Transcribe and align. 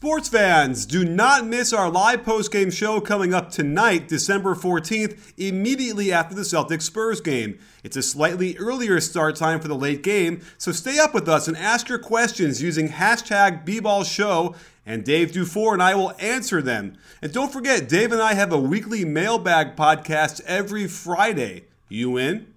Sports 0.00 0.28
fans, 0.28 0.86
do 0.86 1.04
not 1.04 1.44
miss 1.44 1.72
our 1.72 1.90
live 1.90 2.24
post-game 2.24 2.70
show 2.70 3.00
coming 3.00 3.34
up 3.34 3.50
tonight, 3.50 4.06
December 4.06 4.54
14th, 4.54 5.32
immediately 5.36 6.12
after 6.12 6.34
the 6.34 6.42
Celtics 6.42 6.84
Spurs 6.84 7.20
game. 7.20 7.58
It's 7.82 7.96
a 7.96 8.02
slightly 8.02 8.56
earlier 8.56 9.00
start 9.00 9.34
time 9.34 9.60
for 9.60 9.68
the 9.68 9.74
late 9.74 10.02
game, 10.02 10.42
so 10.58 10.70
stay 10.70 10.98
up 10.98 11.12
with 11.12 11.28
us 11.28 11.48
and 11.48 11.56
ask 11.56 11.88
your 11.88 11.98
questions 11.98 12.62
using 12.62 12.88
hashtag 12.88 13.66
BBallShow, 13.66 14.56
and 14.86 15.04
Dave 15.04 15.32
Dufour 15.32 15.74
and 15.74 15.82
I 15.82 15.96
will 15.96 16.14
answer 16.20 16.62
them. 16.62 16.96
And 17.20 17.32
don't 17.32 17.52
forget, 17.52 17.88
Dave 17.88 18.12
and 18.12 18.22
I 18.22 18.34
have 18.34 18.52
a 18.52 18.58
weekly 18.58 19.04
mailbag 19.04 19.74
podcast 19.74 20.40
every 20.46 20.86
Friday. 20.86 21.64
You 21.88 22.16
in? 22.16 22.54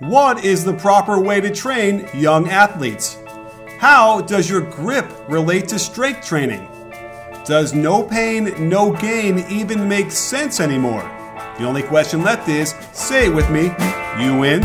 What 0.00 0.44
is 0.44 0.64
the 0.64 0.74
proper 0.74 1.20
way 1.20 1.40
to 1.40 1.54
train 1.54 2.08
young 2.12 2.48
athletes? 2.48 3.16
How 3.78 4.22
does 4.22 4.50
your 4.50 4.60
grip 4.60 5.06
relate 5.28 5.68
to 5.68 5.78
strength 5.78 6.26
training? 6.26 6.68
Does 7.44 7.74
no 7.74 8.02
pain, 8.02 8.68
no 8.68 8.92
gain 8.92 9.44
even 9.48 9.88
make 9.88 10.10
sense 10.10 10.58
anymore? 10.58 11.02
The 11.58 11.64
only 11.64 11.84
question 11.84 12.24
left 12.24 12.48
is 12.48 12.74
say 12.90 13.26
it 13.26 13.28
with 13.32 13.48
me, 13.50 13.66
you 14.18 14.36
win. 14.36 14.62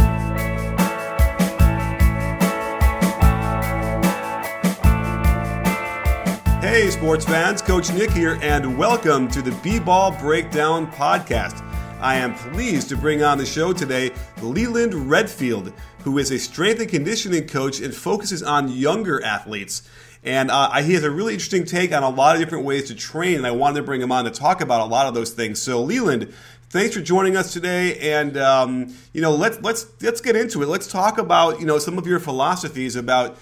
Hey, 6.59 6.89
sports 6.89 7.25
fans, 7.25 7.61
Coach 7.61 7.93
Nick 7.93 8.09
here, 8.09 8.39
and 8.41 8.75
welcome 8.75 9.27
to 9.27 9.43
the 9.43 9.52
B 9.61 9.77
Ball 9.77 10.11
Breakdown 10.19 10.91
Podcast. 10.91 11.68
I 12.02 12.16
am 12.16 12.33
pleased 12.33 12.88
to 12.89 12.95
bring 12.95 13.23
on 13.23 13.38
the 13.38 13.45
show 13.45 13.73
today 13.73 14.11
Leland 14.42 14.94
Redfield, 14.94 15.73
who 16.03 16.17
is 16.17 16.31
a 16.31 16.39
strength 16.39 16.80
and 16.80 16.89
conditioning 16.89 17.45
coach 17.45 17.81
and 17.81 17.94
focuses 17.94 18.42
on 18.42 18.72
younger 18.72 19.22
athletes. 19.22 19.81
And 20.23 20.50
uh, 20.50 20.81
he 20.81 20.94
has 20.94 21.03
a 21.03 21.11
really 21.11 21.33
interesting 21.33 21.66
take 21.66 21.94
on 21.94 22.03
a 22.03 22.09
lot 22.09 22.38
of 22.38 22.42
different 22.42 22.64
ways 22.64 22.88
to 22.88 22.95
train, 22.95 23.36
and 23.36 23.45
I 23.45 23.52
wanted 23.52 23.81
to 23.81 23.83
bring 23.83 24.02
him 24.02 24.14
on 24.14 24.23
to 24.23 24.31
talk 24.31 24.61
about 24.61 24.80
a 24.80 24.86
lot 24.86 25.08
of 25.08 25.14
those 25.14 25.31
things. 25.31 25.61
So, 25.61 25.81
Leland, 25.81 26.33
thanks 26.70 26.95
for 26.95 27.02
joining 27.02 27.36
us 27.36 27.52
today, 27.52 28.14
and 28.14 28.38
um, 28.38 28.95
you 29.11 29.22
know, 29.22 29.33
let's 29.36 29.61
let's 29.61 29.86
let's 30.02 30.22
get 30.22 30.38
into 30.38 30.64
it. 30.64 30.67
Let's 30.67 30.88
talk 30.88 31.17
about 31.17 31.59
you 31.59 31.66
know 31.66 31.80
some 31.80 31.97
of 31.97 32.08
your 32.08 32.22
philosophies 32.22 32.95
about 32.95 33.38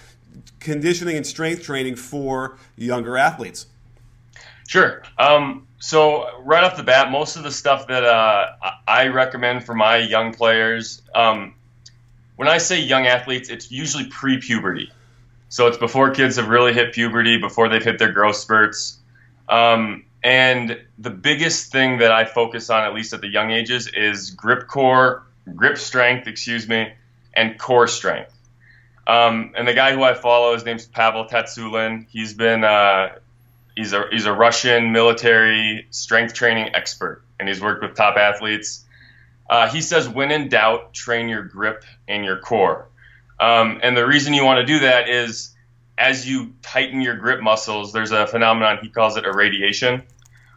conditioning 0.58 1.16
and 1.16 1.24
strength 1.24 1.62
training 1.62 1.94
for 1.94 2.58
younger 2.76 3.16
athletes. 3.16 3.66
Sure. 4.66 5.02
Um, 5.16 5.67
so 5.78 6.40
right 6.42 6.64
off 6.64 6.76
the 6.76 6.82
bat, 6.82 7.10
most 7.10 7.36
of 7.36 7.42
the 7.42 7.52
stuff 7.52 7.86
that 7.86 8.04
uh, 8.04 8.46
I 8.86 9.08
recommend 9.08 9.64
for 9.64 9.74
my 9.74 9.98
young 9.98 10.34
players, 10.34 11.02
um, 11.14 11.54
when 12.36 12.48
I 12.48 12.58
say 12.58 12.80
young 12.80 13.06
athletes, 13.06 13.48
it's 13.48 13.70
usually 13.70 14.06
pre-puberty. 14.06 14.90
So 15.48 15.66
it's 15.66 15.78
before 15.78 16.10
kids 16.10 16.36
have 16.36 16.48
really 16.48 16.72
hit 16.72 16.92
puberty, 16.92 17.38
before 17.38 17.68
they've 17.68 17.82
hit 17.82 17.98
their 17.98 18.12
growth 18.12 18.36
spurts. 18.36 18.98
Um, 19.48 20.04
and 20.22 20.80
the 20.98 21.10
biggest 21.10 21.72
thing 21.72 21.98
that 21.98 22.12
I 22.12 22.24
focus 22.24 22.70
on, 22.70 22.84
at 22.84 22.92
least 22.92 23.12
at 23.12 23.20
the 23.20 23.28
young 23.28 23.50
ages, 23.50 23.88
is 23.88 24.30
grip 24.30 24.66
core, 24.66 25.24
grip 25.54 25.78
strength, 25.78 26.26
excuse 26.26 26.68
me, 26.68 26.92
and 27.34 27.58
core 27.58 27.86
strength. 27.86 28.34
Um, 29.06 29.54
and 29.56 29.66
the 29.66 29.74
guy 29.74 29.94
who 29.94 30.02
I 30.02 30.14
follow, 30.14 30.52
his 30.54 30.64
name's 30.64 30.86
Pavel 30.86 31.24
Tsatsouline. 31.24 32.06
He's 32.10 32.34
been 32.34 32.62
uh, 32.62 33.10
he's 33.78 33.92
a 33.92 34.06
he's 34.10 34.26
a 34.26 34.32
Russian 34.32 34.90
military 34.90 35.86
strength 35.90 36.34
training 36.34 36.74
expert, 36.74 37.22
and 37.38 37.48
he's 37.48 37.60
worked 37.60 37.80
with 37.80 37.94
top 37.94 38.16
athletes. 38.16 38.84
Uh, 39.48 39.68
he 39.68 39.80
says, 39.80 40.08
when 40.08 40.30
in 40.30 40.48
doubt, 40.48 40.92
train 40.92 41.28
your 41.28 41.42
grip 41.42 41.84
and 42.06 42.24
your 42.24 42.38
core. 42.38 42.88
Um, 43.40 43.80
and 43.82 43.96
the 43.96 44.04
reason 44.04 44.34
you 44.34 44.44
want 44.44 44.58
to 44.58 44.66
do 44.66 44.80
that 44.80 45.08
is 45.08 45.54
as 45.96 46.28
you 46.28 46.52
tighten 46.60 47.00
your 47.00 47.16
grip 47.16 47.40
muscles, 47.40 47.92
there's 47.92 48.10
a 48.10 48.26
phenomenon 48.26 48.78
he 48.82 48.88
calls 48.88 49.16
it 49.16 49.24
irradiation, 49.24 50.02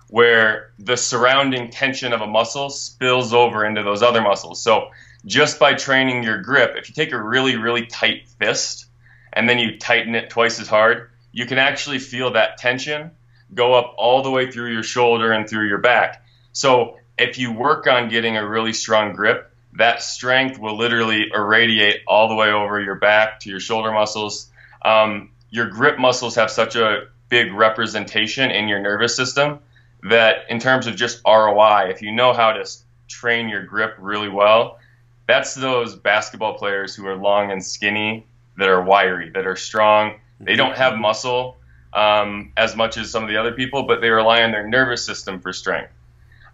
where 0.10 0.72
the 0.80 0.98
surrounding 0.98 1.70
tension 1.70 2.12
of 2.12 2.22
a 2.22 2.28
muscle 2.28 2.70
spills 2.70 3.34
over 3.34 3.64
into 3.64 3.84
those 3.84 4.02
other 4.02 4.22
muscles. 4.22 4.62
So 4.62 4.90
just 5.26 5.60
by 5.60 5.76
training 5.76 6.24
your 6.24 6.42
grip, 6.42 6.76
if 6.76 6.90
you 6.90 6.96
take 6.96 7.14
a 7.14 7.22
really, 7.22 7.56
really 7.56 7.86
tight 7.86 8.28
fist 8.40 8.88
and 9.32 9.48
then 9.48 9.60
you 9.60 9.78
tighten 9.78 10.16
it 10.16 10.32
twice 10.32 10.60
as 10.60 10.68
hard, 10.68 11.11
you 11.32 11.46
can 11.46 11.58
actually 11.58 12.00
feel 12.00 12.32
that 12.34 12.58
tension 12.58 13.12
go 13.54 13.74
up 13.74 13.96
all 13.98 14.24
the 14.24 14.32
way 14.32 14.52
through 14.52 14.72
your 14.72 14.84
shoulder 14.84 15.32
and 15.32 15.50
through 15.50 15.68
your 15.68 15.80
back. 15.80 16.24
So 16.54 16.98
if 17.18 17.38
you 17.38 17.52
work 17.52 17.88
on 17.88 18.10
getting 18.10 18.38
a 18.38 18.48
really 18.48 18.74
strong 18.74 19.14
grip, 19.14 19.52
that 19.74 20.02
strength 20.02 20.60
will 20.60 20.78
literally 20.78 21.30
irradiate 21.34 22.02
all 22.08 22.28
the 22.28 22.36
way 22.36 22.52
over 22.52 22.80
your 22.80 22.96
back 22.96 23.40
to 23.42 23.50
your 23.50 23.60
shoulder 23.60 23.92
muscles. 23.92 24.50
Um, 24.84 25.32
your 25.50 25.70
grip 25.70 26.00
muscles 26.00 26.36
have 26.36 26.52
such 26.52 26.76
a 26.76 27.08
big 27.30 27.54
representation 27.54 28.52
in 28.52 28.68
your 28.68 28.80
nervous 28.80 29.16
system 29.16 29.60
that, 30.04 30.46
in 30.50 30.60
terms 30.60 30.88
of 30.88 30.96
just 30.96 31.22
ROI, 31.26 31.90
if 31.90 32.02
you 32.02 32.12
know 32.12 32.34
how 32.34 32.54
to 32.54 32.70
train 33.08 33.48
your 33.48 33.64
grip 33.64 33.96
really 34.00 34.30
well, 34.30 34.80
that's 35.28 35.56
those 35.56 35.96
basketball 35.96 36.56
players 36.56 36.96
who 36.96 37.06
are 37.06 37.16
long 37.16 37.52
and 37.52 37.64
skinny, 37.64 38.26
that 38.58 38.68
are 38.68 38.82
wiry, 38.82 39.30
that 39.30 39.48
are 39.48 39.56
strong, 39.56 40.20
they 40.44 40.56
don't 40.56 40.76
have 40.76 40.98
muscle 40.98 41.58
um, 41.94 42.52
as 42.58 42.76
much 42.76 42.98
as 42.98 43.12
some 43.12 43.24
of 43.24 43.30
the 43.30 43.38
other 43.38 43.52
people, 43.52 43.84
but 43.84 44.02
they 44.02 44.10
rely 44.10 44.44
on 44.44 44.52
their 44.52 44.68
nervous 44.68 45.06
system 45.06 45.40
for 45.40 45.54
strength. 45.54 45.92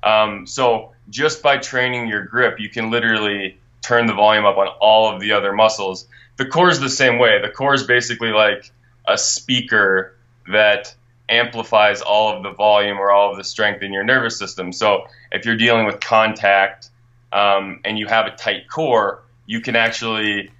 Um, 0.03 0.45
so 0.47 0.93
just 1.09 1.41
by 1.41 1.57
training 1.57 2.07
your 2.07 2.23
grip, 2.23 2.59
you 2.59 2.69
can 2.69 2.91
literally 2.91 3.57
turn 3.81 4.05
the 4.05 4.13
volume 4.13 4.45
up 4.45 4.57
on 4.57 4.67
all 4.67 5.13
of 5.13 5.21
the 5.21 5.33
other 5.33 5.53
muscles. 5.53 6.07
The 6.37 6.45
core 6.45 6.69
is 6.69 6.79
the 6.79 6.89
same 6.89 7.19
way. 7.19 7.41
The 7.41 7.49
core 7.49 7.73
is 7.73 7.83
basically 7.83 8.31
like 8.31 8.71
a 9.07 9.17
speaker 9.17 10.15
that 10.51 10.93
amplifies 11.29 12.01
all 12.01 12.35
of 12.35 12.43
the 12.43 12.51
volume 12.51 12.97
or 12.97 13.11
all 13.11 13.31
of 13.31 13.37
the 13.37 13.43
strength 13.43 13.81
in 13.81 13.91
your 13.91 14.03
nervous 14.03 14.37
system. 14.37 14.71
So 14.71 15.07
if 15.31 15.45
you're 15.45 15.57
dealing 15.57 15.85
with 15.85 15.99
contact 15.99 16.89
um, 17.31 17.81
and 17.83 17.97
you 17.97 18.07
have 18.07 18.27
a 18.27 18.31
tight 18.31 18.69
core, 18.69 19.23
you 19.45 19.61
can 19.61 19.75
actually 19.75 20.51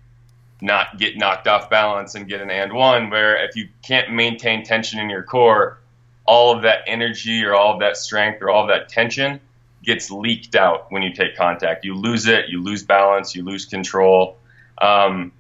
not 0.62 0.98
get 0.98 1.18
knocked 1.18 1.48
off 1.48 1.70
balance 1.70 2.16
and 2.16 2.28
get 2.28 2.42
an 2.42 2.50
and 2.50 2.74
one. 2.74 3.10
Where 3.10 3.44
if 3.46 3.56
you 3.56 3.70
can't 3.84 4.12
maintain 4.12 4.64
tension 4.64 5.00
in 5.00 5.10
your 5.10 5.24
core, 5.24 5.80
all 6.26 6.56
of 6.56 6.64
that 6.64 6.80
energy 6.88 7.44
or 7.44 7.56
all 7.56 7.74
of 7.74 7.80
that 7.80 7.98
strength 7.98 8.42
or 8.42 8.50
all 8.50 8.64
of 8.64 8.70
that 8.70 8.90
tension 8.90 9.40
gets 9.84 10.12
leaked 10.12 10.56
out 10.56 10.92
when 10.92 11.02
you 11.02 11.14
take 11.14 11.36
contact. 11.38 11.86
You 11.86 11.96
lose 11.96 12.28
it, 12.28 12.50
you 12.50 12.62
lose 12.62 12.84
balance, 12.84 13.36
you 13.36 13.44
lose 13.44 13.66
control. 13.66 14.38
Um, 14.80 15.32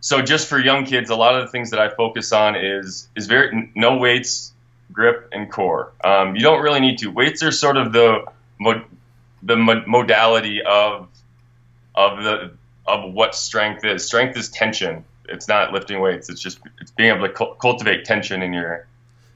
so 0.00 0.22
just 0.22 0.48
for 0.48 0.58
young 0.58 0.86
kids, 0.86 1.10
a 1.10 1.16
lot 1.16 1.34
of 1.34 1.42
the 1.46 1.52
things 1.52 1.70
that 1.70 1.80
I 1.80 1.90
focus 1.90 2.32
on 2.32 2.56
is 2.56 3.08
is 3.14 3.26
very 3.26 3.70
no 3.74 3.98
weights, 3.98 4.52
grip, 4.92 5.28
and 5.32 5.50
core. 5.50 5.92
Um, 6.02 6.34
you 6.34 6.42
don't 6.42 6.62
really 6.62 6.80
need 6.80 6.98
to. 6.98 7.08
Weights 7.08 7.42
are 7.42 7.52
sort 7.52 7.76
of 7.76 7.92
the 7.92 8.24
the 9.42 9.56
modality 9.56 10.62
of 10.62 11.08
of 11.94 12.22
the 12.22 12.52
of 12.90 13.12
what 13.12 13.34
strength 13.34 13.84
is. 13.84 14.04
Strength 14.04 14.36
is 14.36 14.48
tension. 14.48 15.04
It's 15.28 15.48
not 15.48 15.72
lifting 15.72 16.00
weights. 16.00 16.28
It's 16.28 16.40
just 16.40 16.60
it's 16.80 16.90
being 16.90 17.14
able 17.14 17.28
to 17.28 17.54
cultivate 17.60 18.04
tension 18.04 18.42
in 18.42 18.52
your 18.52 18.86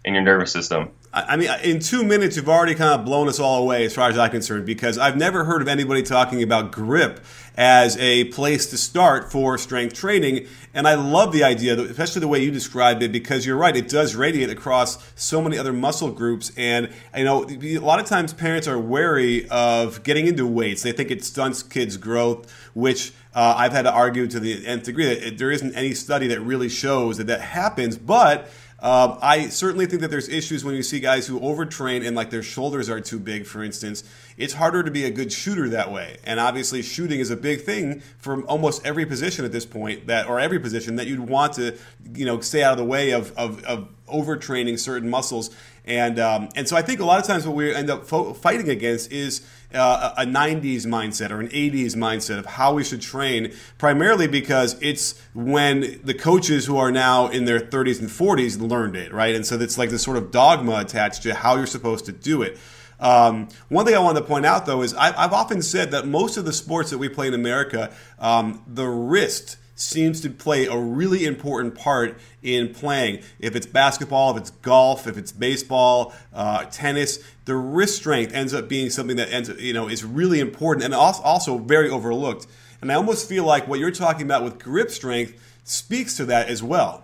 in 0.04 0.14
your 0.14 0.22
nervous 0.22 0.52
system. 0.52 0.90
I 1.16 1.36
mean, 1.36 1.48
in 1.62 1.78
two 1.78 2.02
minutes, 2.02 2.36
you've 2.36 2.48
already 2.48 2.74
kind 2.74 2.98
of 2.98 3.06
blown 3.06 3.28
us 3.28 3.38
all 3.38 3.62
away 3.62 3.84
as 3.84 3.94
far 3.94 4.10
as 4.10 4.18
I'm 4.18 4.32
concerned 4.32 4.66
because 4.66 4.98
I've 4.98 5.16
never 5.16 5.44
heard 5.44 5.62
of 5.62 5.68
anybody 5.68 6.02
talking 6.02 6.42
about 6.42 6.72
grip 6.72 7.24
as 7.56 7.96
a 7.98 8.24
place 8.24 8.66
to 8.70 8.76
start 8.76 9.30
for 9.30 9.56
strength 9.56 9.94
training. 9.94 10.48
And 10.74 10.88
I 10.88 10.94
love 10.94 11.30
the 11.30 11.44
idea, 11.44 11.80
especially 11.80 12.18
the 12.18 12.26
way 12.26 12.42
you 12.42 12.50
described 12.50 13.00
it, 13.04 13.12
because 13.12 13.46
you're 13.46 13.56
right, 13.56 13.76
it 13.76 13.88
does 13.88 14.16
radiate 14.16 14.50
across 14.50 14.98
so 15.14 15.40
many 15.40 15.56
other 15.56 15.72
muscle 15.72 16.10
groups. 16.10 16.50
And, 16.56 16.90
you 17.16 17.22
know, 17.22 17.44
a 17.48 17.78
lot 17.78 18.00
of 18.00 18.06
times 18.06 18.32
parents 18.32 18.66
are 18.66 18.78
wary 18.78 19.48
of 19.50 20.02
getting 20.02 20.26
into 20.26 20.48
weights. 20.48 20.82
They 20.82 20.90
think 20.90 21.12
it 21.12 21.24
stunts 21.24 21.62
kids' 21.62 21.96
growth, 21.96 22.52
which 22.74 23.12
uh, 23.36 23.54
I've 23.56 23.72
had 23.72 23.82
to 23.82 23.92
argue 23.92 24.26
to 24.26 24.40
the 24.40 24.66
nth 24.66 24.82
degree 24.82 25.14
that 25.14 25.38
there 25.38 25.52
isn't 25.52 25.76
any 25.76 25.94
study 25.94 26.26
that 26.26 26.40
really 26.40 26.68
shows 26.68 27.18
that 27.18 27.28
that 27.28 27.40
happens. 27.40 27.96
But 27.96 28.50
Um, 28.84 29.16
I 29.22 29.48
certainly 29.48 29.86
think 29.86 30.02
that 30.02 30.10
there's 30.10 30.28
issues 30.28 30.62
when 30.62 30.74
you 30.74 30.82
see 30.82 31.00
guys 31.00 31.26
who 31.26 31.40
overtrain 31.40 32.06
and 32.06 32.14
like 32.14 32.28
their 32.28 32.42
shoulders 32.42 32.90
are 32.90 33.00
too 33.00 33.18
big, 33.18 33.46
for 33.46 33.64
instance. 33.64 34.04
It's 34.36 34.52
harder 34.52 34.82
to 34.82 34.90
be 34.90 35.06
a 35.06 35.10
good 35.10 35.32
shooter 35.32 35.70
that 35.70 35.90
way. 35.90 36.18
And 36.24 36.38
obviously, 36.38 36.82
shooting 36.82 37.18
is 37.18 37.30
a 37.30 37.36
big 37.36 37.62
thing 37.62 38.02
for 38.18 38.42
almost 38.42 38.84
every 38.84 39.06
position 39.06 39.46
at 39.46 39.52
this 39.52 39.64
point 39.64 40.08
that, 40.08 40.28
or 40.28 40.38
every 40.38 40.58
position 40.58 40.96
that 40.96 41.06
you'd 41.06 41.20
want 41.30 41.54
to, 41.54 41.78
you 42.14 42.26
know, 42.26 42.40
stay 42.40 42.62
out 42.62 42.72
of 42.72 42.78
the 42.78 42.84
way 42.84 43.12
of, 43.12 43.32
of, 43.38 43.64
of 43.64 43.88
overtraining 44.06 44.78
certain 44.78 45.08
muscles. 45.08 45.48
And 45.86 46.18
um, 46.18 46.50
and 46.54 46.68
so 46.68 46.76
I 46.76 46.82
think 46.82 47.00
a 47.00 47.06
lot 47.06 47.18
of 47.18 47.26
times 47.26 47.46
what 47.46 47.56
we 47.56 47.74
end 47.74 47.88
up 47.88 48.06
fo- 48.06 48.34
fighting 48.34 48.68
against 48.68 49.10
is 49.10 49.46
uh, 49.74 50.14
a 50.16 50.24
90s 50.24 50.86
mindset 50.86 51.30
or 51.30 51.40
an 51.40 51.48
80s 51.48 51.94
mindset 51.96 52.38
of 52.38 52.46
how 52.46 52.74
we 52.74 52.84
should 52.84 53.00
train, 53.00 53.52
primarily 53.78 54.26
because 54.26 54.76
it's 54.80 55.20
when 55.34 56.00
the 56.04 56.14
coaches 56.14 56.66
who 56.66 56.76
are 56.76 56.90
now 56.90 57.28
in 57.28 57.44
their 57.44 57.60
30s 57.60 58.00
and 58.00 58.08
40s 58.08 58.60
learned 58.60 58.96
it, 58.96 59.12
right? 59.12 59.34
And 59.34 59.46
so 59.46 59.58
it's 59.58 59.78
like 59.78 59.90
this 59.90 60.02
sort 60.02 60.16
of 60.16 60.30
dogma 60.30 60.76
attached 60.76 61.22
to 61.24 61.34
how 61.34 61.56
you're 61.56 61.66
supposed 61.66 62.06
to 62.06 62.12
do 62.12 62.42
it. 62.42 62.58
Um, 63.00 63.48
one 63.68 63.84
thing 63.84 63.94
I 63.94 63.98
wanted 63.98 64.20
to 64.20 64.26
point 64.26 64.46
out, 64.46 64.66
though, 64.66 64.82
is 64.82 64.94
I, 64.94 65.12
have 65.20 65.32
often 65.32 65.62
said 65.62 65.90
that 65.90 66.06
most 66.06 66.36
of 66.36 66.44
the 66.44 66.52
sports 66.52 66.90
that 66.90 66.98
we 66.98 67.08
play 67.08 67.28
in 67.28 67.34
America, 67.34 67.92
um, 68.18 68.62
the 68.66 68.86
wrist 68.86 69.58
seems 69.74 70.20
to 70.20 70.30
play 70.30 70.66
a 70.66 70.76
really 70.76 71.24
important 71.24 71.74
part 71.74 72.18
in 72.42 72.72
playing. 72.72 73.22
If 73.40 73.56
it's 73.56 73.66
basketball, 73.66 74.32
if 74.32 74.36
it's 74.36 74.50
golf, 74.50 75.06
if 75.06 75.16
it's 75.16 75.32
baseball, 75.32 76.14
uh, 76.32 76.64
tennis, 76.66 77.18
the 77.44 77.56
wrist 77.56 77.96
strength 77.96 78.32
ends 78.32 78.54
up 78.54 78.68
being 78.68 78.90
something 78.90 79.16
that 79.16 79.32
ends, 79.32 79.50
you 79.60 79.72
know, 79.72 79.88
is 79.88 80.04
really 80.04 80.40
important 80.40 80.84
and 80.84 80.94
also 80.94 81.58
very 81.58 81.90
overlooked. 81.90 82.46
And 82.80 82.92
I 82.92 82.94
almost 82.94 83.28
feel 83.28 83.44
like 83.44 83.66
what 83.66 83.78
you're 83.80 83.90
talking 83.90 84.22
about 84.22 84.44
with 84.44 84.62
grip 84.62 84.90
strength 84.90 85.40
speaks 85.64 86.16
to 86.18 86.26
that 86.26 86.48
as 86.48 86.62
well. 86.62 87.02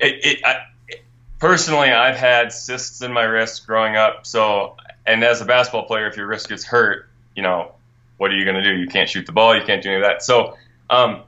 It, 0.00 0.24
it, 0.24 0.44
I, 0.44 0.62
personally, 1.38 1.90
I've 1.90 2.16
had 2.16 2.52
cysts 2.52 3.02
in 3.02 3.12
my 3.12 3.22
wrist 3.22 3.66
growing 3.66 3.96
up. 3.96 4.26
So, 4.26 4.76
and 5.06 5.22
as 5.24 5.40
a 5.40 5.44
basketball 5.44 5.84
player, 5.84 6.08
if 6.08 6.16
your 6.16 6.26
wrist 6.26 6.48
gets 6.48 6.64
hurt, 6.64 7.08
you 7.36 7.42
know, 7.42 7.72
what 8.18 8.30
are 8.30 8.36
you 8.36 8.44
going 8.44 8.56
to 8.56 8.62
do? 8.62 8.74
You 8.74 8.86
can't 8.88 9.08
shoot 9.08 9.26
the 9.26 9.32
ball. 9.32 9.56
You 9.56 9.64
can't 9.64 9.82
do 9.82 9.90
any 9.90 9.96
of 9.96 10.02
that. 10.02 10.22
So 10.22 10.56
um, 10.92 11.22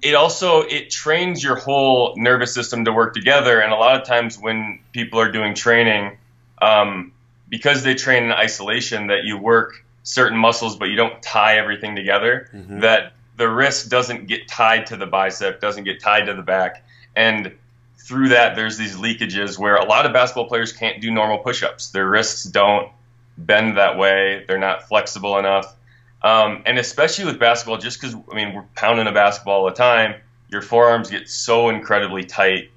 it 0.00 0.14
also 0.14 0.62
it 0.62 0.90
trains 0.90 1.42
your 1.42 1.56
whole 1.56 2.14
nervous 2.16 2.54
system 2.54 2.84
to 2.86 2.92
work 2.92 3.12
together. 3.12 3.60
And 3.60 3.72
a 3.72 3.76
lot 3.76 4.00
of 4.00 4.06
times 4.06 4.38
when 4.38 4.80
people 4.92 5.20
are 5.20 5.30
doing 5.30 5.54
training, 5.54 6.16
um, 6.62 7.12
because 7.48 7.82
they 7.82 7.94
train 7.94 8.24
in 8.24 8.32
isolation, 8.32 9.08
that 9.08 9.24
you 9.24 9.36
work 9.36 9.84
certain 10.04 10.38
muscles, 10.38 10.76
but 10.76 10.86
you 10.86 10.96
don't 10.96 11.20
tie 11.22 11.58
everything 11.58 11.96
together. 11.96 12.48
Mm-hmm. 12.54 12.80
That 12.80 13.12
the 13.36 13.48
wrist 13.48 13.90
doesn't 13.90 14.28
get 14.28 14.48
tied 14.48 14.86
to 14.86 14.96
the 14.96 15.06
bicep, 15.06 15.60
doesn't 15.60 15.84
get 15.84 16.00
tied 16.00 16.26
to 16.26 16.34
the 16.34 16.42
back, 16.42 16.84
and 17.16 17.52
through 17.98 18.30
that, 18.30 18.56
there's 18.56 18.76
these 18.76 18.96
leakages 18.96 19.58
where 19.58 19.76
a 19.76 19.84
lot 19.84 20.06
of 20.06 20.12
basketball 20.12 20.48
players 20.48 20.72
can't 20.72 21.00
do 21.00 21.10
normal 21.10 21.38
push-ups. 21.38 21.90
Their 21.90 22.08
wrists 22.08 22.44
don't 22.44 22.90
bend 23.38 23.76
that 23.76 23.98
way. 23.98 24.44
They're 24.48 24.58
not 24.58 24.88
flexible 24.88 25.38
enough. 25.38 25.76
Um, 26.22 26.62
and 26.66 26.78
especially 26.78 27.24
with 27.24 27.38
basketball, 27.38 27.78
just 27.78 28.00
because 28.00 28.14
I 28.30 28.34
mean 28.34 28.54
we're 28.54 28.64
pounding 28.74 29.06
a 29.06 29.12
basketball 29.12 29.60
all 29.60 29.66
the 29.66 29.72
time, 29.72 30.14
your 30.48 30.62
forearms 30.62 31.10
get 31.10 31.28
so 31.28 31.68
incredibly 31.68 32.24
tight, 32.24 32.70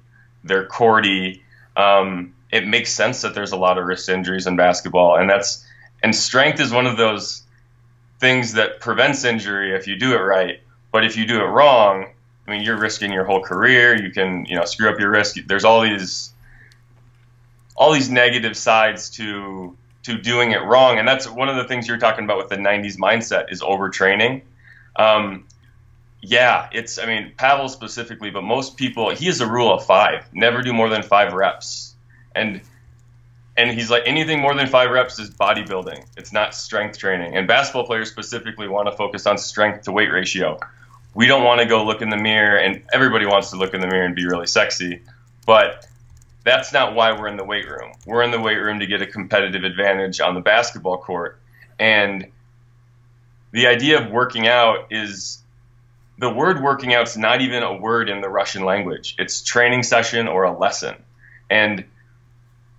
they're 0.44 0.66
cordy. 0.66 1.42
Um, 1.76 2.34
it 2.50 2.66
makes 2.66 2.92
sense 2.92 3.22
that 3.22 3.34
there's 3.34 3.52
a 3.52 3.56
lot 3.56 3.78
of 3.78 3.84
wrist 3.84 4.08
injuries 4.08 4.46
in 4.46 4.56
basketball, 4.56 5.16
and 5.16 5.28
that's 5.28 5.66
and 6.02 6.14
strength 6.14 6.60
is 6.60 6.72
one 6.72 6.86
of 6.86 6.96
those 6.96 7.42
things 8.20 8.52
that 8.54 8.80
prevents 8.80 9.24
injury 9.24 9.74
if 9.74 9.86
you 9.86 9.96
do 9.96 10.14
it 10.14 10.20
right. 10.20 10.60
But 10.92 11.04
if 11.04 11.16
you 11.16 11.26
do 11.26 11.40
it 11.40 11.46
wrong, 11.46 12.06
I 12.46 12.50
mean 12.50 12.62
you're 12.62 12.78
risking 12.78 13.12
your 13.12 13.24
whole 13.24 13.42
career. 13.42 13.94
You 14.00 14.10
can 14.10 14.46
you 14.46 14.56
know 14.56 14.64
screw 14.64 14.88
up 14.88 14.98
your 14.98 15.10
wrist. 15.10 15.38
There's 15.46 15.64
all 15.64 15.82
these 15.82 16.32
all 17.76 17.92
these 17.92 18.08
negative 18.08 18.56
sides 18.56 19.10
to 19.10 19.76
to 20.04 20.18
doing 20.18 20.52
it 20.52 20.62
wrong. 20.62 20.98
And 20.98 21.08
that's 21.08 21.28
one 21.28 21.48
of 21.48 21.56
the 21.56 21.64
things 21.64 21.88
you're 21.88 21.98
talking 21.98 22.24
about 22.24 22.38
with 22.38 22.48
the 22.48 22.56
90s 22.56 22.96
mindset 22.96 23.50
is 23.52 23.60
overtraining. 23.62 24.42
Um, 24.96 25.46
yeah, 26.20 26.68
it's, 26.72 26.98
I 26.98 27.06
mean, 27.06 27.32
Pavel 27.36 27.68
specifically, 27.68 28.30
but 28.30 28.42
most 28.42 28.76
people, 28.76 29.10
he 29.10 29.26
has 29.26 29.40
a 29.40 29.46
rule 29.46 29.72
of 29.72 29.84
five 29.84 30.26
never 30.32 30.62
do 30.62 30.72
more 30.72 30.88
than 30.88 31.02
five 31.02 31.32
reps. 31.32 31.94
And, 32.34 32.60
and 33.56 33.70
he's 33.70 33.90
like, 33.90 34.02
anything 34.06 34.40
more 34.40 34.54
than 34.54 34.66
five 34.66 34.90
reps 34.90 35.18
is 35.18 35.30
bodybuilding. 35.30 36.04
It's 36.16 36.32
not 36.32 36.54
strength 36.54 36.98
training. 36.98 37.36
And 37.36 37.46
basketball 37.46 37.86
players 37.86 38.10
specifically 38.10 38.68
want 38.68 38.88
to 38.88 38.92
focus 38.92 39.26
on 39.26 39.38
strength 39.38 39.84
to 39.84 39.92
weight 39.92 40.10
ratio. 40.10 40.58
We 41.14 41.26
don't 41.26 41.44
want 41.44 41.60
to 41.60 41.66
go 41.66 41.84
look 41.84 42.02
in 42.02 42.10
the 42.10 42.16
mirror, 42.16 42.58
and 42.58 42.82
everybody 42.92 43.24
wants 43.24 43.50
to 43.50 43.56
look 43.56 43.72
in 43.72 43.80
the 43.80 43.86
mirror 43.86 44.04
and 44.04 44.16
be 44.16 44.26
really 44.26 44.48
sexy. 44.48 45.02
But 45.46 45.86
that's 46.44 46.72
not 46.72 46.94
why 46.94 47.12
we're 47.12 47.28
in 47.28 47.36
the 47.36 47.44
weight 47.44 47.66
room. 47.66 47.92
We're 48.06 48.22
in 48.22 48.30
the 48.30 48.40
weight 48.40 48.58
room 48.58 48.80
to 48.80 48.86
get 48.86 49.02
a 49.02 49.06
competitive 49.06 49.64
advantage 49.64 50.20
on 50.20 50.34
the 50.34 50.40
basketball 50.40 50.98
court. 50.98 51.40
And 51.78 52.26
the 53.52 53.66
idea 53.66 54.02
of 54.02 54.10
working 54.10 54.46
out 54.46 54.88
is 54.90 55.42
the 56.18 56.30
word 56.30 56.62
working 56.62 56.94
out 56.94 57.08
is 57.08 57.16
not 57.16 57.40
even 57.40 57.62
a 57.62 57.74
word 57.74 58.08
in 58.08 58.20
the 58.20 58.28
Russian 58.28 58.64
language. 58.64 59.14
It's 59.18 59.42
training 59.42 59.82
session 59.82 60.28
or 60.28 60.44
a 60.44 60.56
lesson. 60.56 60.94
And 61.50 61.84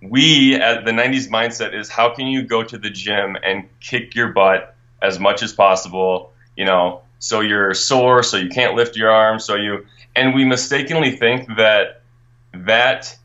we 0.00 0.54
at 0.54 0.84
the 0.84 0.92
90s 0.92 1.28
mindset 1.28 1.74
is 1.74 1.88
how 1.88 2.14
can 2.14 2.26
you 2.26 2.42
go 2.42 2.62
to 2.62 2.78
the 2.78 2.90
gym 2.90 3.36
and 3.42 3.68
kick 3.80 4.14
your 4.14 4.28
butt 4.28 4.74
as 5.02 5.18
much 5.18 5.42
as 5.42 5.52
possible, 5.52 6.32
you 6.56 6.64
know, 6.64 7.02
so 7.18 7.40
you're 7.40 7.74
sore, 7.74 8.22
so 8.22 8.36
you 8.36 8.48
can't 8.48 8.74
lift 8.74 8.96
your 8.96 9.10
arms, 9.10 9.44
so 9.44 9.54
you 9.54 9.86
and 10.14 10.34
we 10.34 10.44
mistakenly 10.44 11.10
think 11.16 11.46
that 11.56 12.02
that 12.52 13.16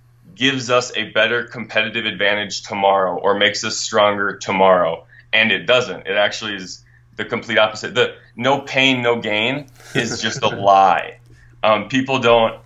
gives 0.41 0.71
us 0.71 0.91
a 0.95 1.03
better 1.11 1.43
competitive 1.43 2.03
advantage 2.03 2.63
tomorrow 2.63 3.15
or 3.15 3.37
makes 3.37 3.63
us 3.63 3.77
stronger 3.77 4.37
tomorrow. 4.37 5.05
And 5.31 5.51
it 5.51 5.67
doesn't. 5.67 6.07
It 6.07 6.17
actually 6.17 6.55
is 6.55 6.83
the 7.15 7.25
complete 7.25 7.59
opposite. 7.59 7.93
The 7.93 8.15
no 8.35 8.61
pain, 8.61 9.03
no 9.03 9.21
gain 9.21 9.67
is 9.93 10.19
just 10.19 10.41
a 10.41 10.47
lie. 10.69 11.19
Um, 11.61 11.89
people 11.89 12.17
don't, 12.17 12.59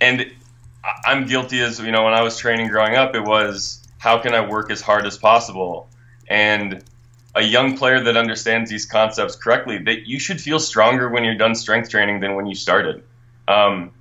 and 0.00 0.32
I'm 1.04 1.26
guilty 1.26 1.60
as 1.60 1.78
you 1.78 1.92
know. 1.92 2.02
When 2.02 2.12
I 2.12 2.22
was 2.22 2.38
training 2.38 2.70
growing 2.70 2.96
up, 2.96 3.14
it 3.14 3.22
was 3.22 3.86
how 3.98 4.18
can 4.18 4.34
I 4.34 4.44
work 4.44 4.72
as 4.72 4.80
hard 4.80 5.06
as 5.06 5.16
possible, 5.16 5.88
and 6.26 6.82
a 7.36 7.42
young 7.42 7.78
player 7.78 8.02
that 8.02 8.16
understands 8.16 8.68
these 8.68 8.84
concepts 8.84 9.36
correctly, 9.36 9.78
that 9.78 10.08
you 10.08 10.18
should 10.18 10.40
feel 10.40 10.58
stronger 10.58 11.08
when 11.08 11.22
you're 11.22 11.36
done 11.36 11.54
strength 11.54 11.88
training 11.88 12.18
than 12.18 12.34
when 12.34 12.46
you 12.46 12.56
started. 12.56 13.04
Um, 13.46 13.92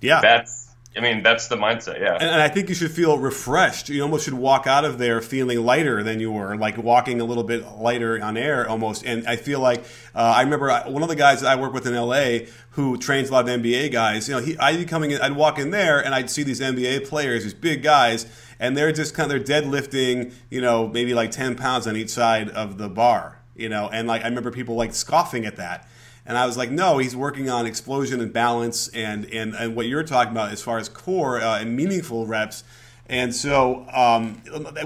yeah, 0.00 0.20
that's 0.20 0.61
I 0.96 1.00
mean, 1.00 1.22
that's 1.22 1.48
the 1.48 1.56
mindset, 1.56 2.00
yeah. 2.00 2.14
And, 2.14 2.24
and, 2.24 2.42
I 2.42 2.48
think 2.48 2.68
you 2.68 2.74
should 2.74 2.90
feel 2.90 3.18
refreshed. 3.18 3.88
You 3.88 4.02
almost 4.02 4.26
should 4.26 4.34
walk 4.34 4.66
out 4.66 4.84
of 4.84 4.98
there 4.98 5.22
feeling 5.22 5.64
lighter 5.64 6.02
than 6.02 6.20
you 6.20 6.30
were, 6.30 6.54
like 6.56 6.76
walking 6.76 7.20
a 7.20 7.24
little 7.24 7.44
bit 7.44 7.66
lighter 7.78 8.22
on 8.22 8.36
air 8.36 8.68
almost. 8.68 9.04
And 9.06 9.26
I 9.26 9.36
feel 9.36 9.60
like 9.60 9.84
uh, 10.14 10.34
I 10.36 10.42
remember 10.42 10.70
one 10.88 11.02
of 11.02 11.08
the 11.08 11.16
guys 11.16 11.40
that 11.40 11.50
I 11.50 11.58
work 11.58 11.72
with 11.72 11.86
in 11.86 11.94
LA 11.94 12.46
who 12.70 12.98
trains 12.98 13.30
a 13.30 13.32
lot 13.32 13.48
of 13.48 13.60
NBA 13.62 13.90
guys. 13.90 14.28
You 14.28 14.34
know, 14.34 14.40
he, 14.40 14.58
I'd 14.58 14.76
be 14.76 14.84
coming 14.84 15.12
in, 15.12 15.20
I'd 15.22 15.34
walk 15.34 15.58
in 15.58 15.70
there 15.70 16.04
and 16.04 16.14
I'd 16.14 16.28
see 16.28 16.42
these 16.42 16.60
NBA 16.60 17.08
players, 17.08 17.44
these 17.44 17.54
big 17.54 17.82
guys, 17.82 18.26
and 18.60 18.76
they're 18.76 18.92
just 18.92 19.14
kind 19.14 19.32
of 19.32 19.46
they're 19.46 19.62
deadlifting, 19.62 20.34
you 20.50 20.60
know, 20.60 20.88
maybe 20.88 21.14
like 21.14 21.30
ten 21.30 21.56
pounds 21.56 21.86
on 21.86 21.96
each 21.96 22.10
side 22.10 22.50
of 22.50 22.76
the 22.76 22.90
bar. 22.90 23.38
You 23.54 23.68
know, 23.68 23.88
and 23.90 24.06
like 24.08 24.22
I 24.22 24.28
remember 24.28 24.50
people 24.50 24.76
like 24.76 24.94
scoffing 24.94 25.46
at 25.46 25.56
that. 25.56 25.88
And 26.24 26.38
I 26.38 26.46
was 26.46 26.56
like, 26.56 26.70
no, 26.70 26.98
he's 26.98 27.16
working 27.16 27.50
on 27.50 27.66
explosion 27.66 28.20
and 28.20 28.32
balance 28.32 28.88
and, 28.88 29.24
and, 29.32 29.54
and 29.54 29.74
what 29.74 29.86
you're 29.86 30.04
talking 30.04 30.32
about 30.32 30.52
as 30.52 30.62
far 30.62 30.78
as 30.78 30.88
core 30.88 31.40
uh, 31.40 31.58
and 31.58 31.76
meaningful 31.76 32.26
reps. 32.26 32.62
And 33.08 33.34
so, 33.34 33.86
um, 33.92 34.36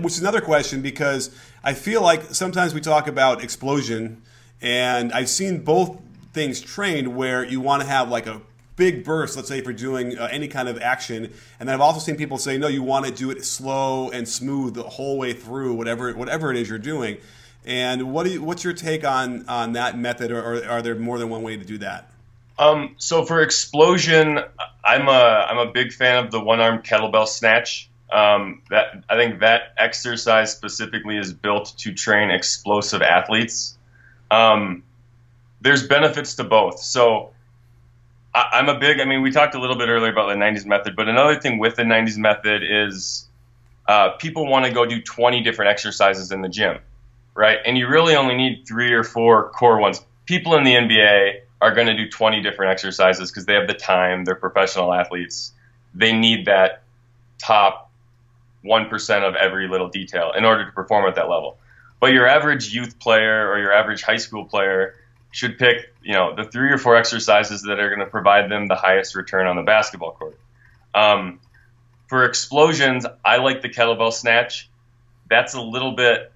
which 0.00 0.14
is 0.14 0.20
another 0.20 0.40
question 0.40 0.80
because 0.80 1.30
I 1.62 1.74
feel 1.74 2.00
like 2.00 2.34
sometimes 2.34 2.74
we 2.74 2.80
talk 2.80 3.06
about 3.06 3.42
explosion, 3.42 4.22
and 4.62 5.12
I've 5.12 5.28
seen 5.28 5.62
both 5.62 6.00
things 6.32 6.60
trained 6.60 7.14
where 7.14 7.44
you 7.44 7.60
want 7.60 7.82
to 7.82 7.88
have 7.88 8.08
like 8.08 8.26
a 8.26 8.40
big 8.76 9.04
burst, 9.04 9.36
let's 9.36 9.48
say 9.48 9.60
for 9.60 9.72
doing 9.72 10.18
uh, 10.18 10.28
any 10.30 10.48
kind 10.48 10.68
of 10.68 10.80
action. 10.80 11.32
And 11.58 11.68
then 11.68 11.74
I've 11.74 11.80
also 11.80 11.98
seen 11.98 12.16
people 12.16 12.38
say, 12.38 12.58
no, 12.58 12.68
you 12.68 12.82
want 12.82 13.06
to 13.06 13.10
do 13.12 13.30
it 13.30 13.44
slow 13.44 14.10
and 14.10 14.28
smooth 14.28 14.74
the 14.74 14.82
whole 14.82 15.18
way 15.18 15.32
through, 15.32 15.74
whatever 15.74 16.12
whatever 16.12 16.50
it 16.50 16.56
is 16.56 16.68
you're 16.68 16.78
doing. 16.78 17.18
And 17.66 18.12
what 18.12 18.24
do 18.24 18.30
you, 18.30 18.42
what's 18.42 18.62
your 18.62 18.72
take 18.72 19.04
on 19.04 19.44
on 19.48 19.72
that 19.72 19.98
method, 19.98 20.30
or, 20.30 20.40
or, 20.40 20.68
are 20.68 20.82
there 20.82 20.94
more 20.94 21.18
than 21.18 21.28
one 21.28 21.42
way 21.42 21.56
to 21.56 21.64
do 21.64 21.78
that? 21.78 22.08
Um, 22.58 22.94
so 22.98 23.24
for 23.24 23.42
explosion, 23.42 24.38
I'm 24.84 25.08
a 25.08 25.10
I'm 25.10 25.58
a 25.58 25.72
big 25.72 25.92
fan 25.92 26.24
of 26.24 26.30
the 26.30 26.40
one 26.40 26.60
arm 26.60 26.82
kettlebell 26.82 27.26
snatch. 27.26 27.90
Um, 28.10 28.62
that 28.70 29.02
I 29.10 29.16
think 29.16 29.40
that 29.40 29.74
exercise 29.76 30.52
specifically 30.52 31.18
is 31.18 31.32
built 31.32 31.74
to 31.78 31.92
train 31.92 32.30
explosive 32.30 33.02
athletes. 33.02 33.76
Um, 34.30 34.84
there's 35.60 35.88
benefits 35.88 36.36
to 36.36 36.44
both. 36.44 36.78
So 36.78 37.30
I, 38.32 38.60
am 38.60 38.68
a 38.68 38.78
big. 38.78 39.00
I 39.00 39.06
mean, 39.06 39.22
we 39.22 39.32
talked 39.32 39.56
a 39.56 39.60
little 39.60 39.76
bit 39.76 39.88
earlier 39.88 40.12
about 40.12 40.28
the 40.28 40.36
90s 40.36 40.64
method, 40.66 40.94
but 40.94 41.08
another 41.08 41.40
thing 41.40 41.58
with 41.58 41.74
the 41.74 41.82
90s 41.82 42.16
method 42.16 42.62
is 42.62 43.26
uh, 43.88 44.10
people 44.10 44.46
want 44.46 44.66
to 44.66 44.70
go 44.70 44.86
do 44.86 45.02
20 45.02 45.42
different 45.42 45.72
exercises 45.72 46.30
in 46.30 46.42
the 46.42 46.48
gym 46.48 46.78
right? 47.36 47.58
And 47.64 47.76
you 47.78 47.86
really 47.86 48.16
only 48.16 48.34
need 48.34 48.64
three 48.66 48.92
or 48.92 49.04
four 49.04 49.50
core 49.50 49.78
ones. 49.78 50.02
People 50.24 50.56
in 50.56 50.64
the 50.64 50.72
NBA 50.72 51.40
are 51.60 51.74
going 51.74 51.86
to 51.86 51.96
do 51.96 52.08
20 52.08 52.42
different 52.42 52.72
exercises 52.72 53.30
because 53.30 53.46
they 53.46 53.54
have 53.54 53.68
the 53.68 53.74
time. 53.74 54.24
They're 54.24 54.34
professional 54.34 54.92
athletes. 54.92 55.52
they 55.94 56.12
need 56.12 56.46
that 56.46 56.82
top 57.38 57.90
1% 58.64 59.28
of 59.28 59.34
every 59.34 59.68
little 59.68 59.88
detail 59.88 60.32
in 60.36 60.44
order 60.44 60.66
to 60.66 60.72
perform 60.72 61.06
at 61.06 61.14
that 61.14 61.28
level. 61.28 61.58
But 62.00 62.12
your 62.12 62.26
average 62.26 62.74
youth 62.74 62.98
player 62.98 63.48
or 63.48 63.58
your 63.58 63.72
average 63.72 64.02
high 64.02 64.16
school 64.16 64.44
player 64.44 64.96
should 65.30 65.58
pick, 65.58 65.94
you 66.02 66.12
know, 66.12 66.34
the 66.34 66.44
three 66.44 66.70
or 66.70 66.78
four 66.78 66.96
exercises 66.96 67.62
that 67.62 67.78
are 67.78 67.88
going 67.88 68.00
to 68.00 68.10
provide 68.10 68.50
them 68.50 68.68
the 68.68 68.74
highest 68.74 69.14
return 69.14 69.46
on 69.46 69.56
the 69.56 69.62
basketball 69.62 70.12
court. 70.12 70.38
Um, 70.94 71.40
for 72.08 72.24
explosions, 72.24 73.06
I 73.24 73.38
like 73.38 73.62
the 73.62 73.68
kettlebell 73.68 74.12
snatch. 74.12 74.68
That's 75.28 75.54
a 75.54 75.60
little 75.60 75.92
bit 75.92 76.32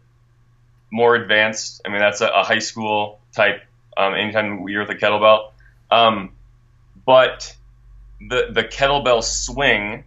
more 0.91 1.15
advanced. 1.15 1.83
I 1.85 1.89
mean, 1.89 2.01
that's 2.01 2.21
a, 2.21 2.29
a 2.29 2.43
high 2.43 2.59
school 2.59 3.21
type. 3.35 3.63
Um, 3.97 4.15
anytime 4.15 4.69
you're 4.69 4.87
with 4.87 4.91
a 4.91 5.01
kettlebell, 5.01 5.51
um, 5.91 6.33
but 7.05 7.55
the 8.21 8.49
the 8.51 8.65
kettlebell 8.65 9.23
swing 9.23 10.05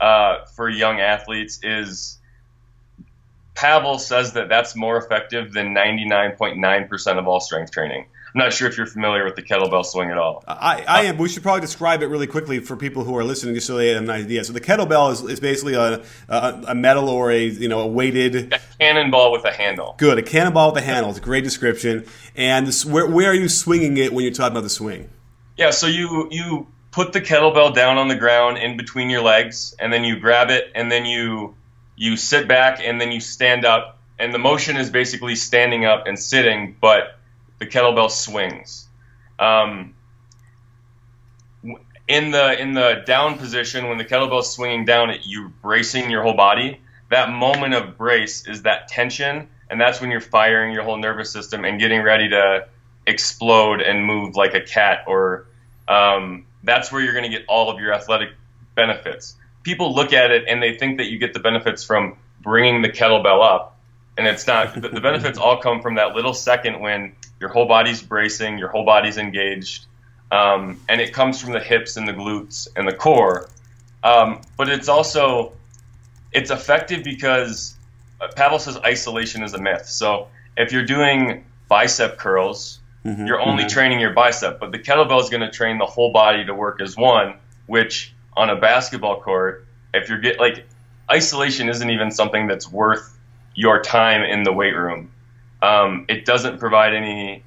uh, 0.00 0.44
for 0.54 0.68
young 0.68 1.00
athletes 1.00 1.60
is 1.62 2.18
Pavel 3.56 3.98
says 3.98 4.34
that 4.34 4.48
that's 4.48 4.76
more 4.76 4.98
effective 4.98 5.52
than 5.52 5.74
99.9% 5.74 7.18
of 7.18 7.26
all 7.26 7.40
strength 7.40 7.72
training. 7.72 8.06
I'm 8.36 8.40
not 8.40 8.52
sure 8.52 8.68
if 8.68 8.76
you're 8.76 8.84
familiar 8.84 9.24
with 9.24 9.34
the 9.34 9.42
kettlebell 9.42 9.82
swing 9.86 10.10
at 10.10 10.18
all. 10.18 10.44
I, 10.46 10.84
I 10.86 11.04
am. 11.04 11.16
We 11.16 11.30
should 11.30 11.42
probably 11.42 11.62
describe 11.62 12.02
it 12.02 12.08
really 12.08 12.26
quickly 12.26 12.58
for 12.58 12.76
people 12.76 13.02
who 13.02 13.16
are 13.16 13.24
listening, 13.24 13.54
just 13.54 13.66
so 13.66 13.78
they 13.78 13.88
have 13.94 14.02
an 14.02 14.10
idea. 14.10 14.44
So 14.44 14.52
the 14.52 14.60
kettlebell 14.60 15.10
is, 15.10 15.22
is 15.22 15.40
basically 15.40 15.72
a, 15.72 16.02
a, 16.28 16.64
a 16.68 16.74
metal 16.74 17.08
or 17.08 17.30
a 17.30 17.42
you 17.42 17.66
know 17.66 17.80
a 17.80 17.86
weighted 17.86 18.52
a 18.52 18.60
cannonball 18.78 19.32
with 19.32 19.46
a 19.46 19.52
handle. 19.52 19.94
Good, 19.96 20.18
a 20.18 20.22
cannonball 20.22 20.74
with 20.74 20.82
a 20.82 20.86
handle. 20.86 21.08
It's 21.08 21.18
a 21.18 21.22
great 21.22 21.44
description. 21.44 22.04
And 22.34 22.66
this, 22.66 22.84
where 22.84 23.06
where 23.06 23.30
are 23.30 23.34
you 23.34 23.48
swinging 23.48 23.96
it 23.96 24.12
when 24.12 24.22
you're 24.22 24.34
talking 24.34 24.52
about 24.52 24.64
the 24.64 24.68
swing? 24.68 25.08
Yeah, 25.56 25.70
so 25.70 25.86
you 25.86 26.28
you 26.30 26.66
put 26.90 27.14
the 27.14 27.22
kettlebell 27.22 27.74
down 27.74 27.96
on 27.96 28.08
the 28.08 28.16
ground 28.16 28.58
in 28.58 28.76
between 28.76 29.08
your 29.08 29.22
legs, 29.22 29.74
and 29.78 29.90
then 29.90 30.04
you 30.04 30.20
grab 30.20 30.50
it, 30.50 30.70
and 30.74 30.92
then 30.92 31.06
you 31.06 31.54
you 31.96 32.18
sit 32.18 32.48
back, 32.48 32.80
and 32.84 33.00
then 33.00 33.12
you 33.12 33.20
stand 33.20 33.64
up, 33.64 33.98
and 34.18 34.34
the 34.34 34.38
motion 34.38 34.76
is 34.76 34.90
basically 34.90 35.36
standing 35.36 35.86
up 35.86 36.06
and 36.06 36.18
sitting, 36.18 36.76
but 36.78 37.15
the 37.58 37.66
kettlebell 37.66 38.10
swings. 38.10 38.88
Um, 39.38 39.94
in 42.08 42.30
the 42.30 42.60
in 42.60 42.72
the 42.72 43.02
down 43.06 43.38
position, 43.38 43.88
when 43.88 43.98
the 43.98 44.04
kettlebell's 44.04 44.52
swinging 44.52 44.84
down, 44.84 45.12
you're 45.24 45.48
bracing 45.48 46.10
your 46.10 46.22
whole 46.22 46.36
body. 46.36 46.80
That 47.10 47.30
moment 47.30 47.74
of 47.74 47.96
brace 47.96 48.46
is 48.46 48.62
that 48.62 48.88
tension, 48.88 49.48
and 49.70 49.80
that's 49.80 50.00
when 50.00 50.10
you're 50.10 50.20
firing 50.20 50.72
your 50.72 50.82
whole 50.84 50.98
nervous 50.98 51.30
system 51.30 51.64
and 51.64 51.80
getting 51.80 52.02
ready 52.02 52.28
to 52.28 52.66
explode 53.06 53.80
and 53.80 54.04
move 54.04 54.34
like 54.34 54.54
a 54.54 54.60
cat 54.60 55.04
or 55.06 55.46
um, 55.88 56.46
that's 56.64 56.90
where 56.90 57.00
you're 57.00 57.12
going 57.12 57.30
to 57.30 57.36
get 57.36 57.46
all 57.48 57.70
of 57.70 57.80
your 57.80 57.92
athletic 57.92 58.30
benefits. 58.74 59.36
People 59.62 59.94
look 59.94 60.12
at 60.12 60.30
it 60.30 60.44
and 60.48 60.62
they 60.62 60.76
think 60.76 60.98
that 60.98 61.06
you 61.06 61.18
get 61.18 61.32
the 61.32 61.40
benefits 61.40 61.84
from 61.84 62.16
bringing 62.40 62.82
the 62.82 62.88
kettlebell 62.88 63.44
up, 63.44 63.78
and 64.16 64.26
it's 64.26 64.46
not. 64.46 64.74
the 64.80 65.00
benefits 65.00 65.38
all 65.38 65.60
come 65.60 65.80
from 65.80 65.96
that 65.96 66.14
little 66.14 66.34
second 66.34 66.80
when 66.80 67.12
your 67.40 67.50
whole 67.50 67.66
body's 67.66 68.02
bracing, 68.02 68.58
your 68.58 68.68
whole 68.68 68.84
body's 68.84 69.18
engaged, 69.18 69.86
um, 70.32 70.80
and 70.88 71.00
it 71.00 71.12
comes 71.12 71.40
from 71.40 71.52
the 71.52 71.60
hips 71.60 71.96
and 71.96 72.08
the 72.08 72.12
glutes 72.12 72.68
and 72.76 72.86
the 72.86 72.94
core. 72.94 73.48
Um, 74.02 74.40
but 74.56 74.68
it's 74.68 74.88
also 74.88 75.52
it's 76.32 76.50
effective 76.50 77.04
because 77.04 77.76
uh, 78.20 78.28
Pavel 78.36 78.58
says 78.58 78.76
isolation 78.78 79.42
is 79.42 79.54
a 79.54 79.58
myth. 79.58 79.86
So 79.86 80.28
if 80.56 80.72
you're 80.72 80.86
doing 80.86 81.44
bicep 81.68 82.18
curls, 82.18 82.80
Mm-hmm. 83.06 83.26
You're 83.26 83.40
only 83.40 83.62
mm-hmm. 83.62 83.70
training 83.70 84.00
your 84.00 84.12
bicep, 84.12 84.58
but 84.58 84.72
the 84.72 84.80
kettlebell 84.80 85.22
is 85.22 85.30
going 85.30 85.42
to 85.42 85.50
train 85.50 85.78
the 85.78 85.86
whole 85.86 86.12
body 86.12 86.44
to 86.44 86.54
work 86.54 86.80
as 86.80 86.96
one. 86.96 87.34
Which 87.66 88.12
on 88.36 88.50
a 88.50 88.56
basketball 88.56 89.20
court, 89.20 89.66
if 89.94 90.08
you're 90.08 90.18
get 90.18 90.40
like 90.40 90.66
isolation 91.10 91.68
isn't 91.68 91.88
even 91.88 92.10
something 92.10 92.48
that's 92.48 92.70
worth 92.70 93.16
your 93.54 93.80
time 93.80 94.22
in 94.22 94.42
the 94.42 94.52
weight 94.52 94.74
room. 94.74 95.10
Um, 95.62 96.06
it 96.08 96.24
doesn't 96.24 96.58
provide 96.58 96.94
any 96.94 97.42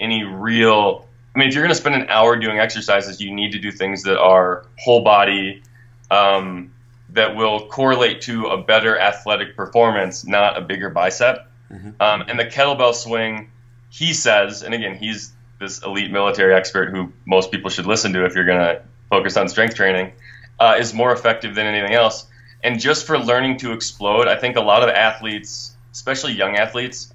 any 0.00 0.24
real. 0.24 1.06
I 1.34 1.38
mean, 1.38 1.48
if 1.48 1.54
you're 1.54 1.62
going 1.62 1.74
to 1.74 1.80
spend 1.80 1.94
an 1.96 2.08
hour 2.08 2.36
doing 2.36 2.58
exercises, 2.58 3.20
you 3.20 3.34
need 3.34 3.52
to 3.52 3.58
do 3.58 3.70
things 3.70 4.04
that 4.04 4.18
are 4.18 4.66
whole 4.78 5.02
body, 5.02 5.62
um, 6.10 6.72
that 7.10 7.34
will 7.36 7.66
correlate 7.68 8.22
to 8.22 8.46
a 8.46 8.62
better 8.62 8.98
athletic 8.98 9.56
performance, 9.56 10.24
not 10.24 10.56
a 10.56 10.60
bigger 10.60 10.90
bicep. 10.90 11.50
Mm-hmm. 11.72 11.90
Um, 12.00 12.24
and 12.28 12.38
the 12.38 12.44
kettlebell 12.44 12.94
swing 12.94 13.50
he 13.94 14.12
says, 14.12 14.64
and 14.64 14.74
again, 14.74 14.96
he's 14.96 15.32
this 15.60 15.80
elite 15.84 16.10
military 16.10 16.52
expert 16.52 16.90
who 16.90 17.12
most 17.24 17.52
people 17.52 17.70
should 17.70 17.86
listen 17.86 18.12
to 18.12 18.24
if 18.24 18.34
you're 18.34 18.44
going 18.44 18.58
to 18.58 18.82
focus 19.08 19.36
on 19.36 19.48
strength 19.48 19.76
training, 19.76 20.12
uh, 20.58 20.76
is 20.80 20.92
more 20.92 21.12
effective 21.12 21.54
than 21.54 21.66
anything 21.66 21.94
else. 21.94 22.26
And 22.64 22.80
just 22.80 23.06
for 23.06 23.16
learning 23.16 23.58
to 23.58 23.70
explode, 23.70 24.26
I 24.26 24.34
think 24.34 24.56
a 24.56 24.60
lot 24.60 24.82
of 24.82 24.88
athletes, 24.88 25.76
especially 25.92 26.32
young 26.32 26.56
athletes, 26.56 27.13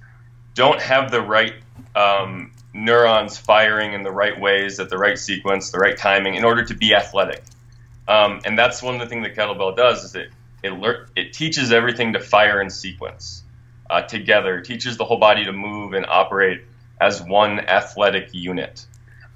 don't 0.54 0.80
have 0.80 1.10
the 1.10 1.20
right 1.20 1.54
um, 1.94 2.52
neurons 2.72 3.38
firing 3.38 3.92
in 3.92 4.02
the 4.02 4.12
right 4.12 4.38
ways, 4.38 4.80
at 4.80 4.90
the 4.90 4.98
right 4.98 5.18
sequence, 5.18 5.70
the 5.70 5.78
right 5.78 5.96
timing, 5.96 6.34
in 6.34 6.44
order 6.44 6.64
to 6.64 6.74
be 6.74 6.94
athletic. 6.94 7.42
Um, 8.08 8.40
and 8.44 8.58
that's 8.58 8.82
one 8.82 8.94
of 8.94 9.00
the 9.00 9.06
things 9.06 9.24
that 9.24 9.36
kettlebell 9.36 9.76
does 9.76 10.04
is 10.04 10.14
it 10.14 10.30
it, 10.62 10.70
lear- 10.70 11.08
it 11.16 11.32
teaches 11.32 11.72
everything 11.72 12.12
to 12.12 12.20
fire 12.20 12.60
in 12.60 12.70
sequence 12.70 13.42
uh, 13.88 14.02
together, 14.02 14.58
it 14.58 14.64
teaches 14.64 14.96
the 14.96 15.04
whole 15.04 15.18
body 15.18 15.44
to 15.44 15.52
move 15.52 15.94
and 15.94 16.06
operate 16.06 16.62
as 17.00 17.22
one 17.22 17.60
athletic 17.60 18.30
unit. 18.32 18.86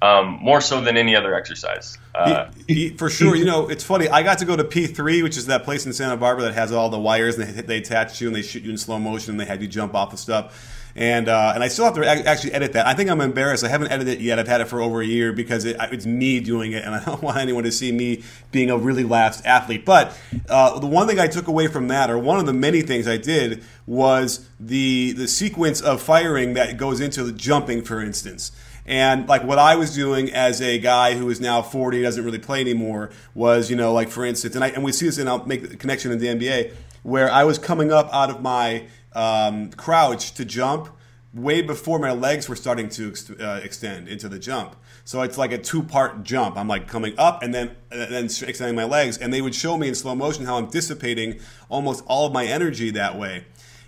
Um, 0.01 0.37
more 0.41 0.61
so 0.61 0.81
than 0.81 0.97
any 0.97 1.15
other 1.15 1.33
exercise. 1.33 1.97
Uh, 2.13 2.51
for 2.97 3.09
sure. 3.09 3.35
You 3.35 3.45
know, 3.45 3.69
it's 3.69 3.83
funny. 3.83 4.07
I 4.07 4.23
got 4.23 4.37
to 4.39 4.45
go 4.45 4.55
to 4.55 4.63
P3, 4.63 5.23
which 5.23 5.35
is 5.35 5.47
that 5.47 5.63
place 5.63 5.85
in 5.85 5.93
Santa 5.93 6.15
Barbara 6.15 6.45
that 6.45 6.53
has 6.53 6.71
all 6.71 6.89
the 6.89 6.99
wires 6.99 7.39
and 7.39 7.47
they, 7.47 7.61
they 7.61 7.77
attach 7.77 8.21
you 8.21 8.27
and 8.27 8.35
they 8.35 8.43
shoot 8.43 8.63
you 8.63 8.71
in 8.71 8.77
slow 8.77 8.99
motion 8.99 9.31
and 9.31 9.39
they 9.39 9.45
have 9.45 9.61
you 9.61 9.67
jump 9.67 9.95
off 9.95 10.11
the 10.11 10.17
stuff. 10.17 10.74
And 10.97 11.27
uh, 11.27 11.51
and 11.53 11.61
I 11.61 11.67
still 11.67 11.83
have 11.83 11.95
to 11.95 12.07
actually 12.07 12.53
edit 12.53 12.71
that. 12.73 12.87
I 12.87 12.93
think 12.93 13.09
I'm 13.09 13.19
embarrassed. 13.19 13.65
I 13.65 13.67
haven't 13.67 13.91
edited 13.91 14.13
it 14.13 14.21
yet. 14.21 14.39
I've 14.39 14.47
had 14.47 14.61
it 14.61 14.69
for 14.69 14.79
over 14.79 15.01
a 15.01 15.05
year 15.05 15.33
because 15.33 15.65
it, 15.65 15.75
it's 15.91 16.05
me 16.05 16.39
doing 16.39 16.71
it, 16.71 16.85
and 16.85 16.95
I 16.95 17.03
don't 17.03 17.21
want 17.23 17.37
anyone 17.37 17.65
to 17.65 17.71
see 17.71 17.91
me 17.91 18.23
being 18.51 18.69
a 18.69 18.77
really 18.77 19.03
lapsed 19.03 19.45
athlete. 19.45 19.83
But 19.83 20.17
uh, 20.47 20.79
the 20.79 20.87
one 20.87 21.05
thing 21.05 21.19
I 21.19 21.27
took 21.27 21.49
away 21.49 21.67
from 21.67 21.89
that, 21.89 22.09
or 22.09 22.17
one 22.17 22.39
of 22.39 22.45
the 22.45 22.53
many 22.53 22.81
things 22.81 23.09
I 23.09 23.17
did, 23.17 23.61
was 23.85 24.47
the 24.57 25.11
the 25.11 25.27
sequence 25.27 25.81
of 25.81 26.01
firing 26.01 26.53
that 26.53 26.77
goes 26.77 27.01
into 27.01 27.25
the 27.25 27.33
jumping, 27.33 27.81
for 27.81 28.01
instance. 28.01 28.53
And 28.85 29.27
like 29.27 29.43
what 29.43 29.57
I 29.57 29.75
was 29.75 29.93
doing 29.93 30.31
as 30.31 30.61
a 30.61 30.77
guy 30.77 31.15
who 31.15 31.29
is 31.29 31.41
now 31.41 31.61
40, 31.61 32.01
doesn't 32.03 32.23
really 32.23 32.39
play 32.39 32.61
anymore, 32.61 33.09
was, 33.33 33.69
you 33.69 33.75
know, 33.75 33.91
like 33.93 34.09
for 34.09 34.23
instance, 34.23 34.55
and, 34.55 34.63
I, 34.63 34.67
and 34.69 34.83
we 34.83 34.91
see 34.91 35.07
this, 35.07 35.17
and 35.17 35.27
I'll 35.27 35.45
make 35.45 35.67
the 35.67 35.75
connection 35.75 36.11
in 36.11 36.19
the 36.19 36.27
NBA, 36.27 36.73
where 37.01 37.29
I 37.31 37.43
was 37.43 37.57
coming 37.57 37.91
up 37.91 38.13
out 38.13 38.29
of 38.29 38.41
my 38.41 38.85
um, 39.15 39.71
crouch 39.71 40.33
to 40.33 40.45
jump 40.45 40.89
way 41.33 41.61
before 41.61 41.99
my 41.99 42.11
legs 42.11 42.47
were 42.47 42.55
starting 42.55 42.87
to 42.89 43.09
ex- 43.09 43.29
uh, 43.29 43.59
extend 43.63 44.07
into 44.07 44.29
the 44.29 44.39
jump. 44.39 44.75
So 45.03 45.21
it's 45.21 45.37
like 45.37 45.51
a 45.51 45.57
two 45.57 45.83
part 45.83 46.23
jump. 46.23 46.57
I'm 46.57 46.67
like 46.67 46.87
coming 46.87 47.13
up 47.17 47.43
and 47.43 47.53
then 47.53 47.75
and 47.91 48.11
then 48.11 48.25
extending 48.25 48.75
my 48.75 48.85
legs, 48.85 49.17
and 49.17 49.33
they 49.33 49.41
would 49.41 49.53
show 49.53 49.77
me 49.77 49.87
in 49.87 49.95
slow 49.95 50.15
motion 50.15 50.45
how 50.45 50.57
I'm 50.57 50.67
dissipating 50.67 51.39
almost 51.69 52.03
all 52.07 52.25
of 52.25 52.33
my 52.33 52.45
energy 52.45 52.89
that 52.91 53.17
way. 53.17 53.45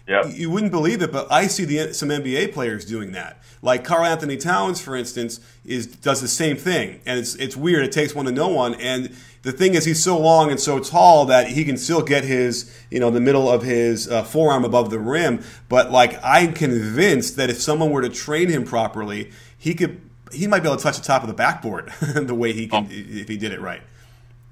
Yep. 0.07 0.25
You 0.29 0.49
wouldn't 0.49 0.71
believe 0.71 1.01
it, 1.01 1.11
but 1.11 1.29
I 1.31 1.47
see 1.47 1.65
the, 1.65 1.93
some 1.93 2.09
NBA 2.09 2.53
players 2.53 2.85
doing 2.85 3.11
that. 3.11 3.41
Like 3.61 3.83
Karl-Anthony 3.83 4.37
Towns, 4.37 4.79
for 4.79 4.95
instance, 4.95 5.41
is 5.65 5.87
does 5.87 6.21
the 6.21 6.27
same 6.27 6.55
thing, 6.55 7.01
and 7.05 7.19
it's 7.19 7.35
it's 7.35 7.57
weird. 7.57 7.83
It 7.83 7.91
takes 7.91 8.15
one 8.15 8.25
to 8.25 8.31
know 8.31 8.47
one, 8.47 8.75
and 8.75 9.13
the 9.47 9.53
thing 9.53 9.75
is, 9.75 9.85
he's 9.85 10.03
so 10.03 10.17
long 10.17 10.51
and 10.51 10.59
so 10.59 10.77
tall 10.79 11.25
that 11.27 11.47
he 11.47 11.63
can 11.63 11.77
still 11.77 12.01
get 12.01 12.25
his, 12.25 12.69
you 12.91 12.99
know, 12.99 13.09
the 13.09 13.21
middle 13.21 13.49
of 13.49 13.63
his 13.63 14.09
uh, 14.09 14.23
forearm 14.23 14.65
above 14.65 14.89
the 14.89 14.99
rim. 14.99 15.41
But 15.69 15.89
like, 15.89 16.19
I'm 16.21 16.51
convinced 16.51 17.37
that 17.37 17.49
if 17.49 17.61
someone 17.61 17.91
were 17.91 18.01
to 18.01 18.09
train 18.09 18.49
him 18.49 18.65
properly, 18.65 19.31
he 19.57 19.73
could, 19.73 20.01
he 20.33 20.47
might 20.47 20.63
be 20.63 20.67
able 20.67 20.75
to 20.75 20.83
touch 20.83 20.97
the 20.97 21.03
top 21.03 21.21
of 21.21 21.29
the 21.29 21.33
backboard 21.33 21.93
the 22.15 22.35
way 22.35 22.51
he 22.51 22.67
can 22.67 22.87
oh. 22.87 22.89
if 22.91 23.29
he 23.29 23.37
did 23.37 23.53
it 23.53 23.61
right. 23.61 23.81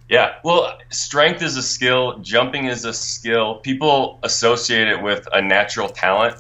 Yeah, 0.08 0.36
well, 0.44 0.78
strength 0.92 1.42
is 1.42 1.58
a 1.58 1.64
skill, 1.64 2.20
jumping 2.20 2.66
is 2.66 2.86
a 2.86 2.94
skill. 2.94 3.56
People 3.56 4.20
associate 4.22 4.88
it 4.88 5.02
with 5.02 5.28
a 5.34 5.42
natural 5.42 5.90
talent, 5.90 6.36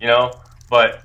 you 0.00 0.06
know, 0.06 0.32
but 0.70 1.02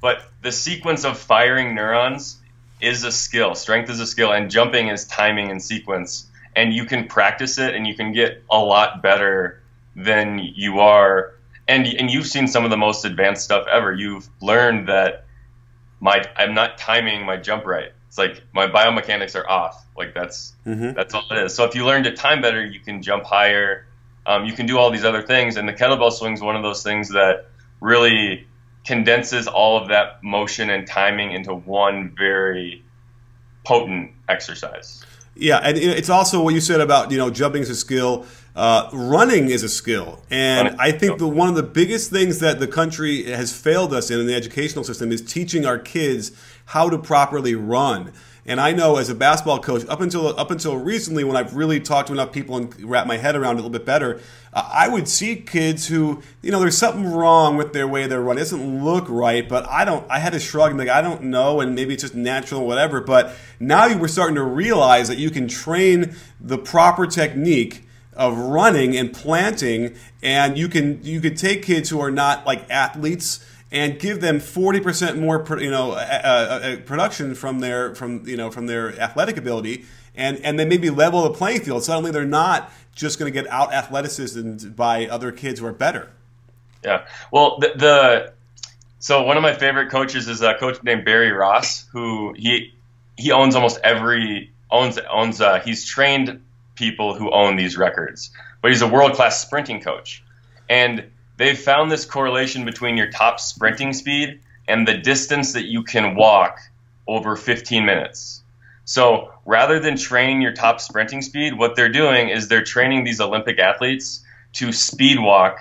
but 0.00 0.24
the 0.42 0.52
sequence 0.52 1.04
of 1.04 1.18
firing 1.18 1.74
neurons 1.74 2.38
is 2.80 3.04
a 3.04 3.12
skill. 3.12 3.54
Strength 3.54 3.90
is 3.90 4.00
a 4.00 4.06
skill 4.06 4.32
and 4.32 4.50
jumping 4.50 4.88
is 4.88 5.04
timing 5.06 5.50
and 5.50 5.62
sequence. 5.62 6.26
And 6.56 6.72
you 6.72 6.84
can 6.84 7.06
practice 7.06 7.58
it 7.58 7.74
and 7.74 7.86
you 7.86 7.94
can 7.94 8.12
get 8.12 8.42
a 8.50 8.58
lot 8.58 9.02
better 9.02 9.62
than 9.94 10.38
you 10.38 10.80
are 10.80 11.34
and 11.70 11.86
and 11.86 12.10
you've 12.10 12.26
seen 12.26 12.48
some 12.48 12.64
of 12.64 12.70
the 12.70 12.76
most 12.76 13.04
advanced 13.04 13.44
stuff 13.44 13.66
ever. 13.70 13.92
You've 13.92 14.28
learned 14.40 14.88
that 14.88 15.24
my 16.00 16.24
I'm 16.36 16.52
not 16.52 16.78
timing 16.78 17.24
my 17.24 17.36
jump 17.36 17.64
right. 17.64 17.92
It's 18.10 18.18
like 18.18 18.42
my 18.52 18.66
biomechanics 18.66 19.36
are 19.36 19.48
off. 19.48 19.86
Like 19.96 20.14
that's 20.14 20.52
mm-hmm. 20.66 20.94
that's 20.94 21.14
all 21.14 21.22
it 21.30 21.38
is. 21.44 21.54
So 21.54 21.62
if 21.62 21.76
you 21.76 21.86
learn 21.86 22.02
to 22.02 22.12
time 22.12 22.42
better, 22.42 22.64
you 22.64 22.80
can 22.80 23.02
jump 23.02 23.22
higher. 23.22 23.86
Um, 24.26 24.46
you 24.46 24.52
can 24.52 24.66
do 24.66 24.78
all 24.78 24.90
these 24.90 25.04
other 25.04 25.22
things, 25.22 25.56
and 25.56 25.68
the 25.68 25.72
kettlebell 25.72 26.10
swing 26.10 26.32
is 26.32 26.40
one 26.40 26.56
of 26.56 26.64
those 26.64 26.82
things 26.82 27.10
that 27.10 27.46
really 27.80 28.48
condenses 28.84 29.46
all 29.46 29.80
of 29.80 29.90
that 29.90 30.24
motion 30.24 30.70
and 30.70 30.88
timing 30.88 31.30
into 31.30 31.54
one 31.54 32.12
very 32.18 32.82
potent 33.64 34.10
exercise. 34.28 35.04
Yeah, 35.36 35.60
and 35.62 35.78
it's 35.78 36.10
also 36.10 36.42
what 36.42 36.52
you 36.52 36.60
said 36.60 36.80
about 36.80 37.12
you 37.12 37.18
know 37.18 37.30
jumping 37.30 37.62
is 37.62 37.70
a 37.70 37.76
skill. 37.76 38.26
Uh, 38.56 38.90
running 38.92 39.50
is 39.50 39.62
a 39.62 39.68
skill, 39.68 40.20
and 40.30 40.74
I 40.80 40.90
think 40.90 41.18
the 41.20 41.28
one 41.28 41.48
of 41.48 41.54
the 41.54 41.62
biggest 41.62 42.10
things 42.10 42.40
that 42.40 42.58
the 42.58 42.66
country 42.66 43.22
has 43.30 43.56
failed 43.56 43.94
us 43.94 44.10
in 44.10 44.18
in 44.18 44.26
the 44.26 44.34
educational 44.34 44.82
system 44.82 45.12
is 45.12 45.22
teaching 45.22 45.64
our 45.64 45.78
kids 45.78 46.32
how 46.70 46.88
to 46.88 46.96
properly 46.96 47.52
run. 47.56 48.12
And 48.46 48.60
I 48.60 48.72
know 48.72 48.96
as 48.96 49.10
a 49.10 49.14
basketball 49.14 49.58
coach, 49.58 49.84
up 49.88 50.00
until 50.00 50.28
up 50.38 50.52
until 50.52 50.76
recently, 50.76 51.24
when 51.24 51.36
I've 51.36 51.56
really 51.56 51.80
talked 51.80 52.06
to 52.08 52.12
enough 52.12 52.32
people 52.32 52.56
and 52.56 52.72
wrapped 52.88 53.08
my 53.08 53.16
head 53.16 53.34
around 53.34 53.56
it 53.56 53.60
a 53.60 53.62
little 53.62 53.70
bit 53.70 53.84
better, 53.84 54.20
uh, 54.54 54.70
I 54.72 54.88
would 54.88 55.08
see 55.08 55.36
kids 55.36 55.88
who, 55.88 56.22
you 56.42 56.52
know, 56.52 56.60
there's 56.60 56.78
something 56.78 57.04
wrong 57.04 57.56
with 57.56 57.72
their 57.72 57.88
way 57.88 58.06
they're 58.06 58.20
running. 58.20 58.40
It 58.40 58.44
doesn't 58.44 58.84
look 58.84 59.06
right, 59.08 59.48
but 59.48 59.68
I 59.68 59.84
don't. 59.84 60.08
I 60.08 60.20
had 60.20 60.32
to 60.32 60.40
shrug 60.40 60.70
and 60.70 60.78
like 60.78 60.88
I 60.88 61.02
don't 61.02 61.24
know, 61.24 61.60
and 61.60 61.74
maybe 61.74 61.94
it's 61.94 62.02
just 62.02 62.14
natural, 62.14 62.62
or 62.62 62.66
whatever. 62.68 63.00
But 63.00 63.34
now 63.58 63.86
you 63.86 63.98
were 63.98 64.08
starting 64.08 64.36
to 64.36 64.44
realize 64.44 65.08
that 65.08 65.18
you 65.18 65.30
can 65.30 65.48
train 65.48 66.14
the 66.40 66.56
proper 66.56 67.06
technique 67.06 67.84
of 68.14 68.38
running 68.38 68.96
and 68.96 69.12
planting, 69.12 69.96
and 70.22 70.56
you 70.56 70.68
can 70.68 71.02
you 71.02 71.20
could 71.20 71.36
take 71.36 71.64
kids 71.64 71.90
who 71.90 72.00
are 72.00 72.12
not 72.12 72.46
like 72.46 72.70
athletes 72.70 73.44
and 73.72 73.98
give 73.98 74.20
them 74.20 74.38
40% 74.38 75.18
more 75.18 75.44
you 75.60 75.70
know 75.70 75.92
uh, 75.92 76.76
production 76.84 77.34
from 77.34 77.60
their 77.60 77.94
from 77.94 78.26
you 78.26 78.36
know 78.36 78.50
from 78.50 78.66
their 78.66 78.98
athletic 79.00 79.36
ability 79.36 79.84
and 80.14 80.38
and 80.38 80.58
then 80.58 80.68
maybe 80.68 80.90
level 80.90 81.22
the 81.22 81.30
playing 81.30 81.60
field. 81.60 81.84
Suddenly 81.84 82.10
they're 82.10 82.24
not 82.24 82.72
just 82.94 83.18
going 83.18 83.32
to 83.32 83.42
get 83.42 83.50
out 83.50 83.72
athleticism 83.72 84.70
by 84.70 85.06
other 85.06 85.32
kids 85.32 85.60
who 85.60 85.66
are 85.66 85.72
better. 85.72 86.10
Yeah. 86.84 87.06
Well 87.30 87.58
the, 87.58 87.72
the 87.76 88.32
so 88.98 89.22
one 89.22 89.36
of 89.36 89.42
my 89.42 89.54
favorite 89.54 89.90
coaches 89.90 90.28
is 90.28 90.42
a 90.42 90.54
coach 90.54 90.82
named 90.82 91.04
Barry 91.04 91.32
Ross 91.32 91.86
who 91.92 92.34
he 92.36 92.74
he 93.16 93.32
owns 93.32 93.54
almost 93.54 93.78
every 93.84 94.52
owns 94.70 94.98
owns 95.10 95.40
uh, 95.40 95.60
he's 95.60 95.84
trained 95.84 96.42
people 96.74 97.14
who 97.14 97.30
own 97.30 97.56
these 97.56 97.76
records 97.76 98.30
but 98.62 98.70
he's 98.70 98.82
a 98.82 98.88
world 98.88 99.14
class 99.14 99.40
sprinting 99.40 99.80
coach. 99.80 100.22
And 100.68 101.10
they've 101.40 101.58
found 101.58 101.90
this 101.90 102.04
correlation 102.04 102.66
between 102.66 102.98
your 102.98 103.10
top 103.10 103.40
sprinting 103.40 103.94
speed 103.94 104.40
and 104.68 104.86
the 104.86 104.96
distance 104.96 105.54
that 105.54 105.64
you 105.64 105.82
can 105.82 106.14
walk 106.14 106.58
over 107.08 107.34
15 107.34 107.84
minutes. 107.84 108.42
So 108.84 109.32
rather 109.46 109.80
than 109.80 109.96
training 109.96 110.42
your 110.42 110.52
top 110.52 110.80
sprinting 110.80 111.22
speed, 111.22 111.56
what 111.56 111.76
they're 111.76 111.88
doing 111.88 112.28
is 112.28 112.48
they're 112.48 112.62
training 112.62 113.04
these 113.04 113.22
Olympic 113.22 113.58
athletes 113.58 114.22
to 114.54 114.70
speed 114.70 115.18
walk 115.18 115.58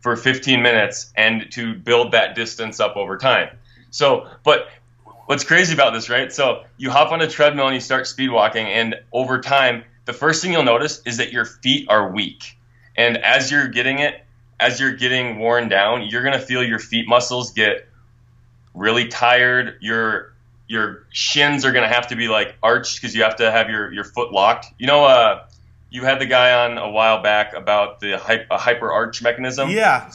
for 0.00 0.16
15 0.16 0.60
minutes 0.60 1.12
and 1.16 1.50
to 1.52 1.74
build 1.74 2.10
that 2.10 2.34
distance 2.34 2.80
up 2.80 2.96
over 2.96 3.16
time. 3.16 3.50
So, 3.90 4.28
but 4.42 4.68
what's 5.26 5.44
crazy 5.44 5.74
about 5.74 5.92
this, 5.92 6.10
right? 6.10 6.32
So 6.32 6.64
you 6.76 6.90
hop 6.90 7.12
on 7.12 7.20
a 7.20 7.28
treadmill 7.28 7.66
and 7.66 7.74
you 7.74 7.80
start 7.80 8.08
speed 8.08 8.30
walking, 8.30 8.66
and 8.66 8.96
over 9.12 9.40
time, 9.40 9.84
the 10.06 10.12
first 10.12 10.42
thing 10.42 10.52
you'll 10.52 10.64
notice 10.64 11.00
is 11.06 11.18
that 11.18 11.32
your 11.32 11.44
feet 11.44 11.86
are 11.88 12.10
weak. 12.10 12.58
And 12.96 13.16
as 13.18 13.50
you're 13.50 13.68
getting 13.68 14.00
it, 14.00 14.23
as 14.58 14.80
you're 14.80 14.94
getting 14.94 15.38
worn 15.38 15.68
down, 15.68 16.02
you're 16.02 16.22
gonna 16.22 16.38
feel 16.38 16.62
your 16.62 16.78
feet 16.78 17.06
muscles 17.08 17.52
get 17.52 17.88
really 18.74 19.08
tired. 19.08 19.78
Your 19.80 20.34
your 20.66 21.06
shins 21.10 21.64
are 21.64 21.72
gonna 21.72 21.88
have 21.88 22.08
to 22.08 22.16
be 22.16 22.28
like 22.28 22.56
arched 22.62 23.00
because 23.00 23.14
you 23.14 23.22
have 23.22 23.36
to 23.36 23.50
have 23.50 23.68
your, 23.68 23.92
your 23.92 24.04
foot 24.04 24.32
locked. 24.32 24.66
You 24.78 24.86
know, 24.86 25.04
uh, 25.04 25.46
you 25.90 26.02
had 26.02 26.20
the 26.20 26.26
guy 26.26 26.66
on 26.66 26.78
a 26.78 26.90
while 26.90 27.22
back 27.22 27.54
about 27.54 28.00
the 28.00 28.18
hyper 28.18 28.92
arch 28.92 29.22
mechanism. 29.22 29.70
Yeah. 29.70 30.10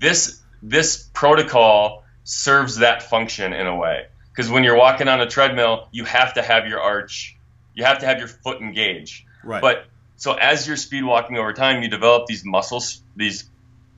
This 0.00 0.42
this 0.62 1.08
protocol 1.12 2.04
serves 2.24 2.76
that 2.76 3.02
function 3.02 3.52
in 3.52 3.66
a 3.66 3.76
way 3.76 4.06
because 4.30 4.50
when 4.50 4.64
you're 4.64 4.76
walking 4.76 5.08
on 5.08 5.20
a 5.20 5.26
treadmill, 5.26 5.88
you 5.92 6.04
have 6.04 6.34
to 6.34 6.42
have 6.42 6.66
your 6.66 6.80
arch, 6.80 7.36
you 7.74 7.84
have 7.84 8.00
to 8.00 8.06
have 8.06 8.18
your 8.18 8.28
foot 8.28 8.60
engaged. 8.60 9.24
Right. 9.44 9.62
But 9.62 9.86
so 10.16 10.34
as 10.34 10.66
you're 10.66 10.76
speed 10.76 11.04
walking 11.04 11.38
over 11.38 11.52
time, 11.52 11.82
you 11.82 11.88
develop 11.88 12.26
these 12.26 12.44
muscles, 12.44 13.02
these 13.16 13.48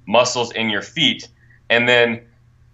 muscles 0.06 0.52
in 0.52 0.70
your 0.70 0.82
feet, 0.82 1.28
and 1.68 1.88
then 1.88 2.22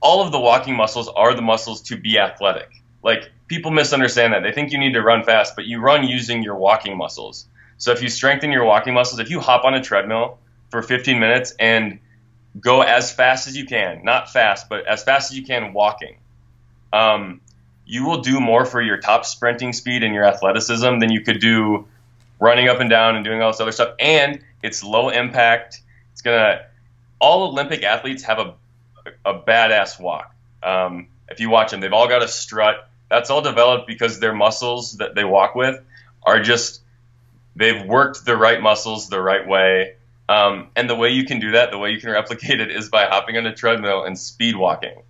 all 0.01 0.25
of 0.25 0.33
the 0.33 0.41
walking 0.41 0.77
muscles 0.77 1.09
are 1.09 1.35
the 1.35 1.43
muscles 1.43 1.81
to 1.83 1.97
be 1.97 2.19
athletic. 2.19 2.83
Like 3.03 3.31
people 3.49 3.71
misunderstand 3.71 4.33
that. 4.33 4.43
They 4.43 4.53
think 4.53 4.73
you 4.73 4.79
need 4.79 4.95
to 4.95 5.03
run 5.03 5.25
fast, 5.25 5.57
but 5.57 5.65
you 5.65 5.81
run 5.81 6.07
using 6.07 6.43
your 6.43 6.57
walking 6.57 6.97
muscles. 6.97 7.47
So 7.79 7.93
if 7.93 8.03
you 8.03 8.09
strengthen 8.09 8.53
your 8.53 8.65
walking 8.65 8.95
muscles, 8.95 9.21
if 9.21 9.31
you 9.31 9.41
hop 9.41 9.65
on 9.65 9.75
a 9.75 9.83
treadmill 9.83 10.39
for 10.71 10.83
15 10.83 11.19
minutes 11.19 11.55
and 11.59 11.99
go 12.61 12.83
as 12.83 13.13
fast 13.13 13.49
as 13.49 13.57
you 13.57 13.65
can, 13.65 14.05
not 14.05 14.31
fast, 14.31 14.69
but 14.69 14.87
as 14.87 15.03
fast 15.03 15.31
as 15.31 15.39
you 15.39 15.45
can 15.45 15.73
walking, 15.73 16.17
um, 16.93 17.41
you 17.87 18.05
will 18.05 18.21
do 18.21 18.41
more 18.41 18.65
for 18.65 18.81
your 18.81 18.99
top 18.99 19.25
sprinting 19.25 19.73
speed 19.73 20.03
and 20.03 20.15
your 20.15 20.25
athleticism 20.25 20.99
than 20.99 21.11
you 21.11 21.23
could 21.23 21.41
do 21.41 21.87
running 22.39 22.69
up 22.69 22.81
and 22.81 22.91
down 22.91 23.17
and 23.17 23.25
doing 23.25 23.43
all 23.43 23.51
this 23.51 23.61
other 23.61 23.73
stuff. 23.73 23.95
And 23.99 24.41
it's 24.63 24.83
low 24.83 25.09
impact. 25.09 25.81
It's 26.13 26.23
gonna 26.23 26.65
all 27.23 27.49
Olympic 27.49 27.85
athletes 27.85 28.25
have 28.25 28.39
a 28.39 28.55
a 29.25 29.35
badass 29.35 29.99
walk. 29.99 30.35
Um, 30.63 31.09
if 31.29 31.41
you 31.41 31.51
watch 31.51 31.71
them, 31.71 31.81
they've 31.81 31.93
all 31.93 32.09
got 32.09 32.23
a 32.23 32.29
strut. 32.29 32.89
That's 33.09 33.31
all 33.31 33.43
developed 33.43 33.87
because 33.87 34.21
their 34.21 34.35
muscles 34.35 34.99
that 34.99 35.15
they 35.15 35.25
walk 35.25 35.55
with 35.55 35.81
are 36.23 36.41
just 36.43 36.83
they've 37.57 37.85
worked 37.87 38.25
the 38.25 38.37
right 38.37 38.61
muscles 38.61 39.09
the 39.09 39.21
right 39.21 39.47
way. 39.47 39.97
Um, 40.29 40.69
and 40.77 40.89
the 40.89 40.95
way 40.95 41.11
you 41.11 41.25
can 41.25 41.41
do 41.41 41.53
that, 41.53 41.71
the 41.71 41.79
way 41.79 41.91
you 41.91 42.01
can 42.01 42.11
replicate 42.11 42.61
it, 42.61 42.71
is 42.71 42.89
by 42.89 43.07
hopping 43.07 43.37
on 43.37 43.47
a 43.47 43.55
treadmill 43.55 44.05
and 44.05 44.19
speed 44.19 44.57
walking. 44.57 45.03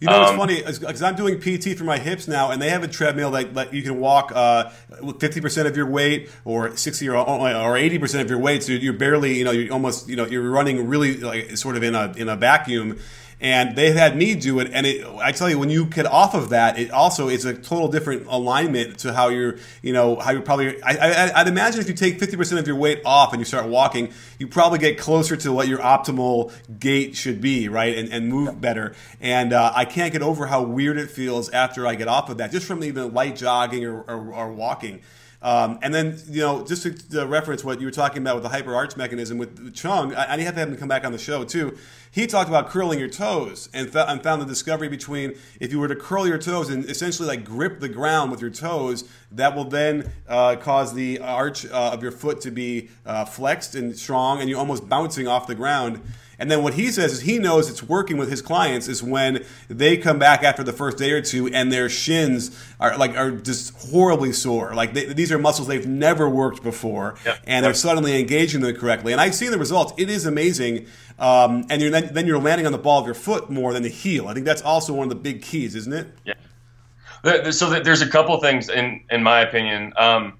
You 0.00 0.08
know, 0.08 0.22
it's 0.22 0.30
um, 0.30 0.38
funny 0.38 0.62
because 0.62 1.02
I'm 1.02 1.14
doing 1.14 1.38
PT 1.40 1.76
for 1.76 1.84
my 1.84 1.98
hips 1.98 2.26
now, 2.26 2.50
and 2.50 2.60
they 2.60 2.70
have 2.70 2.82
a 2.82 2.88
treadmill 2.88 3.32
that, 3.32 3.52
that 3.52 3.74
you 3.74 3.82
can 3.82 4.00
walk 4.00 4.32
uh, 4.34 4.70
50% 4.90 5.66
of 5.66 5.76
your 5.76 5.86
weight 5.86 6.30
or 6.46 6.74
60 6.74 7.08
or, 7.10 7.16
or 7.16 7.76
80% 7.76 8.22
of 8.22 8.30
your 8.30 8.38
weight. 8.38 8.62
So 8.62 8.72
you're 8.72 8.94
barely, 8.94 9.36
you 9.36 9.44
know, 9.44 9.50
you're 9.50 9.70
almost, 9.70 10.08
you 10.08 10.16
know, 10.16 10.24
you're 10.24 10.48
running 10.50 10.88
really 10.88 11.18
like 11.18 11.58
sort 11.58 11.76
of 11.76 11.82
in 11.82 11.94
a 11.94 12.14
in 12.16 12.30
a 12.30 12.36
vacuum 12.36 12.98
and 13.40 13.74
they've 13.74 13.94
had 13.94 14.16
me 14.16 14.34
do 14.34 14.60
it. 14.60 14.70
And 14.72 14.86
it, 14.86 15.06
I 15.06 15.32
tell 15.32 15.48
you, 15.48 15.58
when 15.58 15.70
you 15.70 15.86
get 15.86 16.06
off 16.06 16.34
of 16.34 16.50
that, 16.50 16.78
it 16.78 16.90
also 16.90 17.28
is 17.28 17.44
a 17.44 17.54
total 17.54 17.88
different 17.88 18.26
alignment 18.26 18.98
to 18.98 19.14
how 19.14 19.28
you're, 19.28 19.56
you 19.82 19.92
know, 19.92 20.16
how 20.16 20.32
you're 20.32 20.42
probably. 20.42 20.80
I, 20.82 21.30
I, 21.30 21.42
would 21.42 21.48
imagine 21.48 21.80
if 21.80 21.88
you 21.88 21.94
take 21.94 22.18
50% 22.18 22.58
of 22.58 22.66
your 22.66 22.76
weight 22.76 23.00
off 23.04 23.32
and 23.32 23.40
you 23.40 23.46
start 23.46 23.66
walking, 23.66 24.12
you 24.38 24.46
probably 24.46 24.78
get 24.78 24.98
closer 24.98 25.36
to 25.36 25.52
what 25.52 25.68
your 25.68 25.78
optimal 25.78 26.52
gait 26.78 27.16
should 27.16 27.40
be, 27.40 27.68
right? 27.68 27.96
And, 27.96 28.12
and 28.12 28.28
move 28.28 28.60
better. 28.60 28.94
And 29.20 29.52
uh, 29.52 29.72
I 29.74 29.86
can't 29.86 30.12
get 30.12 30.22
over 30.22 30.46
how 30.46 30.62
weird 30.62 30.98
it 30.98 31.10
feels 31.10 31.48
after 31.50 31.86
I 31.86 31.94
get 31.94 32.08
off 32.08 32.28
of 32.28 32.38
that, 32.38 32.52
just 32.52 32.66
from 32.66 32.84
even 32.84 33.14
light 33.14 33.36
jogging 33.36 33.84
or, 33.84 34.02
or, 34.02 34.34
or 34.34 34.52
walking. 34.52 35.00
Um, 35.42 35.78
and 35.80 35.94
then, 35.94 36.20
you 36.28 36.42
know, 36.42 36.66
just 36.66 36.82
to, 36.82 36.92
to, 37.10 37.26
reference 37.26 37.64
what 37.64 37.80
you 37.80 37.86
were 37.86 37.92
talking 37.92 38.18
about 38.18 38.34
with 38.34 38.42
the 38.42 38.50
hyper 38.50 38.74
arch 38.74 38.96
mechanism 38.96 39.38
with 39.38 39.74
Chung, 39.74 40.14
I, 40.14 40.34
I 40.34 40.40
have 40.40 40.54
to 40.54 40.60
have 40.60 40.68
him 40.68 40.76
come 40.76 40.88
back 40.88 41.04
on 41.04 41.12
the 41.12 41.18
show 41.18 41.44
too. 41.44 41.78
He 42.10 42.26
talked 42.26 42.50
about 42.50 42.68
curling 42.68 42.98
your 42.98 43.08
toes 43.08 43.70
and, 43.72 43.94
and 43.94 44.22
found 44.22 44.42
the 44.42 44.46
discovery 44.46 44.88
between 44.88 45.34
if 45.58 45.72
you 45.72 45.78
were 45.78 45.88
to 45.88 45.96
curl 45.96 46.26
your 46.26 46.36
toes 46.36 46.68
and 46.68 46.84
essentially 46.84 47.26
like 47.26 47.44
grip 47.44 47.80
the 47.80 47.88
ground 47.88 48.30
with 48.30 48.42
your 48.42 48.50
toes, 48.50 49.08
that 49.32 49.56
will 49.56 49.64
then 49.64 50.12
uh, 50.28 50.56
cause 50.56 50.92
the 50.92 51.20
arch 51.20 51.64
uh, 51.64 51.90
of 51.92 52.02
your 52.02 52.12
foot 52.12 52.42
to 52.42 52.50
be 52.50 52.90
uh, 53.06 53.24
flexed 53.24 53.74
and 53.74 53.96
strong, 53.96 54.40
and 54.40 54.50
you're 54.50 54.58
almost 54.58 54.88
bouncing 54.90 55.26
off 55.26 55.46
the 55.46 55.54
ground. 55.54 56.02
And 56.40 56.50
then 56.50 56.62
what 56.62 56.74
he 56.74 56.90
says 56.90 57.12
is 57.12 57.20
he 57.20 57.38
knows 57.38 57.68
it's 57.68 57.82
working 57.82 58.16
with 58.16 58.30
his 58.30 58.40
clients 58.40 58.88
is 58.88 59.02
when 59.02 59.44
they 59.68 59.98
come 59.98 60.18
back 60.18 60.42
after 60.42 60.62
the 60.62 60.72
first 60.72 60.96
day 60.96 61.12
or 61.12 61.20
two 61.20 61.48
and 61.48 61.70
their 61.70 61.90
shins 61.90 62.58
are 62.80 62.96
like 62.96 63.14
are 63.14 63.30
just 63.30 63.74
horribly 63.90 64.32
sore. 64.32 64.74
Like 64.74 64.94
they, 64.94 65.12
these 65.12 65.30
are 65.30 65.38
muscles 65.38 65.68
they've 65.68 65.86
never 65.86 66.28
worked 66.28 66.62
before, 66.62 67.16
and 67.46 67.64
they're 67.64 67.74
suddenly 67.74 68.18
engaging 68.18 68.62
them 68.62 68.74
correctly. 68.74 69.12
And 69.12 69.20
I've 69.20 69.34
seen 69.34 69.50
the 69.50 69.58
results. 69.58 69.92
It 69.98 70.08
is 70.08 70.24
amazing. 70.24 70.86
Um, 71.18 71.66
and 71.68 71.82
you're 71.82 71.90
then, 71.90 72.14
then 72.14 72.26
you're 72.26 72.40
landing 72.40 72.64
on 72.64 72.72
the 72.72 72.78
ball 72.78 72.98
of 72.98 73.04
your 73.04 73.14
foot 73.14 73.50
more 73.50 73.74
than 73.74 73.82
the 73.82 73.90
heel. 73.90 74.26
I 74.26 74.32
think 74.32 74.46
that's 74.46 74.62
also 74.62 74.94
one 74.94 75.04
of 75.04 75.10
the 75.10 75.16
big 75.16 75.42
keys, 75.42 75.74
isn't 75.76 75.92
it? 75.92 76.08
Yeah. 76.24 77.50
So 77.50 77.78
there's 77.80 78.00
a 78.00 78.08
couple 78.08 78.40
things 78.40 78.70
in 78.70 79.04
in 79.10 79.22
my 79.22 79.40
opinion. 79.40 79.92
Um, 79.98 80.38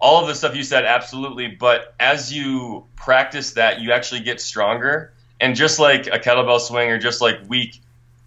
all 0.00 0.20
of 0.20 0.28
the 0.28 0.34
stuff 0.34 0.54
you 0.54 0.62
said, 0.62 0.84
absolutely. 0.84 1.48
But 1.48 1.94
as 1.98 2.32
you 2.32 2.86
practice 2.94 3.52
that, 3.54 3.80
you 3.80 3.92
actually 3.92 4.20
get 4.20 4.40
stronger. 4.40 5.14
And 5.42 5.56
just 5.56 5.80
like 5.80 6.06
a 6.06 6.20
kettlebell 6.20 6.60
swing 6.60 6.88
or 6.88 6.98
just 6.98 7.20
like 7.20 7.40
weak, 7.48 7.80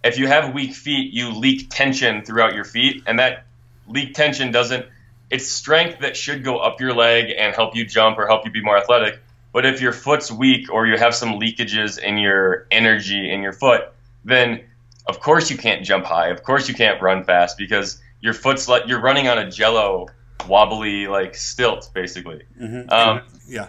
if 0.03 0.19
you 0.19 0.27
have 0.27 0.53
weak 0.53 0.73
feet, 0.73 1.13
you 1.13 1.31
leak 1.31 1.69
tension 1.69 2.25
throughout 2.25 2.53
your 2.53 2.65
feet, 2.65 3.03
and 3.07 3.19
that 3.19 3.45
leak 3.87 4.13
tension 4.13 4.51
doesn't. 4.51 4.85
It's 5.29 5.47
strength 5.47 6.01
that 6.01 6.17
should 6.17 6.43
go 6.43 6.57
up 6.57 6.81
your 6.81 6.93
leg 6.93 7.33
and 7.35 7.55
help 7.55 7.73
you 7.73 7.85
jump 7.85 8.19
or 8.19 8.27
help 8.27 8.45
you 8.45 8.51
be 8.51 8.61
more 8.61 8.77
athletic. 8.77 9.19
But 9.53 9.65
if 9.65 9.79
your 9.79 9.93
foot's 9.93 10.29
weak 10.29 10.69
or 10.69 10.85
you 10.85 10.97
have 10.97 11.15
some 11.15 11.39
leakages 11.39 11.97
in 11.97 12.17
your 12.17 12.67
energy 12.69 13.31
in 13.31 13.41
your 13.41 13.53
foot, 13.53 13.87
then 14.25 14.65
of 15.07 15.21
course 15.21 15.49
you 15.49 15.57
can't 15.57 15.85
jump 15.85 16.03
high. 16.03 16.27
Of 16.27 16.43
course 16.43 16.67
you 16.67 16.75
can't 16.75 17.01
run 17.01 17.23
fast 17.23 17.57
because 17.57 18.01
your 18.19 18.33
foot's 18.33 18.67
like 18.67 18.87
you're 18.87 19.01
running 19.01 19.29
on 19.29 19.37
a 19.37 19.49
jello 19.49 20.07
wobbly 20.47 21.07
like 21.07 21.35
stilts 21.35 21.87
basically. 21.87 22.43
Mm-hmm. 22.59 22.89
Um, 22.89 23.21
yeah. 23.47 23.67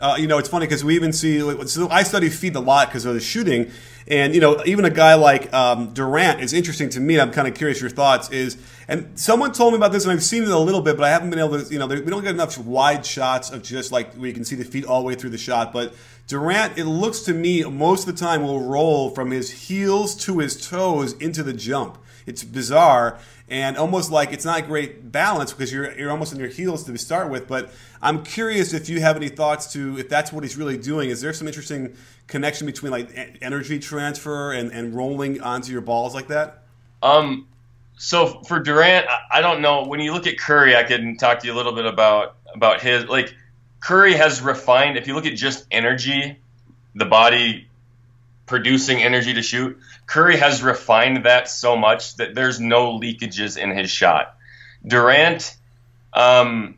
Uh, 0.00 0.16
you 0.18 0.26
know, 0.26 0.38
it's 0.38 0.48
funny 0.48 0.66
because 0.66 0.84
we 0.84 0.94
even 0.94 1.12
see. 1.12 1.40
So 1.66 1.88
I 1.88 2.02
study 2.02 2.28
feet 2.28 2.54
a 2.54 2.60
lot 2.60 2.88
because 2.88 3.04
of 3.04 3.14
the 3.14 3.20
shooting, 3.20 3.70
and 4.06 4.34
you 4.34 4.40
know, 4.40 4.62
even 4.64 4.84
a 4.84 4.90
guy 4.90 5.14
like 5.14 5.52
um, 5.52 5.92
Durant 5.92 6.40
is 6.40 6.52
interesting 6.52 6.88
to 6.90 7.00
me. 7.00 7.18
I'm 7.18 7.32
kind 7.32 7.48
of 7.48 7.54
curious 7.54 7.80
your 7.80 7.90
thoughts. 7.90 8.30
Is 8.30 8.56
And 8.86 9.18
someone 9.18 9.52
told 9.52 9.72
me 9.72 9.78
about 9.78 9.92
this, 9.92 10.04
and 10.04 10.12
I've 10.12 10.22
seen 10.22 10.44
it 10.44 10.48
a 10.48 10.58
little 10.58 10.80
bit, 10.80 10.96
but 10.96 11.04
I 11.04 11.10
haven't 11.10 11.30
been 11.30 11.40
able 11.40 11.60
to. 11.60 11.72
You 11.72 11.80
know, 11.80 11.86
we 11.86 12.00
don't 12.02 12.22
get 12.22 12.34
enough 12.34 12.56
wide 12.58 13.04
shots 13.04 13.50
of 13.50 13.62
just 13.62 13.90
like 13.90 14.14
where 14.14 14.28
you 14.28 14.34
can 14.34 14.44
see 14.44 14.56
the 14.56 14.64
feet 14.64 14.84
all 14.84 15.00
the 15.00 15.06
way 15.06 15.14
through 15.14 15.30
the 15.30 15.38
shot. 15.38 15.72
But 15.72 15.94
Durant, 16.28 16.78
it 16.78 16.84
looks 16.84 17.20
to 17.22 17.34
me 17.34 17.64
most 17.64 18.06
of 18.06 18.14
the 18.14 18.20
time 18.20 18.42
will 18.42 18.60
roll 18.60 19.10
from 19.10 19.32
his 19.32 19.50
heels 19.50 20.14
to 20.26 20.38
his 20.38 20.68
toes 20.68 21.14
into 21.14 21.42
the 21.42 21.52
jump. 21.52 21.98
It's 22.26 22.44
bizarre 22.44 23.18
and 23.50 23.76
almost 23.76 24.12
like 24.12 24.32
it's 24.32 24.44
not 24.44 24.66
great 24.66 25.10
balance 25.10 25.52
because 25.52 25.72
you're 25.72 25.92
you're 25.98 26.10
almost 26.10 26.32
on 26.32 26.38
your 26.38 26.48
heels 26.48 26.84
to 26.84 26.96
start 26.96 27.28
with. 27.28 27.48
But 27.48 27.70
I'm 28.00 28.22
curious 28.22 28.72
if 28.72 28.88
you 28.88 29.00
have 29.00 29.16
any 29.16 29.28
thoughts 29.28 29.72
to 29.72 29.98
if 29.98 30.08
that's 30.08 30.32
what 30.32 30.44
he's 30.44 30.56
really 30.56 30.76
doing. 30.76 31.10
Is 31.10 31.20
there 31.20 31.32
some 31.32 31.48
interesting 31.48 31.96
connection 32.28 32.66
between 32.66 32.92
like 32.92 33.38
energy 33.42 33.80
transfer 33.80 34.52
and, 34.52 34.70
and 34.72 34.94
rolling 34.94 35.40
onto 35.40 35.72
your 35.72 35.80
balls 35.80 36.14
like 36.14 36.28
that? 36.28 36.62
Um, 37.02 37.48
so 37.98 38.42
for 38.44 38.60
Durant, 38.60 39.06
I 39.30 39.40
don't 39.40 39.60
know. 39.60 39.84
When 39.84 40.00
you 40.00 40.12
look 40.12 40.26
at 40.28 40.38
Curry, 40.38 40.76
I 40.76 40.84
can 40.84 41.16
talk 41.16 41.40
to 41.40 41.46
you 41.46 41.52
a 41.52 41.56
little 41.56 41.74
bit 41.74 41.86
about 41.86 42.36
about 42.54 42.80
his 42.80 43.04
like 43.06 43.34
Curry 43.80 44.14
has 44.14 44.40
refined. 44.40 44.96
If 44.96 45.08
you 45.08 45.14
look 45.14 45.26
at 45.26 45.34
just 45.34 45.66
energy, 45.72 46.38
the 46.94 47.04
body 47.04 47.68
producing 48.50 49.00
energy 49.00 49.34
to 49.34 49.42
shoot, 49.42 49.78
Curry 50.06 50.36
has 50.36 50.60
refined 50.60 51.24
that 51.24 51.48
so 51.48 51.76
much 51.76 52.16
that 52.16 52.34
there's 52.34 52.58
no 52.58 52.98
leakages 52.98 53.56
in 53.56 53.70
his 53.70 53.88
shot. 53.88 54.34
Durant, 54.84 55.56
um, 56.12 56.74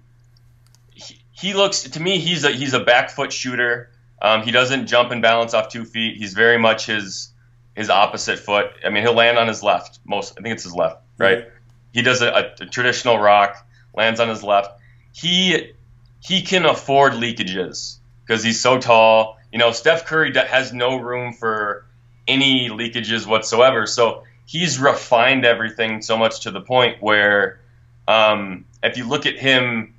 he, 0.94 1.18
he 1.32 1.54
looks 1.54 1.84
to 1.84 1.98
me 1.98 2.18
he's 2.18 2.44
a 2.44 2.50
he's 2.50 2.74
a 2.74 2.80
back 2.80 3.08
foot 3.08 3.32
shooter. 3.32 3.88
Um, 4.20 4.42
he 4.42 4.50
doesn't 4.50 4.86
jump 4.86 5.12
and 5.12 5.22
balance 5.22 5.54
off 5.54 5.70
two 5.70 5.86
feet. 5.86 6.18
He's 6.18 6.34
very 6.34 6.58
much 6.58 6.84
his 6.84 7.30
his 7.74 7.88
opposite 7.88 8.38
foot. 8.38 8.70
I 8.84 8.90
mean, 8.90 9.02
he'll 9.02 9.14
land 9.14 9.38
on 9.38 9.48
his 9.48 9.62
left 9.62 9.98
most. 10.04 10.34
I 10.38 10.42
think 10.42 10.52
it's 10.52 10.64
his 10.64 10.74
left, 10.74 11.00
right? 11.16 11.48
He 11.94 12.02
does 12.02 12.20
a, 12.20 12.28
a, 12.28 12.64
a 12.64 12.66
traditional 12.66 13.18
rock, 13.18 13.66
lands 13.94 14.20
on 14.20 14.28
his 14.28 14.42
left. 14.42 14.78
He 15.14 15.72
he 16.20 16.42
can 16.42 16.66
afford 16.66 17.14
leakages 17.14 17.96
because 18.26 18.44
he's 18.44 18.60
so 18.60 18.78
tall. 18.78 19.38
You 19.52 19.58
know, 19.58 19.72
Steph 19.72 20.06
Curry 20.06 20.32
has 20.34 20.72
no 20.72 20.96
room 20.96 21.34
for 21.34 21.84
any 22.26 22.68
leakages 22.68 23.26
whatsoever. 23.26 23.86
So 23.86 24.24
he's 24.46 24.78
refined 24.78 25.44
everything 25.44 26.02
so 26.02 26.16
much 26.16 26.40
to 26.40 26.50
the 26.50 26.60
point 26.60 27.02
where 27.02 27.60
um, 28.08 28.64
if 28.82 28.96
you 28.96 29.08
look 29.08 29.26
at 29.26 29.36
him, 29.36 29.94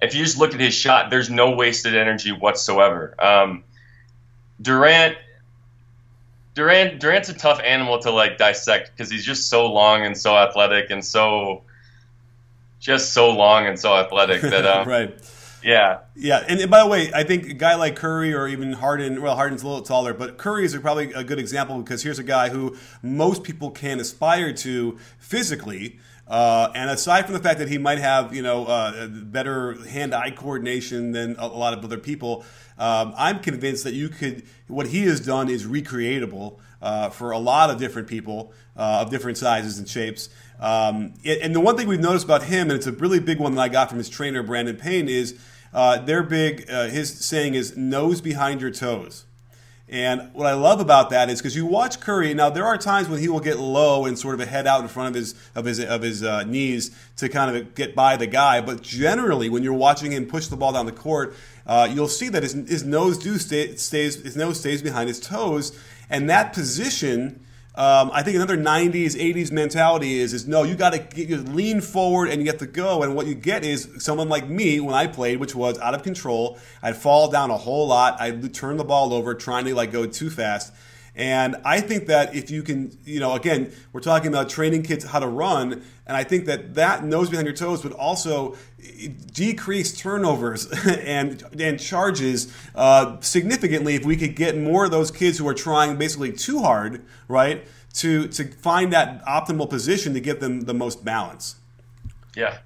if 0.00 0.14
you 0.14 0.24
just 0.24 0.38
look 0.38 0.54
at 0.54 0.60
his 0.60 0.74
shot, 0.74 1.10
there's 1.10 1.30
no 1.30 1.52
wasted 1.52 1.94
energy 1.94 2.32
whatsoever. 2.32 3.14
Um, 3.18 3.64
Durant, 4.60 5.16
Durant, 6.54 7.00
Durant's 7.00 7.28
a 7.28 7.34
tough 7.34 7.60
animal 7.60 7.98
to 8.00 8.10
like 8.10 8.38
dissect 8.38 8.92
because 8.94 9.10
he's 9.10 9.24
just 9.24 9.48
so 9.48 9.72
long 9.72 10.04
and 10.04 10.16
so 10.16 10.36
athletic 10.36 10.90
and 10.90 11.04
so, 11.04 11.62
just 12.80 13.12
so 13.12 13.30
long 13.30 13.66
and 13.66 13.78
so 13.78 13.94
athletic 13.94 14.42
that 14.42 14.66
um, 14.78 14.88
right 14.88 15.41
yeah. 15.62 16.00
Yeah. 16.14 16.44
And, 16.48 16.70
by 16.70 16.80
the 16.80 16.88
way, 16.88 17.10
I 17.14 17.24
think 17.24 17.46
a 17.46 17.54
guy 17.54 17.74
like 17.74 17.96
Curry 17.96 18.34
or 18.34 18.48
even 18.48 18.72
Harden, 18.72 19.22
well, 19.22 19.36
Harden's 19.36 19.62
a 19.62 19.66
little 19.68 19.82
taller, 19.82 20.14
but 20.14 20.38
Curry 20.38 20.64
is 20.64 20.76
probably 20.76 21.12
a 21.12 21.24
good 21.24 21.38
example 21.38 21.78
because 21.78 22.02
here's 22.02 22.18
a 22.18 22.24
guy 22.24 22.48
who 22.48 22.76
most 23.02 23.42
people 23.42 23.70
can 23.70 24.00
aspire 24.00 24.52
to 24.52 24.98
physically. 25.18 25.98
Uh, 26.28 26.70
and 26.74 26.88
aside 26.88 27.26
from 27.26 27.34
the 27.34 27.40
fact 27.40 27.58
that 27.58 27.68
he 27.68 27.78
might 27.78 27.98
have, 27.98 28.34
you 28.34 28.42
know, 28.42 28.64
uh, 28.64 29.06
better 29.06 29.74
hand-eye 29.86 30.30
coordination 30.30 31.12
than 31.12 31.36
a 31.38 31.46
lot 31.46 31.76
of 31.76 31.84
other 31.84 31.98
people, 31.98 32.44
um, 32.78 33.12
I'm 33.16 33.40
convinced 33.40 33.84
that 33.84 33.92
you 33.92 34.08
could. 34.08 34.44
What 34.66 34.86
he 34.86 35.02
has 35.02 35.20
done 35.20 35.50
is 35.50 35.66
recreatable 35.66 36.58
uh, 36.80 37.10
for 37.10 37.32
a 37.32 37.38
lot 37.38 37.70
of 37.70 37.78
different 37.78 38.08
people 38.08 38.52
uh, 38.76 39.02
of 39.02 39.10
different 39.10 39.36
sizes 39.36 39.78
and 39.78 39.86
shapes. 39.86 40.30
Um, 40.58 41.14
and 41.24 41.54
the 41.54 41.60
one 41.60 41.76
thing 41.76 41.88
we've 41.88 42.00
noticed 42.00 42.24
about 42.24 42.44
him, 42.44 42.70
and 42.70 42.72
it's 42.72 42.86
a 42.86 42.92
really 42.92 43.20
big 43.20 43.38
one 43.38 43.54
that 43.56 43.60
I 43.60 43.68
got 43.68 43.88
from 43.88 43.98
his 43.98 44.08
trainer 44.08 44.42
Brandon 44.42 44.76
Payne, 44.76 45.08
is 45.08 45.38
uh, 45.72 45.98
they're 45.98 46.22
big. 46.22 46.70
Uh, 46.70 46.88
his 46.88 47.24
saying 47.24 47.54
is 47.54 47.76
nose 47.76 48.20
behind 48.20 48.60
your 48.60 48.70
toes. 48.70 49.24
And 49.92 50.30
what 50.32 50.46
I 50.46 50.54
love 50.54 50.80
about 50.80 51.10
that 51.10 51.28
is 51.28 51.40
because 51.40 51.54
you 51.54 51.66
watch 51.66 52.00
Curry. 52.00 52.32
Now 52.32 52.48
there 52.48 52.64
are 52.64 52.78
times 52.78 53.10
when 53.10 53.20
he 53.20 53.28
will 53.28 53.40
get 53.40 53.58
low 53.58 54.06
and 54.06 54.18
sort 54.18 54.32
of 54.32 54.40
a 54.40 54.46
head 54.46 54.66
out 54.66 54.80
in 54.80 54.88
front 54.88 55.10
of 55.10 55.14
his 55.14 55.34
of 55.54 55.66
his 55.66 55.80
of 55.80 56.00
his 56.00 56.22
uh, 56.22 56.44
knees 56.44 56.96
to 57.16 57.28
kind 57.28 57.54
of 57.54 57.74
get 57.74 57.94
by 57.94 58.16
the 58.16 58.26
guy. 58.26 58.62
But 58.62 58.80
generally, 58.80 59.50
when 59.50 59.62
you're 59.62 59.74
watching 59.74 60.12
him 60.12 60.26
push 60.26 60.46
the 60.46 60.56
ball 60.56 60.72
down 60.72 60.86
the 60.86 60.92
court, 60.92 61.34
uh, 61.66 61.88
you'll 61.92 62.08
see 62.08 62.30
that 62.30 62.42
his, 62.42 62.54
his 62.54 62.84
nose 62.84 63.18
do 63.18 63.36
stay, 63.36 63.76
stays 63.76 64.22
his 64.22 64.34
nose 64.34 64.58
stays 64.58 64.80
behind 64.80 65.08
his 65.08 65.20
toes, 65.20 65.78
and 66.08 66.30
that 66.30 66.54
position 66.54 67.44
um, 67.74 68.10
I 68.12 68.22
think 68.22 68.36
another 68.36 68.58
90s, 68.58 69.16
80s 69.16 69.50
mentality 69.50 70.18
is 70.18 70.34
is 70.34 70.46
no, 70.46 70.62
you 70.62 70.74
got 70.74 70.92
to 70.92 71.38
lean 71.38 71.80
forward 71.80 72.28
and 72.28 72.38
you 72.38 72.44
get 72.44 72.58
to 72.58 72.66
go. 72.66 73.02
And 73.02 73.14
what 73.14 73.26
you 73.26 73.34
get 73.34 73.64
is 73.64 73.88
someone 73.98 74.28
like 74.28 74.46
me 74.46 74.78
when 74.78 74.94
I 74.94 75.06
played, 75.06 75.40
which 75.40 75.54
was 75.54 75.78
out 75.78 75.94
of 75.94 76.02
control. 76.02 76.58
I'd 76.82 76.96
fall 76.96 77.30
down 77.30 77.50
a 77.50 77.56
whole 77.56 77.86
lot. 77.86 78.20
I'd 78.20 78.52
turn 78.52 78.76
the 78.76 78.84
ball 78.84 79.14
over 79.14 79.34
trying 79.34 79.64
to 79.64 79.74
like 79.74 79.90
go 79.90 80.04
too 80.04 80.28
fast. 80.28 80.74
And 81.14 81.56
I 81.64 81.80
think 81.80 82.06
that 82.06 82.34
if 82.34 82.50
you 82.50 82.62
can, 82.62 82.96
you 83.04 83.20
know, 83.20 83.34
again, 83.34 83.72
we're 83.92 84.00
talking 84.00 84.28
about 84.28 84.48
training 84.48 84.82
kids 84.82 85.04
how 85.04 85.18
to 85.18 85.26
run, 85.26 85.82
and 86.06 86.16
I 86.16 86.24
think 86.24 86.46
that 86.46 86.74
that 86.74 87.04
nose 87.04 87.28
behind 87.28 87.46
your 87.46 87.54
toes 87.54 87.84
would 87.84 87.92
also 87.92 88.56
decrease 89.32 89.96
turnovers 89.96 90.66
and 90.86 91.42
and 91.60 91.78
charges 91.78 92.54
uh, 92.74 93.20
significantly 93.20 93.94
if 93.94 94.06
we 94.06 94.16
could 94.16 94.36
get 94.36 94.56
more 94.56 94.86
of 94.86 94.90
those 94.90 95.10
kids 95.10 95.36
who 95.36 95.46
are 95.46 95.54
trying 95.54 95.96
basically 95.96 96.32
too 96.32 96.60
hard, 96.60 97.04
right, 97.28 97.66
to 97.94 98.28
to 98.28 98.44
find 98.44 98.92
that 98.94 99.22
optimal 99.26 99.68
position 99.68 100.14
to 100.14 100.20
get 100.20 100.40
them 100.40 100.62
the 100.62 100.74
most 100.74 101.04
balance. 101.04 101.56
Yeah. 102.34 102.58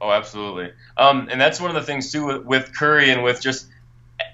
Oh, 0.00 0.10
absolutely. 0.10 0.72
Um, 0.96 1.28
and 1.30 1.40
that's 1.40 1.60
one 1.60 1.70
of 1.70 1.76
the 1.76 1.82
things 1.82 2.10
too 2.10 2.42
with 2.42 2.74
Curry 2.74 3.10
and 3.10 3.22
with 3.22 3.40
just 3.40 3.68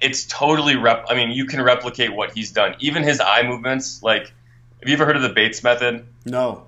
it's 0.02 0.26
totally 0.26 0.76
rep. 0.76 1.06
I 1.08 1.14
mean, 1.14 1.30
you 1.30 1.46
can 1.46 1.62
replicate 1.62 2.12
what 2.12 2.32
he's 2.32 2.50
done. 2.50 2.74
Even 2.80 3.02
his 3.02 3.20
eye 3.20 3.42
movements. 3.42 4.02
Like, 4.02 4.32
have 4.80 4.88
you 4.88 4.94
ever 4.94 5.06
heard 5.06 5.16
of 5.16 5.22
the 5.22 5.30
Bates 5.30 5.62
method? 5.62 6.04
No. 6.26 6.64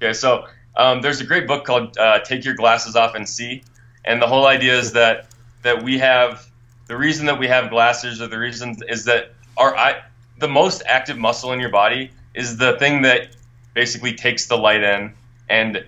Okay, 0.00 0.12
so 0.12 0.46
um, 0.76 1.02
there's 1.02 1.20
a 1.20 1.24
great 1.24 1.46
book 1.46 1.64
called 1.64 1.98
uh, 1.98 2.20
"Take 2.20 2.44
Your 2.44 2.54
Glasses 2.54 2.96
Off 2.96 3.14
and 3.14 3.28
See," 3.28 3.62
and 4.04 4.22
the 4.22 4.26
whole 4.26 4.46
idea 4.46 4.78
is 4.78 4.92
that 4.92 5.26
that 5.62 5.82
we 5.82 5.98
have 5.98 6.48
the 6.86 6.96
reason 6.96 7.26
that 7.26 7.38
we 7.38 7.46
have 7.48 7.70
glasses, 7.70 8.20
or 8.20 8.26
the 8.26 8.38
reason 8.38 8.76
is 8.88 9.04
that 9.04 9.32
our 9.56 9.76
eye, 9.76 10.02
the 10.38 10.48
most 10.48 10.82
active 10.86 11.18
muscle 11.18 11.52
in 11.52 11.60
your 11.60 11.70
body, 11.70 12.10
is 12.34 12.56
the 12.56 12.78
thing 12.78 13.02
that 13.02 13.28
basically 13.74 14.14
takes 14.14 14.46
the 14.46 14.56
light 14.56 14.82
in 14.82 15.14
and 15.48 15.84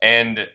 and 0.00 0.48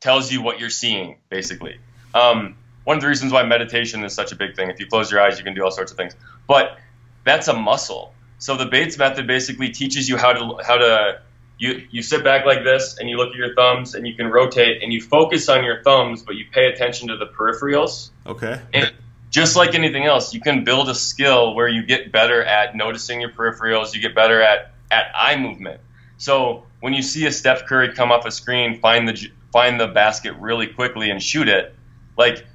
tells 0.00 0.30
you 0.30 0.42
what 0.42 0.60
you're 0.60 0.70
seeing, 0.70 1.16
basically. 1.30 1.78
Um, 2.14 2.56
one 2.86 2.98
of 2.98 3.02
the 3.02 3.08
reasons 3.08 3.32
why 3.32 3.42
meditation 3.42 4.04
is 4.04 4.14
such 4.14 4.30
a 4.30 4.36
big 4.36 4.54
thing. 4.54 4.70
If 4.70 4.78
you 4.78 4.86
close 4.86 5.10
your 5.10 5.20
eyes, 5.20 5.38
you 5.38 5.44
can 5.44 5.54
do 5.54 5.64
all 5.64 5.72
sorts 5.72 5.90
of 5.90 5.96
things. 5.98 6.14
But 6.46 6.78
that's 7.24 7.48
a 7.48 7.52
muscle. 7.52 8.14
So 8.38 8.56
the 8.56 8.66
Bates 8.66 8.96
method 8.96 9.26
basically 9.26 9.70
teaches 9.70 10.08
you 10.08 10.16
how 10.16 10.32
to 10.32 10.64
how 10.64 10.76
to 10.76 11.20
you 11.58 11.84
you 11.90 12.00
sit 12.02 12.22
back 12.22 12.46
like 12.46 12.62
this 12.62 12.96
and 12.98 13.10
you 13.10 13.16
look 13.16 13.30
at 13.30 13.34
your 13.34 13.56
thumbs 13.56 13.96
and 13.96 14.06
you 14.06 14.14
can 14.14 14.28
rotate 14.28 14.84
and 14.84 14.92
you 14.92 15.00
focus 15.00 15.48
on 15.48 15.64
your 15.64 15.82
thumbs, 15.82 16.22
but 16.22 16.36
you 16.36 16.44
pay 16.52 16.66
attention 16.66 17.08
to 17.08 17.16
the 17.16 17.26
peripherals. 17.26 18.10
Okay. 18.24 18.60
And 18.72 18.92
just 19.30 19.56
like 19.56 19.74
anything 19.74 20.04
else, 20.04 20.32
you 20.32 20.40
can 20.40 20.62
build 20.62 20.88
a 20.88 20.94
skill 20.94 21.56
where 21.56 21.66
you 21.66 21.84
get 21.84 22.12
better 22.12 22.40
at 22.40 22.76
noticing 22.76 23.20
your 23.20 23.30
peripherals. 23.30 23.94
You 23.94 24.00
get 24.00 24.14
better 24.14 24.40
at 24.40 24.72
at 24.92 25.06
eye 25.12 25.36
movement. 25.36 25.80
So 26.18 26.66
when 26.78 26.94
you 26.94 27.02
see 27.02 27.26
a 27.26 27.32
Steph 27.32 27.66
Curry 27.66 27.94
come 27.94 28.12
off 28.12 28.26
a 28.26 28.30
screen, 28.30 28.78
find 28.78 29.08
the 29.08 29.28
find 29.52 29.80
the 29.80 29.88
basket 29.88 30.34
really 30.34 30.68
quickly 30.68 31.10
and 31.10 31.20
shoot 31.20 31.48
it, 31.48 31.74
like 32.16 32.46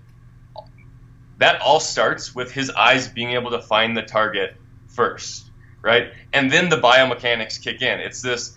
that 1.41 1.59
all 1.59 1.79
starts 1.79 2.35
with 2.35 2.51
his 2.51 2.69
eyes 2.69 3.07
being 3.07 3.31
able 3.31 3.49
to 3.49 3.61
find 3.61 3.97
the 3.97 4.03
target 4.03 4.55
first, 4.87 5.49
right? 5.81 6.13
And 6.31 6.51
then 6.51 6.69
the 6.69 6.77
biomechanics 6.77 7.59
kick 7.61 7.81
in. 7.81 7.99
It's 7.99 8.21
this, 8.21 8.55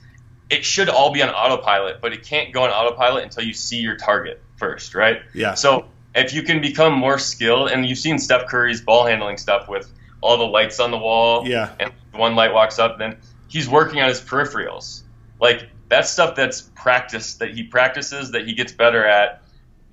it 0.50 0.66
should 0.66 0.90
all 0.90 1.10
be 1.10 1.22
on 1.22 1.30
autopilot, 1.30 2.02
but 2.02 2.12
it 2.12 2.24
can't 2.24 2.52
go 2.52 2.64
on 2.64 2.70
autopilot 2.70 3.24
until 3.24 3.42
you 3.42 3.54
see 3.54 3.78
your 3.78 3.96
target 3.96 4.42
first, 4.56 4.94
right? 4.94 5.22
Yeah. 5.32 5.54
So 5.54 5.86
if 6.14 6.34
you 6.34 6.42
can 6.42 6.60
become 6.60 6.92
more 6.92 7.18
skilled, 7.18 7.70
and 7.70 7.86
you've 7.86 7.98
seen 7.98 8.18
Steph 8.18 8.48
Curry's 8.48 8.82
ball 8.82 9.06
handling 9.06 9.38
stuff 9.38 9.66
with 9.66 9.90
all 10.20 10.36
the 10.36 10.44
lights 10.44 10.78
on 10.78 10.90
the 10.90 10.98
wall, 10.98 11.48
yeah, 11.48 11.72
and 11.80 11.90
one 12.12 12.34
light 12.34 12.52
walks 12.52 12.78
up, 12.78 12.98
then 12.98 13.16
he's 13.48 13.66
working 13.66 14.02
on 14.02 14.10
his 14.10 14.20
peripherals. 14.20 15.04
Like 15.40 15.68
that's 15.88 16.10
stuff 16.10 16.36
that's 16.36 16.62
practice 16.74 17.36
that 17.36 17.54
he 17.54 17.62
practices 17.62 18.32
that 18.32 18.46
he 18.46 18.52
gets 18.52 18.72
better 18.72 19.06
at. 19.06 19.42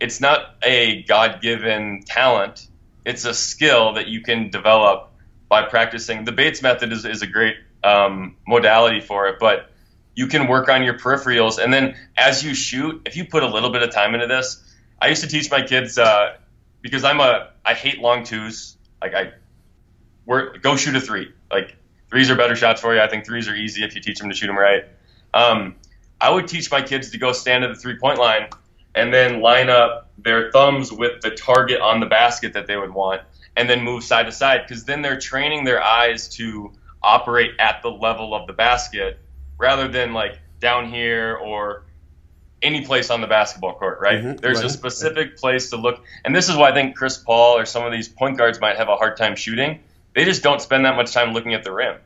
It's 0.01 0.19
not 0.19 0.55
a 0.61 1.03
God 1.03 1.41
given 1.41 2.03
talent 2.05 2.67
it's 3.05 3.25
a 3.25 3.33
skill 3.33 3.93
that 3.93 4.07
you 4.07 4.21
can 4.21 4.49
develop 4.49 5.11
by 5.49 5.63
practicing. 5.63 6.23
The 6.23 6.31
Bates 6.31 6.61
method 6.61 6.91
is, 6.91 7.05
is 7.05 7.21
a 7.21 7.27
great 7.27 7.55
um, 7.83 8.37
modality 8.47 9.01
for 9.01 9.27
it, 9.27 9.37
but 9.39 9.69
you 10.15 10.27
can 10.27 10.47
work 10.47 10.69
on 10.69 10.83
your 10.83 10.97
peripherals. 10.97 11.61
And 11.61 11.73
then 11.73 11.95
as 12.17 12.43
you 12.43 12.53
shoot, 12.53 13.01
if 13.05 13.15
you 13.15 13.25
put 13.25 13.43
a 13.43 13.47
little 13.47 13.71
bit 13.71 13.81
of 13.81 13.91
time 13.91 14.13
into 14.13 14.27
this, 14.27 14.63
I 15.01 15.07
used 15.07 15.23
to 15.23 15.27
teach 15.27 15.49
my 15.49 15.63
kids 15.63 15.97
uh, 15.97 16.37
because 16.81 17.03
I'm 17.03 17.19
a 17.19 17.51
I 17.65 17.73
hate 17.73 17.99
long 17.99 18.23
twos. 18.23 18.77
Like 19.01 19.13
I, 19.13 19.31
we're, 20.25 20.57
go 20.57 20.75
shoot 20.75 20.95
a 20.95 21.01
three. 21.01 21.33
Like 21.51 21.75
threes 22.09 22.29
are 22.29 22.35
better 22.35 22.55
shots 22.55 22.81
for 22.81 22.93
you. 22.93 23.01
I 23.01 23.07
think 23.07 23.25
threes 23.25 23.47
are 23.47 23.55
easy 23.55 23.83
if 23.83 23.95
you 23.95 24.01
teach 24.01 24.19
them 24.19 24.29
to 24.29 24.35
shoot 24.35 24.47
them 24.47 24.57
right. 24.57 24.85
Um, 25.33 25.75
I 26.19 26.29
would 26.29 26.47
teach 26.47 26.69
my 26.69 26.81
kids 26.81 27.11
to 27.11 27.17
go 27.17 27.31
stand 27.31 27.63
at 27.63 27.73
the 27.73 27.79
three 27.79 27.97
point 27.97 28.19
line 28.19 28.49
and 28.95 29.13
then 29.13 29.41
line 29.41 29.69
up 29.69 30.11
their 30.17 30.51
thumbs 30.51 30.91
with 30.91 31.21
the 31.21 31.31
target 31.31 31.81
on 31.81 31.99
the 31.99 32.05
basket 32.05 32.53
that 32.53 32.67
they 32.67 32.77
would 32.77 32.93
want 32.93 33.21
and 33.55 33.69
then 33.69 33.83
move 33.83 34.03
side 34.03 34.25
to 34.25 34.31
side 34.31 34.61
because 34.67 34.83
then 34.85 35.01
they're 35.01 35.19
training 35.19 35.63
their 35.63 35.83
eyes 35.83 36.29
to 36.29 36.71
operate 37.03 37.51
at 37.59 37.81
the 37.81 37.89
level 37.89 38.33
of 38.33 38.47
the 38.47 38.53
basket 38.53 39.19
rather 39.57 39.87
than 39.87 40.13
like 40.13 40.39
down 40.59 40.89
here 40.89 41.35
or 41.35 41.83
any 42.61 42.85
place 42.85 43.09
on 43.09 43.21
the 43.21 43.27
basketball 43.27 43.73
court, 43.73 43.99
right? 43.99 44.19
Mm-hmm, 44.19 44.35
There's 44.37 44.57
right. 44.57 44.67
a 44.67 44.69
specific 44.69 45.37
place 45.37 45.71
to 45.71 45.77
look. 45.77 46.03
And 46.23 46.35
this 46.35 46.47
is 46.47 46.55
why 46.55 46.69
I 46.69 46.73
think 46.73 46.95
Chris 46.95 47.17
Paul 47.17 47.57
or 47.57 47.65
some 47.65 47.83
of 47.83 47.91
these 47.91 48.07
point 48.07 48.37
guards 48.37 48.59
might 48.59 48.77
have 48.77 48.87
a 48.87 48.95
hard 48.95 49.17
time 49.17 49.35
shooting. 49.35 49.79
They 50.13 50.25
just 50.25 50.43
don't 50.43 50.61
spend 50.61 50.85
that 50.85 50.95
much 50.95 51.11
time 51.11 51.33
looking 51.33 51.53
at 51.53 51.63
the 51.63 51.71
rim. 51.71 51.97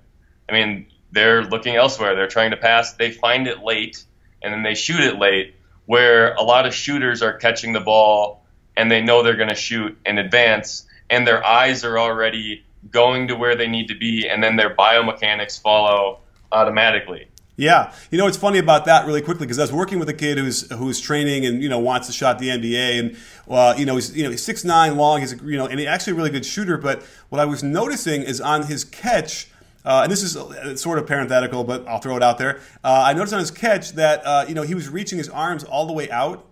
I 0.48 0.54
mean, 0.54 0.88
they're 1.12 1.44
looking 1.44 1.76
elsewhere. 1.76 2.16
They're 2.16 2.28
trying 2.28 2.52
to 2.52 2.58
pass. 2.58 2.94
They 2.94 3.12
find 3.12 3.48
it 3.48 3.60
late 3.64 4.04
and 4.42 4.54
then 4.54 4.64
they 4.64 4.76
shoot 4.76 5.00
it 5.00 5.18
late, 5.18 5.56
where 5.86 6.34
a 6.34 6.42
lot 6.42 6.66
of 6.66 6.74
shooters 6.74 7.22
are 7.22 7.34
catching 7.34 7.74
the 7.74 7.80
ball 7.80 8.46
and 8.76 8.92
they 8.92 9.02
know 9.02 9.24
they're 9.24 9.36
going 9.36 9.50
to 9.50 9.56
shoot 9.56 9.98
in 10.06 10.18
advance 10.18 10.86
and 11.10 11.26
their 11.28 11.46
eyes 11.46 11.84
are 11.84 12.00
already 12.00 12.66
going 12.92 13.28
to 13.28 13.36
where 13.36 13.56
they 13.56 13.68
need 13.68 13.88
to 13.88 13.96
be 13.96 14.28
and 14.28 14.44
then 14.44 14.56
their 14.56 14.74
biomechanics 14.74 15.62
follow 15.62 16.20
automatically. 16.52 17.28
Yeah, 17.58 17.94
you 18.12 18.18
know 18.18 18.26
what's 18.26 18.36
funny 18.36 18.60
about 18.60 18.84
that 18.86 19.06
really 19.06 19.22
quickly 19.22 19.46
because 19.46 19.60
I 19.60 19.64
was 19.64 19.72
working 19.72 19.98
with 19.98 20.10
a 20.10 20.14
kid 20.14 20.38
who's 20.38 20.70
who's 20.72 21.00
training 21.00 21.46
and 21.46 21.64
you 21.64 21.70
know 21.70 21.80
wants 21.80 22.08
to 22.08 22.14
shot 22.14 22.38
the 22.38 22.50
NBA 22.50 23.00
and 23.00 23.18
uh, 23.48 23.74
you 23.78 23.86
know 23.86 23.96
he's 23.96 24.16
you 24.16 24.24
know 24.24 24.30
he's 24.30 24.44
six 24.44 24.66
nine 24.66 24.98
long 24.98 25.22
he's 25.22 25.42
you 25.42 25.58
know 25.58 25.66
and 25.66 25.80
he's 25.80 25.88
actually 25.88 26.14
a 26.14 26.16
really 26.18 26.32
good 26.32 26.46
shooter 26.46 26.78
but 26.78 27.02
what 27.30 27.40
I 27.40 27.46
was 27.46 27.64
noticing 27.64 28.24
is 28.24 28.42
on 28.42 28.64
his 28.64 28.84
catch 28.84 29.50
uh, 29.86 30.02
and 30.04 30.12
this 30.12 30.24
is 30.24 30.36
uh, 30.36 30.76
sort 30.76 30.98
of 30.98 31.08
parenthetical, 31.08 31.64
but 31.64 31.88
I'll 31.88 32.00
throw 32.00 32.18
it 32.18 32.24
out 32.24 32.38
there. 32.38 32.60
Uh, 32.84 33.04
I 33.06 33.14
noticed 33.14 33.34
on 33.34 33.40
his 33.40 33.52
catch 33.52 33.94
that 33.94 34.26
uh, 34.26 34.46
you 34.48 34.56
know 34.56 34.64
he 34.64 34.76
was 34.76 34.90
reaching 34.90 35.18
his 35.18 35.30
arms 35.30 35.64
all 35.64 35.86
the 35.86 35.94
way 35.94 36.10
out, 36.10 36.46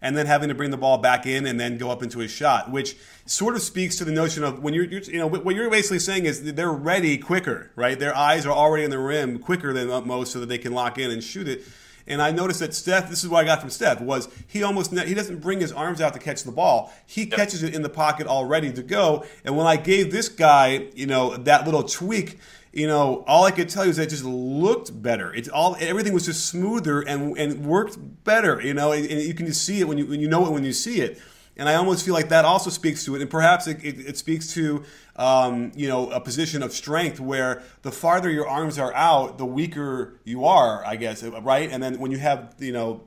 and 0.00 0.16
then 0.16 0.26
having 0.26 0.48
to 0.48 0.54
bring 0.54 0.70
the 0.70 0.76
ball 0.76 0.98
back 0.98 1.26
in 1.26 1.46
and 1.46 1.58
then 1.58 1.76
go 1.76 1.90
up 1.90 2.02
into 2.02 2.20
his 2.20 2.30
shot, 2.30 2.70
which 2.70 2.96
sort 3.26 3.56
of 3.56 3.62
speaks 3.62 3.96
to 3.96 4.04
the 4.04 4.12
notion 4.12 4.44
of 4.44 4.62
when 4.62 4.74
you're, 4.74 4.84
you're 4.84 5.02
you 5.02 5.18
know 5.18 5.26
what 5.26 5.54
you're 5.54 5.70
basically 5.70 5.98
saying 5.98 6.24
is 6.24 6.54
they're 6.54 6.72
ready 6.72 7.18
quicker, 7.18 7.70
right? 7.74 7.98
Their 7.98 8.16
eyes 8.16 8.46
are 8.46 8.52
already 8.52 8.84
in 8.84 8.90
the 8.90 8.98
rim 8.98 9.38
quicker 9.38 9.72
than 9.72 9.88
most, 10.06 10.32
so 10.32 10.40
that 10.40 10.46
they 10.46 10.58
can 10.58 10.72
lock 10.72 10.98
in 10.98 11.10
and 11.10 11.22
shoot 11.22 11.48
it. 11.48 11.64
And 12.08 12.22
I 12.22 12.30
noticed 12.30 12.60
that 12.60 12.74
Steph, 12.74 13.10
this 13.10 13.22
is 13.22 13.28
what 13.28 13.42
I 13.42 13.44
got 13.44 13.60
from 13.60 13.68
Steph, 13.68 14.00
was 14.00 14.28
he 14.46 14.62
almost 14.62 14.98
he 14.98 15.12
doesn't 15.12 15.40
bring 15.40 15.60
his 15.60 15.72
arms 15.72 16.00
out 16.00 16.14
to 16.14 16.18
catch 16.18 16.42
the 16.42 16.50
ball. 16.50 16.90
He 17.04 17.24
yep. 17.24 17.32
catches 17.32 17.62
it 17.62 17.74
in 17.74 17.82
the 17.82 17.90
pocket 17.90 18.26
all 18.26 18.46
ready 18.46 18.72
to 18.72 18.82
go. 18.82 19.26
And 19.44 19.56
when 19.56 19.66
I 19.66 19.76
gave 19.76 20.10
this 20.10 20.30
guy, 20.30 20.86
you 20.94 21.06
know, 21.06 21.36
that 21.36 21.66
little 21.66 21.82
tweak, 21.82 22.38
you 22.72 22.86
know, 22.86 23.24
all 23.26 23.44
I 23.44 23.50
could 23.50 23.68
tell 23.68 23.84
you 23.84 23.90
is 23.90 23.96
that 23.96 24.04
it 24.04 24.10
just 24.10 24.24
looked 24.24 25.02
better. 25.02 25.32
It's 25.32 25.48
all 25.48 25.76
everything 25.80 26.12
was 26.12 26.26
just 26.26 26.46
smoother 26.46 27.00
and 27.00 27.36
and 27.38 27.64
worked 27.64 27.98
better. 28.24 28.60
You 28.60 28.74
know, 28.74 28.92
and, 28.92 29.06
and 29.06 29.22
you 29.22 29.34
can 29.34 29.46
just 29.46 29.64
see 29.64 29.80
it 29.80 29.88
when 29.88 29.98
you 29.98 30.06
when 30.06 30.20
you 30.20 30.28
know 30.28 30.46
it 30.46 30.52
when 30.52 30.64
you 30.64 30.72
see 30.72 31.00
it. 31.00 31.20
And 31.56 31.68
I 31.68 31.74
almost 31.74 32.04
feel 32.04 32.14
like 32.14 32.28
that 32.28 32.44
also 32.44 32.70
speaks 32.70 33.04
to 33.06 33.16
it, 33.16 33.20
and 33.20 33.28
perhaps 33.28 33.66
it, 33.66 33.84
it, 33.84 33.98
it 34.06 34.16
speaks 34.16 34.52
to 34.54 34.84
um, 35.16 35.72
you 35.74 35.88
know 35.88 36.10
a 36.10 36.20
position 36.20 36.62
of 36.62 36.72
strength 36.72 37.18
where 37.18 37.62
the 37.82 37.90
farther 37.90 38.30
your 38.30 38.46
arms 38.46 38.78
are 38.78 38.94
out, 38.94 39.38
the 39.38 39.46
weaker 39.46 40.20
you 40.24 40.44
are, 40.44 40.84
I 40.84 40.96
guess, 40.96 41.22
right? 41.24 41.68
And 41.70 41.82
then 41.82 41.98
when 41.98 42.10
you 42.10 42.18
have 42.18 42.54
you 42.58 42.72
know 42.72 43.02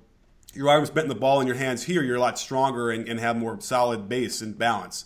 your 0.54 0.70
arms 0.70 0.90
bent 0.90 1.06
in 1.06 1.10
the 1.10 1.16
ball 1.16 1.40
in 1.40 1.48
your 1.48 1.56
hands 1.56 1.84
here, 1.84 2.02
you're 2.04 2.18
a 2.18 2.20
lot 2.20 2.38
stronger 2.38 2.90
and, 2.90 3.08
and 3.08 3.20
have 3.20 3.38
more 3.38 3.62
solid 3.62 4.10
base 4.10 4.42
and 4.42 4.58
balance. 4.58 5.06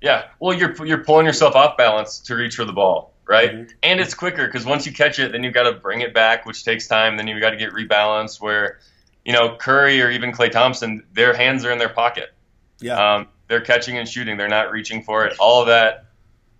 Yeah, 0.00 0.24
well, 0.40 0.56
you're 0.56 0.74
you're 0.84 1.04
pulling 1.04 1.26
yourself 1.26 1.54
off 1.54 1.76
balance 1.76 2.18
to 2.20 2.34
reach 2.34 2.56
for 2.56 2.64
the 2.64 2.72
ball 2.72 3.12
right? 3.26 3.50
Mm-hmm. 3.50 3.70
And 3.82 4.00
it's 4.00 4.14
quicker 4.14 4.46
because 4.46 4.64
once 4.64 4.86
you 4.86 4.92
catch 4.92 5.18
it, 5.18 5.32
then 5.32 5.42
you've 5.42 5.54
got 5.54 5.64
to 5.64 5.72
bring 5.72 6.00
it 6.00 6.14
back, 6.14 6.46
which 6.46 6.64
takes 6.64 6.86
time. 6.86 7.16
Then 7.16 7.26
you've 7.26 7.40
got 7.40 7.50
to 7.50 7.56
get 7.56 7.72
rebalanced. 7.72 8.40
Where, 8.40 8.78
you 9.24 9.32
know, 9.32 9.56
Curry 9.56 10.00
or 10.02 10.10
even 10.10 10.32
Klay 10.32 10.50
Thompson, 10.50 11.04
their 11.12 11.34
hands 11.34 11.64
are 11.64 11.70
in 11.70 11.78
their 11.78 11.88
pocket. 11.88 12.32
Yeah. 12.80 13.16
Um, 13.16 13.28
they're 13.48 13.60
catching 13.60 13.98
and 13.98 14.08
shooting. 14.08 14.36
They're 14.36 14.48
not 14.48 14.70
reaching 14.70 15.02
for 15.02 15.26
it. 15.26 15.38
All 15.38 15.60
of 15.60 15.68
that, 15.68 16.06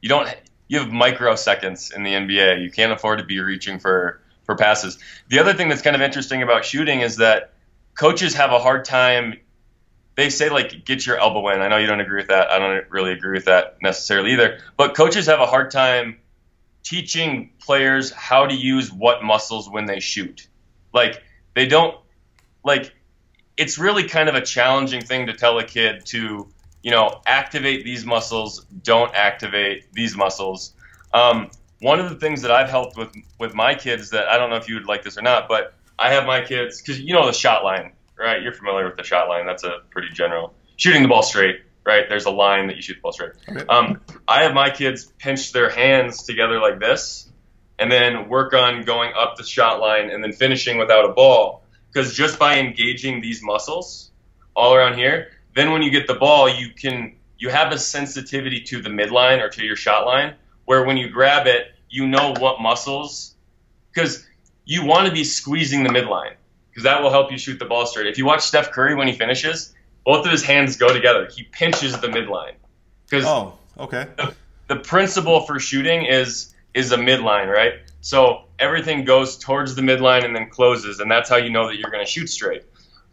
you 0.01 0.09
don't. 0.09 0.29
You 0.69 0.81
have 0.81 0.89
microseconds 0.89 1.95
in 1.95 2.03
the 2.03 2.11
NBA. 2.11 2.63
You 2.63 2.71
can't 2.71 2.93
afford 2.93 3.21
to 3.21 3.25
be 3.25 3.41
reaching 3.41 3.79
for 3.79 4.21
for 4.45 4.57
passes. 4.57 4.99
The 5.29 5.39
other 5.39 5.55
thing 5.55 5.69
that's 5.69 5.83
kind 5.83 5.97
of 5.97 6.03
interesting 6.03 6.43
about 6.43 6.65
shooting 6.65 7.01
is 7.01 7.17
that 7.17 7.53
coaches 7.95 8.35
have 8.35 8.53
a 8.53 8.59
hard 8.59 8.85
time 8.85 9.41
they 10.17 10.31
say 10.31 10.49
like 10.49 10.85
get 10.85 11.07
your 11.07 11.19
elbow 11.19 11.49
in. 11.51 11.61
I 11.61 11.69
know 11.69 11.77
you 11.77 11.87
don't 11.87 12.01
agree 12.01 12.17
with 12.17 12.29
that. 12.29 12.51
I 12.51 12.59
don't 12.59 12.91
really 12.91 13.13
agree 13.13 13.35
with 13.35 13.45
that 13.45 13.77
necessarily 13.83 14.33
either. 14.33 14.59
But 14.77 14.97
coaches 14.97 15.27
have 15.27 15.41
a 15.41 15.47
hard 15.47 15.71
time 15.71 16.19
teaching 16.87 17.51
players 17.59 18.13
how 18.13 18.47
to 18.47 18.55
use 18.55 18.93
what 18.93 19.25
muscles 19.25 19.69
when 19.69 19.87
they 19.87 19.99
shoot. 19.99 20.47
Like 20.95 21.21
they 21.55 21.67
don't 21.67 21.99
like 22.65 22.95
it's 23.57 23.77
really 23.77 24.05
kind 24.09 24.29
of 24.29 24.37
a 24.37 24.41
challenging 24.41 25.03
thing 25.03 25.27
to 25.27 25.33
tell 25.33 25.59
a 25.59 25.65
kid 25.65 26.07
to 26.07 26.47
you 26.83 26.91
know 26.93 27.21
activate 27.27 27.85
these 27.85 28.07
muscles, 28.07 28.65
don't 28.85 29.13
activate 29.15 29.93
these 29.95 30.17
muscles. 30.17 30.75
Um, 31.13 31.51
one 31.81 31.99
of 31.99 32.09
the 32.09 32.17
things 32.17 32.41
that 32.43 32.53
I've 32.53 32.71
helped 32.71 32.97
with 32.97 33.13
with 33.41 33.53
my 33.53 33.75
kids 33.75 34.11
that 34.11 34.29
I 34.29 34.39
don't 34.39 34.49
know 34.49 34.57
if 34.57 34.69
you 34.69 34.77
would 34.77 34.87
like 34.87 35.03
this 35.03 35.19
or 35.19 35.23
not, 35.23 35.49
but 35.49 35.75
I 35.99 36.13
have 36.13 36.25
my 36.25 36.41
kids 36.41 36.81
because 36.81 37.01
you 37.01 37.15
know 37.15 37.27
the 37.27 37.33
shot 37.33 37.65
line, 37.65 37.95
right? 38.17 38.41
You're 38.41 38.55
familiar 38.55 38.87
with 38.87 38.97
the 38.97 39.03
shot 39.03 39.29
line. 39.29 39.45
That's 39.45 39.65
a 39.65 39.81
pretty 39.91 40.11
general 40.11 40.55
shooting 40.77 41.03
the 41.03 41.09
ball 41.09 41.25
straight 41.25 41.63
right? 41.87 42.09
There's 42.09 42.27
a 42.27 42.31
line 42.31 42.67
that 42.67 42.77
you 42.77 42.83
shoot 42.83 42.95
the 42.95 43.01
ball 43.01 43.13
straight. 43.13 43.33
Um, 43.69 44.01
I 44.27 44.43
have 44.43 44.55
my 44.55 44.71
kids 44.71 45.07
pinch 45.19 45.53
their 45.53 45.71
hands 45.71 46.25
together 46.25 46.61
like 46.61 46.81
this, 46.81 47.31
and 47.79 47.91
then 47.91 48.29
work 48.29 48.53
on 48.55 48.83
going 48.83 49.13
up 49.17 49.37
the 49.37 49.45
shot 49.45 49.81
line 49.81 50.11
and 50.11 50.23
then 50.23 50.33
finishing 50.33 50.79
without 50.79 51.09
a 51.09 51.13
ball. 51.13 51.63
Because 51.93 52.15
just 52.15 52.39
by 52.39 52.59
engaging 52.59 53.21
these 53.21 53.43
muscles 53.43 54.11
all 54.55 54.75
around 54.75 54.95
here, 54.99 55.29
then 55.55 55.73
when 55.73 55.83
you 55.83 55.91
get 55.91 56.07
the 56.07 56.15
ball, 56.15 56.49
you 56.49 56.71
can 56.71 57.17
you 57.39 57.51
have 57.51 57.73
a 57.73 57.79
sensitivity 57.79 58.61
to 58.63 58.83
the 58.83 58.89
midline 58.89 59.43
or 59.43 59.49
to 59.51 59.65
your 59.65 59.77
shot 59.77 60.07
line, 60.07 60.35
where 60.65 60.85
when 60.85 60.97
you 60.97 61.09
grab 61.09 61.47
it, 61.47 61.69
you 61.89 62.07
know 62.07 62.35
what 62.39 62.61
muscles. 62.61 63.35
Because 63.93 64.27
you 64.65 64.85
want 64.85 65.07
to 65.07 65.13
be 65.13 65.25
squeezing 65.25 65.85
the 65.85 65.91
midline 65.91 66.35
because 66.77 66.85
that 66.85 67.03
will 67.03 67.11
help 67.11 67.33
you 67.33 67.39
shoot 67.39 67.59
the 67.59 67.65
ball 67.65 67.87
straight. 67.87 68.07
If 68.07 68.19
you 68.19 68.27
watch 68.27 68.43
Steph 68.43 68.71
Curry 68.71 68.95
when 68.95 69.07
he 69.09 69.15
finishes, 69.15 69.73
both 70.07 70.25
of 70.25 70.33
his 70.33 70.45
hands 70.45 70.77
go 70.77 70.91
together. 70.91 71.29
He 71.31 71.43
pinches 71.43 72.01
the 72.01 72.07
midline. 72.07 72.55
Because 73.05 73.27
oh, 73.27 73.59
okay. 73.77 74.07
The, 74.17 74.35
the 74.69 74.77
principle 74.77 75.41
for 75.43 75.59
shooting 75.59 76.07
is 76.07 76.55
is 76.73 76.93
a 76.93 76.97
midline, 76.97 77.53
right? 77.53 77.73
So 78.01 78.45
everything 78.59 79.05
goes 79.05 79.37
towards 79.37 79.75
the 79.75 79.83
midline 79.83 80.25
and 80.25 80.35
then 80.35 80.49
closes, 80.49 81.01
and 81.01 81.11
that's 81.11 81.29
how 81.29 81.37
you 81.37 81.51
know 81.51 81.67
that 81.67 81.77
you're 81.77 81.91
going 81.91 82.05
to 82.05 82.11
shoot 82.11 82.29
straight. 82.29 82.63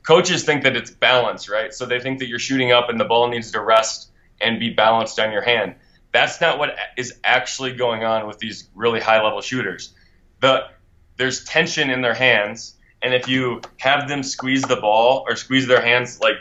Coaches 0.05 0.43
think 0.43 0.63
that 0.63 0.75
it's 0.75 0.91
balance, 0.91 1.49
right? 1.49 1.73
So 1.73 1.85
they 1.85 1.99
think 1.99 2.19
that 2.19 2.27
you're 2.27 2.39
shooting 2.39 2.71
up 2.71 2.89
and 2.89 2.99
the 2.99 3.05
ball 3.05 3.27
needs 3.29 3.51
to 3.51 3.61
rest 3.61 4.11
and 4.39 4.59
be 4.59 4.69
balanced 4.69 5.19
on 5.19 5.31
your 5.31 5.41
hand. 5.41 5.75
That's 6.11 6.41
not 6.41 6.59
what 6.59 6.75
is 6.97 7.15
actually 7.23 7.73
going 7.73 8.03
on 8.03 8.27
with 8.27 8.37
these 8.37 8.69
really 8.75 8.99
high 8.99 9.23
level 9.23 9.41
shooters. 9.41 9.93
The 10.41 10.67
there's 11.17 11.43
tension 11.43 11.89
in 11.89 12.01
their 12.01 12.13
hands, 12.13 12.75
and 13.01 13.13
if 13.13 13.27
you 13.27 13.61
have 13.77 14.07
them 14.07 14.21
squeeze 14.21 14.61
the 14.61 14.75
ball 14.75 15.25
or 15.27 15.35
squeeze 15.35 15.67
their 15.67 15.81
hands 15.81 16.19
like 16.19 16.35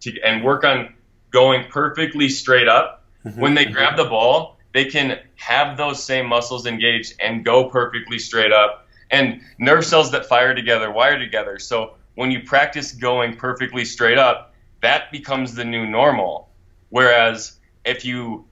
to, 0.00 0.20
and 0.22 0.44
work 0.44 0.64
on 0.64 0.94
going 1.30 1.70
perfectly 1.70 2.28
straight 2.28 2.68
up. 2.68 3.04
Mm-hmm. 3.24 3.40
When 3.40 3.54
they 3.54 3.66
grab 3.66 3.96
the 3.96 4.04
ball, 4.04 4.58
they 4.72 4.84
can 4.86 5.18
have 5.36 5.76
those 5.76 6.02
same 6.02 6.26
muscles 6.26 6.66
engaged 6.66 7.14
and 7.20 7.44
go 7.44 7.68
perfectly 7.68 8.18
straight 8.18 8.52
up. 8.52 8.86
And 9.10 9.40
nerve 9.58 9.84
cells 9.84 10.12
that 10.12 10.26
fire 10.26 10.54
together 10.54 10.90
wire 10.90 11.18
together. 11.18 11.58
So 11.58 11.94
when 12.14 12.30
you 12.30 12.42
practice 12.42 12.92
going 12.92 13.36
perfectly 13.36 13.84
straight 13.84 14.18
up, 14.18 14.54
that 14.82 15.10
becomes 15.10 15.54
the 15.54 15.64
new 15.64 15.86
normal. 15.86 16.48
Whereas 16.88 17.58
if 17.84 18.04
you 18.04 18.46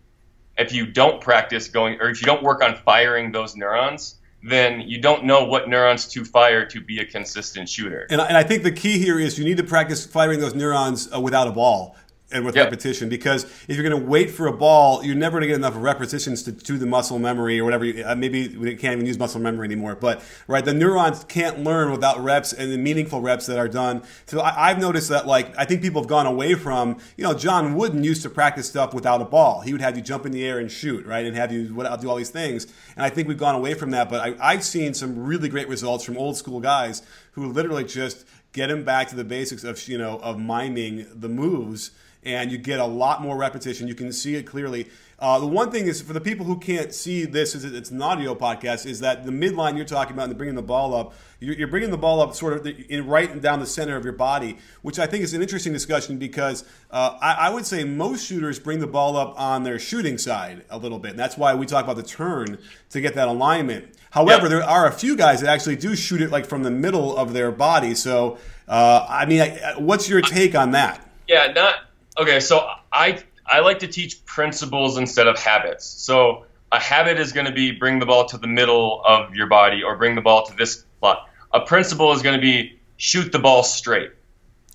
if 0.56 0.72
you 0.72 0.86
don't 0.86 1.20
practice 1.20 1.68
going 1.68 2.00
or 2.00 2.10
if 2.10 2.20
you 2.20 2.26
don't 2.26 2.42
work 2.42 2.62
on 2.62 2.76
firing 2.76 3.30
those 3.30 3.54
neurons, 3.54 4.17
then 4.42 4.80
you 4.80 5.00
don't 5.00 5.24
know 5.24 5.44
what 5.44 5.68
neurons 5.68 6.06
to 6.08 6.24
fire 6.24 6.64
to 6.66 6.80
be 6.80 7.00
a 7.00 7.04
consistent 7.04 7.68
shooter. 7.68 8.06
And, 8.10 8.20
and 8.20 8.36
I 8.36 8.42
think 8.42 8.62
the 8.62 8.72
key 8.72 8.98
here 8.98 9.18
is 9.18 9.38
you 9.38 9.44
need 9.44 9.56
to 9.56 9.64
practice 9.64 10.06
firing 10.06 10.40
those 10.40 10.54
neurons 10.54 11.12
uh, 11.12 11.20
without 11.20 11.48
a 11.48 11.52
ball 11.52 11.96
and 12.30 12.44
with 12.44 12.54
yep. 12.54 12.66
repetition 12.66 13.08
because 13.08 13.44
if 13.44 13.70
you're 13.70 13.88
going 13.88 13.98
to 13.98 14.06
wait 14.08 14.30
for 14.30 14.46
a 14.46 14.52
ball, 14.52 15.02
you're 15.02 15.14
never 15.14 15.38
going 15.38 15.42
to 15.42 15.46
get 15.48 15.56
enough 15.56 15.74
repetitions 15.76 16.42
to, 16.42 16.52
to 16.52 16.76
the 16.76 16.84
muscle 16.84 17.18
memory 17.18 17.58
or 17.58 17.64
whatever. 17.64 17.86
You, 17.86 18.04
uh, 18.04 18.14
maybe 18.14 18.48
we 18.48 18.74
can't 18.76 18.94
even 18.94 19.06
use 19.06 19.18
muscle 19.18 19.40
memory 19.40 19.64
anymore, 19.64 19.94
but 19.94 20.22
right, 20.46 20.64
the 20.64 20.74
neurons 20.74 21.24
can't 21.24 21.60
learn 21.64 21.90
without 21.90 22.22
reps 22.22 22.52
and 22.52 22.70
the 22.70 22.76
meaningful 22.76 23.22
reps 23.22 23.46
that 23.46 23.58
are 23.58 23.68
done. 23.68 24.02
So 24.26 24.42
I, 24.42 24.68
have 24.68 24.78
noticed 24.78 25.08
that 25.08 25.26
like 25.26 25.56
I 25.56 25.64
think 25.64 25.80
people 25.80 26.02
have 26.02 26.08
gone 26.08 26.26
away 26.26 26.54
from 26.54 26.98
you 27.16 27.24
know 27.24 27.32
John 27.32 27.74
Wooden 27.74 28.04
used 28.04 28.22
to 28.22 28.30
practice 28.30 28.68
stuff 28.68 28.92
without 28.92 29.22
a 29.22 29.24
ball. 29.24 29.62
He 29.62 29.72
would 29.72 29.80
have 29.80 29.96
you 29.96 30.02
jump 30.02 30.26
in 30.26 30.32
the 30.32 30.44
air 30.44 30.58
and 30.58 30.70
shoot 30.70 31.06
right 31.06 31.24
and 31.24 31.34
have 31.34 31.50
you 31.50 31.74
what, 31.74 32.00
do 32.00 32.10
all 32.10 32.16
these 32.16 32.30
things. 32.30 32.66
And 32.94 33.04
I 33.04 33.08
think 33.08 33.26
we've 33.26 33.38
gone 33.38 33.54
away 33.54 33.72
from 33.72 33.90
that. 33.92 34.10
But 34.10 34.20
I, 34.20 34.34
I've 34.52 34.64
seen 34.64 34.92
some 34.92 35.18
really 35.18 35.48
great 35.48 35.68
results 35.68 36.04
from 36.04 36.18
old 36.18 36.36
school 36.36 36.60
guys 36.60 37.00
who 37.32 37.50
literally 37.50 37.84
just 37.84 38.26
get 38.52 38.70
him 38.70 38.84
back 38.84 39.08
to 39.08 39.16
the 39.16 39.24
basics 39.24 39.64
of 39.64 39.86
you 39.88 39.96
know 39.96 40.18
of 40.18 40.38
miming 40.38 41.06
the 41.14 41.28
moves 41.28 41.90
and 42.24 42.50
you 42.50 42.58
get 42.58 42.80
a 42.80 42.86
lot 42.86 43.22
more 43.22 43.36
repetition. 43.36 43.88
You 43.88 43.94
can 43.94 44.12
see 44.12 44.34
it 44.34 44.44
clearly. 44.44 44.88
Uh, 45.20 45.40
the 45.40 45.46
one 45.46 45.72
thing 45.72 45.88
is 45.88 46.00
for 46.00 46.12
the 46.12 46.20
people 46.20 46.46
who 46.46 46.56
can't 46.56 46.94
see 46.94 47.24
this, 47.24 47.56
is 47.56 47.64
it's 47.64 47.90
an 47.90 48.00
audio 48.00 48.36
podcast, 48.36 48.86
is 48.86 49.00
that 49.00 49.26
the 49.26 49.32
midline 49.32 49.76
you're 49.76 49.84
talking 49.84 50.12
about 50.12 50.28
and 50.28 50.38
bringing 50.38 50.54
the 50.54 50.62
ball 50.62 50.94
up, 50.94 51.12
you're, 51.40 51.56
you're 51.56 51.68
bringing 51.68 51.90
the 51.90 51.98
ball 51.98 52.20
up 52.20 52.36
sort 52.36 52.52
of 52.52 52.64
in 52.66 53.04
right 53.04 53.40
down 53.40 53.58
the 53.58 53.66
center 53.66 53.96
of 53.96 54.04
your 54.04 54.12
body, 54.12 54.58
which 54.82 55.00
I 55.00 55.06
think 55.06 55.24
is 55.24 55.34
an 55.34 55.42
interesting 55.42 55.72
discussion 55.72 56.18
because 56.18 56.62
uh, 56.92 57.18
I, 57.20 57.32
I, 57.32 57.50
would 57.50 57.66
say 57.66 57.82
most 57.82 58.26
shooters 58.26 58.60
bring 58.60 58.78
the 58.78 58.86
ball 58.86 59.16
up 59.16 59.38
on 59.40 59.64
their 59.64 59.80
shooting 59.80 60.18
side 60.18 60.64
a 60.70 60.78
little 60.78 61.00
bit, 61.00 61.12
and 61.12 61.18
that's 61.18 61.36
why 61.36 61.52
we 61.52 61.66
talk 61.66 61.82
about 61.82 61.96
the 61.96 62.04
turn 62.04 62.58
to 62.90 63.00
get 63.00 63.14
that 63.14 63.26
alignment. 63.26 63.96
However, 64.10 64.48
there 64.48 64.62
are 64.62 64.86
a 64.86 64.92
few 64.92 65.16
guys 65.16 65.40
that 65.40 65.50
actually 65.50 65.76
do 65.76 65.96
shoot 65.96 66.22
it 66.22 66.30
like 66.30 66.46
from 66.46 66.62
the 66.62 66.70
middle 66.70 67.16
of 67.16 67.32
their 67.32 67.50
body. 67.50 67.96
So, 67.96 68.38
uh, 68.68 69.04
I 69.08 69.26
mean, 69.26 69.40
I, 69.40 69.74
what's 69.78 70.08
your 70.08 70.20
take 70.20 70.54
on 70.54 70.70
that? 70.72 71.04
Yeah, 71.26 71.52
not 71.52 71.87
okay. 72.18 72.40
So 72.40 72.68
I 72.92 73.22
I 73.46 73.60
like 73.60 73.80
to 73.80 73.88
teach 73.88 74.24
principles 74.26 74.98
instead 74.98 75.26
of 75.26 75.38
habits. 75.38 75.84
So 75.86 76.44
a 76.70 76.78
habit 76.78 77.18
is 77.18 77.32
going 77.32 77.46
to 77.46 77.52
be 77.52 77.72
bring 77.72 77.98
the 77.98 78.06
ball 78.06 78.26
to 78.26 78.38
the 78.38 78.46
middle 78.46 79.02
of 79.04 79.34
your 79.34 79.46
body 79.46 79.82
or 79.82 79.96
bring 79.96 80.14
the 80.14 80.20
ball 80.20 80.46
to 80.46 80.54
this 80.54 80.80
spot. 80.80 81.28
A 81.52 81.60
principle 81.60 82.12
is 82.12 82.22
going 82.22 82.36
to 82.36 82.42
be 82.42 82.78
shoot 82.96 83.32
the 83.32 83.38
ball 83.38 83.62
straight, 83.62 84.10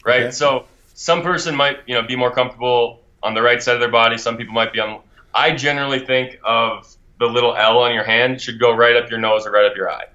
right? 0.03 0.23
Okay. 0.23 0.32
So 0.32 0.65
some 0.95 1.21
person 1.21 1.56
might 1.56 1.79
you 1.86 1.93
know 1.93 2.01
be 2.01 2.15
more 2.15 2.32
comfortable 2.32 3.01
on 3.21 3.34
the 3.34 3.41
right 3.41 3.62
side 3.62 3.75
of 3.75 3.79
their 3.79 3.91
body. 3.91 4.17
Some 4.17 4.38
people 4.38 4.53
might 4.53 4.73
be 4.73 4.79
on. 4.79 5.01
I 5.34 5.51
generally 5.56 5.99
think 5.99 6.39
of 6.43 6.95
the 7.19 7.25
little 7.27 7.56
L 7.56 7.79
on 7.79 7.93
your 7.93 8.03
hand 8.03 8.41
should 8.41 8.60
go 8.60 8.71
right 8.71 8.95
up 8.95 9.10
your 9.10 9.19
nose 9.19 9.45
or 9.45 9.51
right 9.51 9.65
up 9.65 9.75
your 9.75 9.89
eye. 9.89 10.06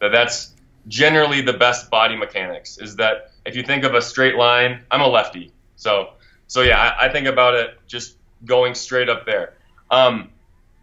That 0.00 0.12
that's 0.12 0.52
generally 0.88 1.40
the 1.40 1.52
best 1.52 1.90
body 1.90 2.16
mechanics. 2.16 2.78
Is 2.78 2.96
that 2.96 3.32
if 3.46 3.56
you 3.56 3.62
think 3.62 3.84
of 3.84 3.94
a 3.94 4.02
straight 4.02 4.36
line, 4.36 4.84
I'm 4.90 5.00
a 5.00 5.08
lefty, 5.08 5.52
so 5.76 6.10
so 6.52 6.60
yeah, 6.60 6.78
I, 6.78 7.06
I 7.06 7.08
think 7.08 7.26
about 7.26 7.54
it 7.54 7.78
just 7.86 8.14
going 8.44 8.74
straight 8.74 9.08
up 9.08 9.24
there. 9.24 9.54
Um, 9.90 10.28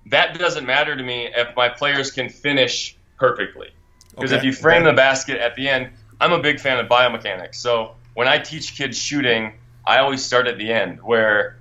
that 0.07 0.35
doesn't 0.39 0.65
matter 0.65 0.95
to 0.95 1.03
me 1.03 1.29
if 1.31 1.55
my 1.55 1.69
players 1.69 2.09
can 2.09 2.27
finish 2.27 2.97
perfectly. 3.19 3.69
Because 4.15 4.31
okay. 4.31 4.39
if 4.39 4.43
you 4.43 4.51
frame 4.51 4.83
the 4.83 4.93
basket 4.93 5.37
at 5.37 5.53
the 5.53 5.69
end, 5.69 5.91
I'm 6.19 6.31
a 6.31 6.39
big 6.39 6.59
fan 6.59 6.79
of 6.79 6.87
biomechanics. 6.87 7.57
So 7.57 7.91
when 8.15 8.27
I 8.27 8.39
teach 8.39 8.75
kids 8.75 8.97
shooting, 8.97 9.53
I 9.85 9.99
always 9.99 10.25
start 10.25 10.47
at 10.47 10.57
the 10.57 10.73
end 10.73 11.03
where, 11.03 11.59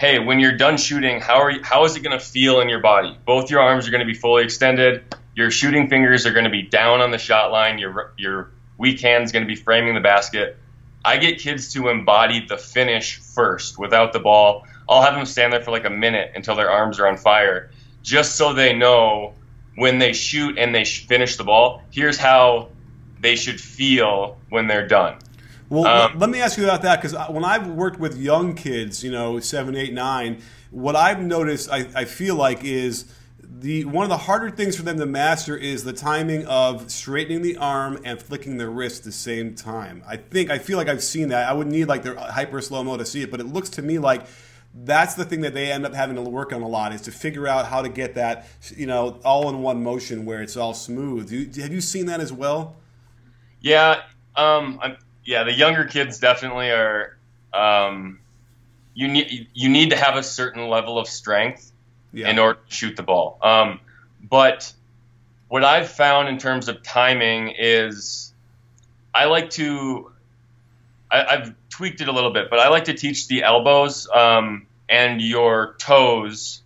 hey, 0.00 0.18
when 0.18 0.40
you're 0.40 0.56
done 0.56 0.76
shooting, 0.76 1.20
how 1.20 1.36
are 1.36 1.52
you, 1.52 1.62
how 1.62 1.84
is 1.84 1.94
it 1.94 2.00
going 2.00 2.18
to 2.18 2.24
feel 2.24 2.60
in 2.60 2.68
your 2.68 2.80
body? 2.80 3.16
Both 3.24 3.52
your 3.52 3.60
arms 3.60 3.86
are 3.86 3.92
going 3.92 4.04
to 4.04 4.12
be 4.12 4.18
fully 4.18 4.42
extended. 4.42 5.04
Your 5.36 5.52
shooting 5.52 5.88
fingers 5.88 6.26
are 6.26 6.32
going 6.32 6.44
to 6.44 6.50
be 6.50 6.62
down 6.62 7.00
on 7.00 7.12
the 7.12 7.18
shot 7.18 7.52
line. 7.52 7.78
Your 7.78 8.12
your 8.18 8.50
weak 8.78 9.00
hand's 9.00 9.30
going 9.30 9.44
to 9.44 9.48
be 9.48 9.54
framing 9.54 9.94
the 9.94 10.00
basket. 10.00 10.58
I 11.04 11.18
get 11.18 11.38
kids 11.38 11.72
to 11.74 11.88
embody 11.88 12.46
the 12.46 12.56
finish 12.56 13.18
first 13.18 13.78
without 13.78 14.12
the 14.12 14.20
ball. 14.20 14.66
I'll 14.88 15.02
have 15.02 15.14
them 15.14 15.26
stand 15.26 15.52
there 15.52 15.60
for 15.60 15.70
like 15.70 15.84
a 15.84 15.90
minute 15.90 16.32
until 16.34 16.56
their 16.56 16.70
arms 16.70 16.98
are 16.98 17.06
on 17.06 17.16
fire, 17.16 17.70
just 18.02 18.36
so 18.36 18.52
they 18.52 18.74
know 18.74 19.34
when 19.76 19.98
they 19.98 20.12
shoot 20.12 20.58
and 20.58 20.74
they 20.74 20.84
finish 20.84 21.36
the 21.36 21.44
ball, 21.44 21.82
here's 21.90 22.16
how 22.16 22.68
they 23.20 23.36
should 23.36 23.60
feel 23.60 24.38
when 24.50 24.66
they're 24.66 24.86
done. 24.86 25.18
Well, 25.68 25.86
um, 25.86 26.18
let 26.18 26.30
me 26.30 26.40
ask 26.40 26.58
you 26.58 26.64
about 26.64 26.82
that 26.82 27.00
because 27.00 27.16
when 27.30 27.44
I've 27.44 27.66
worked 27.66 27.98
with 27.98 28.16
young 28.16 28.54
kids, 28.54 29.02
you 29.02 29.10
know, 29.10 29.40
seven, 29.40 29.74
eight, 29.74 29.92
nine, 29.92 30.42
what 30.70 30.94
I've 30.94 31.20
noticed, 31.20 31.70
I, 31.70 31.86
I 31.94 32.04
feel 32.04 32.36
like, 32.36 32.62
is 32.62 33.06
the 33.64 33.82
one 33.86 34.04
of 34.04 34.10
the 34.10 34.18
harder 34.18 34.50
things 34.50 34.76
for 34.76 34.82
them 34.82 34.98
to 34.98 35.06
master 35.06 35.56
is 35.56 35.84
the 35.84 35.92
timing 35.94 36.44
of 36.44 36.90
straightening 36.90 37.40
the 37.40 37.56
arm 37.56 37.98
and 38.04 38.20
flicking 38.20 38.58
the 38.58 38.68
wrist 38.68 38.98
at 38.98 39.04
the 39.04 39.12
same 39.12 39.54
time. 39.54 40.04
I 40.06 40.18
think 40.18 40.50
I 40.50 40.58
feel 40.58 40.76
like 40.76 40.86
I've 40.86 41.02
seen 41.02 41.28
that. 41.28 41.48
I 41.48 41.54
would 41.54 41.68
need 41.68 41.86
like 41.86 42.02
their 42.02 42.14
hyper 42.14 42.60
slow 42.60 42.84
mo 42.84 42.98
to 42.98 43.06
see 43.06 43.22
it, 43.22 43.30
but 43.30 43.40
it 43.40 43.46
looks 43.46 43.70
to 43.70 43.82
me 43.82 43.98
like 43.98 44.26
that's 44.74 45.14
the 45.14 45.24
thing 45.24 45.40
that 45.40 45.54
they 45.54 45.72
end 45.72 45.86
up 45.86 45.94
having 45.94 46.16
to 46.16 46.20
work 46.20 46.52
on 46.52 46.60
a 46.60 46.68
lot 46.68 46.92
is 46.92 47.00
to 47.02 47.10
figure 47.10 47.48
out 47.48 47.64
how 47.64 47.80
to 47.80 47.88
get 47.88 48.16
that 48.16 48.46
you 48.76 48.84
know 48.84 49.18
all 49.24 49.48
in 49.48 49.62
one 49.62 49.82
motion 49.82 50.26
where 50.26 50.42
it's 50.42 50.58
all 50.58 50.74
smooth. 50.74 51.32
You, 51.32 51.62
have 51.62 51.72
you 51.72 51.80
seen 51.80 52.04
that 52.04 52.20
as 52.20 52.34
well? 52.34 52.76
Yeah, 53.62 54.02
um, 54.36 54.78
yeah. 55.24 55.44
The 55.44 55.54
younger 55.54 55.86
kids 55.86 56.18
definitely 56.18 56.68
are. 56.70 57.16
Um, 57.54 58.20
you 58.92 59.08
need 59.08 59.48
you 59.54 59.70
need 59.70 59.88
to 59.88 59.96
have 59.96 60.16
a 60.16 60.22
certain 60.22 60.68
level 60.68 60.98
of 60.98 61.08
strength 61.08 61.72
yeah. 62.14 62.30
in 62.30 62.38
order 62.38 62.58
to 62.68 62.74
shoot 62.74 62.96
the 62.96 63.02
ball. 63.02 63.38
Um, 63.42 63.80
but 64.22 64.72
what 65.48 65.64
I've 65.64 65.88
found 65.88 66.28
in 66.28 66.38
terms 66.38 66.68
of 66.68 66.82
timing 66.82 67.54
is 67.58 68.32
I 69.14 69.26
like 69.26 69.50
to, 69.50 70.10
I, 71.10 71.36
have 71.36 71.54
tweaked 71.68 72.00
it 72.00 72.08
a 72.08 72.12
little 72.12 72.32
bit, 72.32 72.50
but 72.50 72.58
I 72.58 72.68
like 72.68 72.84
to 72.84 72.94
teach 72.94 73.28
the 73.28 73.42
elbows 73.42 74.08
um, 74.08 74.66
and 74.88 75.20
your 75.20 75.74
toes. 75.78 76.62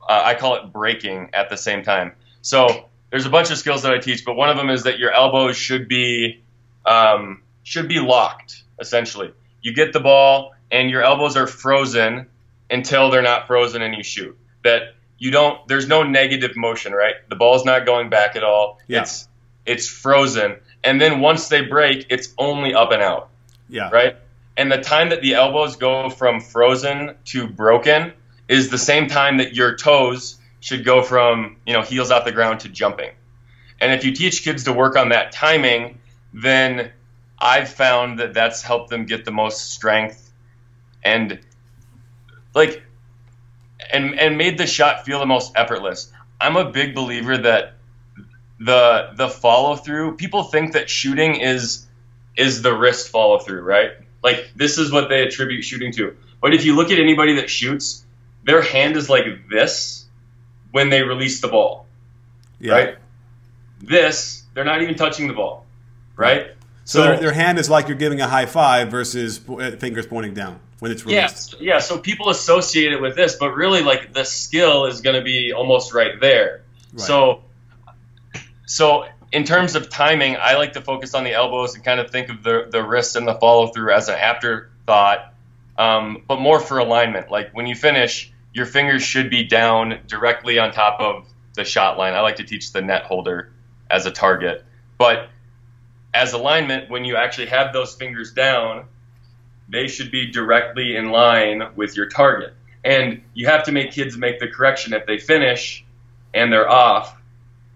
Uh, 0.00 0.22
I 0.24 0.34
call 0.34 0.56
it 0.56 0.72
breaking 0.72 1.30
at 1.32 1.50
the 1.50 1.56
same 1.56 1.82
time. 1.82 2.12
So 2.42 2.88
there's 3.10 3.26
a 3.26 3.30
bunch 3.30 3.50
of 3.50 3.58
skills 3.58 3.82
that 3.82 3.92
I 3.92 3.98
teach, 3.98 4.24
but 4.24 4.34
one 4.34 4.50
of 4.50 4.56
them 4.56 4.70
is 4.70 4.84
that 4.84 4.98
your 4.98 5.12
elbows 5.12 5.56
should 5.56 5.88
be 5.88 6.42
um, 6.86 7.42
should 7.62 7.88
be 7.88 8.00
locked. 8.00 8.62
Essentially, 8.78 9.32
you 9.62 9.74
get 9.74 9.92
the 9.92 10.00
ball 10.00 10.54
and 10.70 10.90
your 10.90 11.02
elbows 11.02 11.36
are 11.36 11.46
frozen 11.46 12.26
until 12.70 13.10
they're 13.10 13.22
not 13.22 13.46
frozen 13.46 13.82
and 13.82 13.94
you 13.94 14.02
shoot 14.02 14.36
that 14.64 14.94
you 15.18 15.30
don't 15.30 15.66
there's 15.68 15.86
no 15.86 16.02
negative 16.02 16.56
motion, 16.56 16.92
right? 16.92 17.14
The 17.28 17.36
ball's 17.36 17.64
not 17.64 17.86
going 17.86 18.10
back 18.10 18.34
at 18.34 18.42
all. 18.42 18.80
Yeah. 18.88 19.02
It's 19.02 19.28
it's 19.64 19.88
frozen. 19.88 20.56
And 20.82 21.00
then 21.00 21.20
once 21.20 21.48
they 21.48 21.62
break, 21.62 22.06
it's 22.10 22.34
only 22.36 22.74
up 22.74 22.90
and 22.90 23.00
out. 23.00 23.30
Yeah. 23.68 23.90
Right? 23.90 24.16
And 24.56 24.70
the 24.70 24.78
time 24.78 25.10
that 25.10 25.22
the 25.22 25.34
elbows 25.34 25.76
go 25.76 26.10
from 26.10 26.40
frozen 26.40 27.14
to 27.26 27.46
broken 27.46 28.12
is 28.48 28.68
the 28.68 28.78
same 28.78 29.06
time 29.08 29.38
that 29.38 29.54
your 29.54 29.76
toes 29.76 30.36
should 30.60 30.84
go 30.84 31.02
from, 31.02 31.56
you 31.66 31.72
know, 31.72 31.82
heels 31.82 32.10
off 32.10 32.24
the 32.24 32.32
ground 32.32 32.60
to 32.60 32.68
jumping. 32.68 33.10
And 33.80 33.92
if 33.92 34.04
you 34.04 34.12
teach 34.12 34.44
kids 34.44 34.64
to 34.64 34.72
work 34.72 34.96
on 34.96 35.08
that 35.10 35.32
timing, 35.32 35.98
then 36.32 36.92
I've 37.38 37.68
found 37.68 38.20
that 38.20 38.32
that's 38.32 38.62
helped 38.62 38.90
them 38.90 39.06
get 39.06 39.24
the 39.24 39.32
most 39.32 39.72
strength 39.72 40.32
and 41.02 41.40
like 42.54 42.83
and 43.92 44.18
and 44.18 44.38
made 44.38 44.58
the 44.58 44.66
shot 44.66 45.04
feel 45.04 45.18
the 45.18 45.26
most 45.26 45.52
effortless. 45.56 46.12
I'm 46.40 46.56
a 46.56 46.70
big 46.70 46.94
believer 46.94 47.36
that 47.38 47.74
the 48.60 49.10
the 49.16 49.28
follow 49.28 49.76
through. 49.76 50.16
People 50.16 50.44
think 50.44 50.72
that 50.72 50.88
shooting 50.88 51.36
is 51.36 51.86
is 52.36 52.62
the 52.62 52.74
wrist 52.74 53.08
follow 53.08 53.38
through, 53.38 53.62
right? 53.62 53.92
Like 54.22 54.50
this 54.56 54.78
is 54.78 54.90
what 54.90 55.08
they 55.08 55.22
attribute 55.22 55.64
shooting 55.64 55.92
to. 55.92 56.16
But 56.40 56.54
if 56.54 56.64
you 56.64 56.76
look 56.76 56.90
at 56.90 56.98
anybody 56.98 57.36
that 57.36 57.48
shoots, 57.48 58.04
their 58.44 58.62
hand 58.62 58.96
is 58.96 59.08
like 59.08 59.24
this 59.50 60.06
when 60.72 60.90
they 60.90 61.02
release 61.02 61.40
the 61.40 61.48
ball, 61.48 61.86
yeah. 62.58 62.72
right? 62.72 62.98
This 63.80 64.44
they're 64.54 64.64
not 64.64 64.82
even 64.82 64.94
touching 64.94 65.28
the 65.28 65.34
ball, 65.34 65.66
right? 66.16 66.48
So, 66.84 66.98
so 66.98 67.02
their, 67.02 67.16
their 67.18 67.32
hand 67.32 67.58
is 67.58 67.70
like 67.70 67.88
you're 67.88 67.96
giving 67.96 68.20
a 68.20 68.28
high 68.28 68.46
five 68.46 68.90
versus 68.90 69.40
uh, 69.48 69.72
fingers 69.78 70.06
pointing 70.06 70.34
down 70.34 70.60
when 70.84 70.92
it's 70.92 71.06
released. 71.06 71.54
Yeah, 71.54 71.76
yeah. 71.76 71.78
So 71.78 71.98
people 71.98 72.28
associate 72.28 72.92
it 72.92 73.00
with 73.00 73.16
this, 73.16 73.36
but 73.36 73.54
really, 73.54 73.82
like 73.82 74.12
the 74.12 74.24
skill 74.24 74.84
is 74.84 75.00
going 75.00 75.16
to 75.16 75.22
be 75.22 75.54
almost 75.54 75.94
right 75.94 76.20
there. 76.20 76.62
Right. 76.92 77.00
So, 77.00 77.42
so 78.66 79.06
in 79.32 79.44
terms 79.44 79.76
of 79.76 79.88
timing, 79.88 80.36
I 80.36 80.56
like 80.56 80.74
to 80.74 80.82
focus 80.82 81.14
on 81.14 81.24
the 81.24 81.32
elbows 81.32 81.74
and 81.74 81.82
kind 81.82 82.00
of 82.00 82.10
think 82.10 82.28
of 82.28 82.42
the 82.42 82.68
the 82.70 82.82
wrist 82.82 83.16
and 83.16 83.26
the 83.26 83.34
follow 83.34 83.68
through 83.68 83.94
as 83.94 84.10
an 84.10 84.16
afterthought, 84.16 85.32
um, 85.78 86.22
but 86.28 86.38
more 86.38 86.60
for 86.60 86.78
alignment. 86.78 87.30
Like 87.30 87.54
when 87.54 87.66
you 87.66 87.74
finish, 87.74 88.30
your 88.52 88.66
fingers 88.66 89.02
should 89.02 89.30
be 89.30 89.44
down 89.44 90.00
directly 90.06 90.58
on 90.58 90.70
top 90.70 91.00
of 91.00 91.26
the 91.54 91.64
shot 91.64 91.96
line. 91.96 92.12
I 92.12 92.20
like 92.20 92.36
to 92.36 92.44
teach 92.44 92.72
the 92.74 92.82
net 92.82 93.04
holder 93.04 93.54
as 93.90 94.04
a 94.04 94.10
target, 94.10 94.66
but 94.98 95.30
as 96.12 96.34
alignment, 96.34 96.90
when 96.90 97.06
you 97.06 97.16
actually 97.16 97.46
have 97.46 97.72
those 97.72 97.94
fingers 97.94 98.34
down, 98.34 98.84
they 99.74 99.88
should 99.88 100.10
be 100.10 100.30
directly 100.30 100.96
in 100.96 101.10
line 101.10 101.62
with 101.74 101.96
your 101.96 102.06
target. 102.06 102.54
And 102.84 103.22
you 103.34 103.46
have 103.46 103.64
to 103.64 103.72
make 103.72 103.92
kids 103.92 104.16
make 104.16 104.38
the 104.38 104.48
correction 104.48 104.92
if 104.92 105.06
they 105.06 105.18
finish 105.18 105.84
and 106.32 106.52
they're 106.52 106.68
off. 106.68 107.16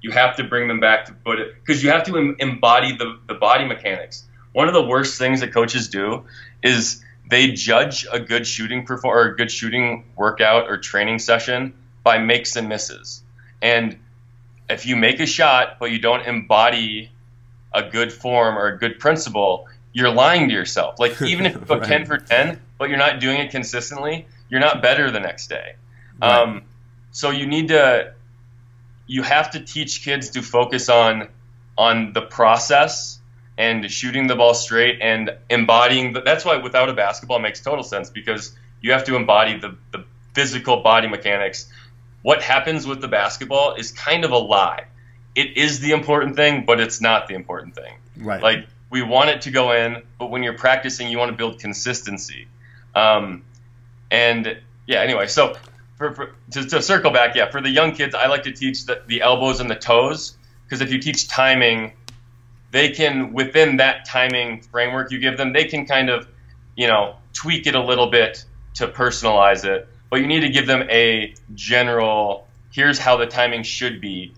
You 0.00 0.12
have 0.12 0.36
to 0.36 0.44
bring 0.44 0.68
them 0.68 0.80
back 0.80 1.06
to 1.06 1.12
put 1.12 1.40
it 1.40 1.54
because 1.54 1.82
you 1.82 1.90
have 1.90 2.04
to 2.04 2.16
embody 2.38 2.96
the, 2.96 3.18
the 3.26 3.34
body 3.34 3.64
mechanics. 3.64 4.24
One 4.52 4.68
of 4.68 4.74
the 4.74 4.84
worst 4.84 5.18
things 5.18 5.40
that 5.40 5.52
coaches 5.52 5.88
do 5.88 6.24
is 6.62 7.02
they 7.28 7.52
judge 7.52 8.06
a 8.10 8.20
good 8.20 8.46
shooting 8.46 8.86
perform 8.86 9.16
or 9.16 9.32
a 9.32 9.36
good 9.36 9.50
shooting 9.50 10.04
workout 10.16 10.68
or 10.68 10.78
training 10.78 11.18
session 11.18 11.74
by 12.02 12.18
makes 12.18 12.56
and 12.56 12.68
misses. 12.68 13.22
And 13.60 13.98
if 14.70 14.86
you 14.86 14.96
make 14.96 15.20
a 15.20 15.26
shot 15.26 15.78
but 15.80 15.90
you 15.90 15.98
don't 15.98 16.26
embody 16.26 17.10
a 17.72 17.82
good 17.82 18.12
form 18.12 18.56
or 18.56 18.66
a 18.66 18.78
good 18.78 18.98
principle, 18.98 19.68
you're 19.98 20.12
lying 20.12 20.48
to 20.48 20.54
yourself. 20.54 21.00
Like 21.00 21.20
even 21.22 21.44
if 21.44 21.54
you 21.54 21.60
go 21.60 21.78
right. 21.78 21.88
10 21.88 22.06
for 22.06 22.18
10, 22.18 22.60
but 22.78 22.88
you're 22.88 22.98
not 22.98 23.18
doing 23.18 23.38
it 23.38 23.50
consistently, 23.50 24.26
you're 24.48 24.60
not 24.60 24.80
better 24.80 25.10
the 25.10 25.18
next 25.18 25.48
day. 25.48 25.74
Right. 26.22 26.30
Um, 26.30 26.62
so 27.10 27.30
you 27.30 27.46
need 27.46 27.68
to, 27.68 28.14
you 29.08 29.22
have 29.24 29.50
to 29.50 29.60
teach 29.60 30.04
kids 30.04 30.30
to 30.30 30.42
focus 30.42 30.88
on, 30.88 31.28
on 31.76 32.12
the 32.12 32.22
process 32.22 33.18
and 33.56 33.90
shooting 33.90 34.28
the 34.28 34.36
ball 34.36 34.54
straight 34.54 35.00
and 35.02 35.36
embodying. 35.50 36.12
That's 36.24 36.44
why 36.44 36.58
without 36.58 36.88
a 36.88 36.92
basketball 36.92 37.40
makes 37.40 37.60
total 37.60 37.82
sense 37.82 38.08
because 38.08 38.54
You 38.80 38.92
have 38.92 39.04
to 39.04 39.16
embody 39.16 39.58
the, 39.58 39.76
the 39.90 40.04
physical 40.34 40.82
body 40.82 41.08
mechanics. 41.08 41.68
What 42.22 42.40
happens 42.40 42.86
with 42.86 43.00
the 43.00 43.08
basketball 43.08 43.74
is 43.74 43.90
kind 43.90 44.24
of 44.24 44.30
a 44.30 44.38
lie. 44.38 44.84
It 45.34 45.56
is 45.56 45.80
the 45.80 45.90
important 45.90 46.36
thing, 46.36 46.64
but 46.64 46.78
it's 46.78 47.00
not 47.00 47.26
the 47.26 47.34
important 47.34 47.74
thing. 47.74 47.94
Right. 48.16 48.40
Like 48.40 48.68
we 48.90 49.02
want 49.02 49.30
it 49.30 49.42
to 49.42 49.50
go 49.50 49.72
in, 49.72 50.02
but 50.18 50.30
when 50.30 50.42
you're 50.42 50.56
practicing, 50.56 51.08
you 51.08 51.18
want 51.18 51.30
to 51.30 51.36
build 51.36 51.60
consistency. 51.60 52.48
Um, 52.94 53.44
and 54.10 54.58
yeah, 54.86 55.00
anyway, 55.00 55.26
so 55.26 55.56
for, 55.96 56.14
for, 56.14 56.30
to, 56.52 56.64
to, 56.64 56.82
circle 56.82 57.10
back, 57.10 57.34
yeah, 57.34 57.50
for 57.50 57.60
the 57.60 57.68
young 57.68 57.92
kids, 57.92 58.14
I 58.14 58.28
like 58.28 58.44
to 58.44 58.52
teach 58.52 58.86
the, 58.86 59.02
the 59.06 59.20
elbows 59.20 59.60
and 59.60 59.70
the 59.70 59.76
toes 59.76 60.36
because 60.64 60.80
if 60.80 60.90
you 60.90 60.98
teach 60.98 61.28
timing, 61.28 61.92
they 62.70 62.90
can 62.90 63.32
within 63.32 63.76
that 63.78 64.06
timing 64.06 64.62
framework 64.62 65.10
you 65.10 65.18
give 65.18 65.36
them, 65.36 65.52
they 65.52 65.64
can 65.64 65.86
kind 65.86 66.08
of, 66.08 66.26
you 66.76 66.86
know, 66.86 67.16
tweak 67.32 67.66
it 67.66 67.74
a 67.74 67.82
little 67.82 68.10
bit 68.10 68.44
to 68.74 68.88
personalize 68.88 69.64
it. 69.64 69.88
But 70.10 70.20
you 70.20 70.26
need 70.26 70.40
to 70.40 70.48
give 70.48 70.66
them 70.66 70.88
a 70.88 71.34
general. 71.54 72.46
Here's 72.72 72.98
how 72.98 73.18
the 73.18 73.26
timing 73.26 73.62
should 73.62 74.00
be, 74.00 74.32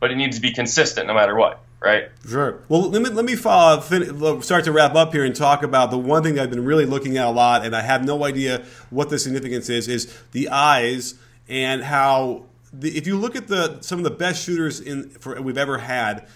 but 0.00 0.10
it 0.10 0.16
needs 0.16 0.36
to 0.36 0.42
be 0.42 0.52
consistent 0.52 1.06
no 1.06 1.14
matter 1.14 1.36
what 1.36 1.63
right? 1.80 2.10
Sure. 2.28 2.60
Well, 2.68 2.90
let 2.90 3.02
me 3.02 3.10
let 3.10 3.24
me 3.24 3.36
follow, 3.36 3.80
fin- 3.80 4.42
start 4.42 4.64
to 4.64 4.72
wrap 4.72 4.94
up 4.94 5.12
here 5.12 5.24
and 5.24 5.34
talk 5.34 5.62
about 5.62 5.90
the 5.90 5.98
one 5.98 6.22
thing 6.22 6.38
I've 6.38 6.50
been 6.50 6.64
really 6.64 6.86
looking 6.86 7.16
at 7.16 7.26
a 7.26 7.30
lot, 7.30 7.64
and 7.64 7.74
I 7.74 7.82
have 7.82 8.04
no 8.04 8.24
idea 8.24 8.64
what 8.90 9.10
the 9.10 9.18
significance 9.18 9.68
is. 9.68 9.88
Is 9.88 10.12
the 10.32 10.48
eyes 10.48 11.14
and 11.48 11.82
how 11.82 12.44
the, 12.72 12.96
if 12.96 13.06
you 13.06 13.18
look 13.18 13.36
at 13.36 13.48
the 13.48 13.80
some 13.80 13.98
of 13.98 14.04
the 14.04 14.10
best 14.10 14.44
shooters 14.44 14.80
in 14.80 15.10
for, 15.10 15.40
we've 15.40 15.58
ever 15.58 15.78
had. 15.78 16.26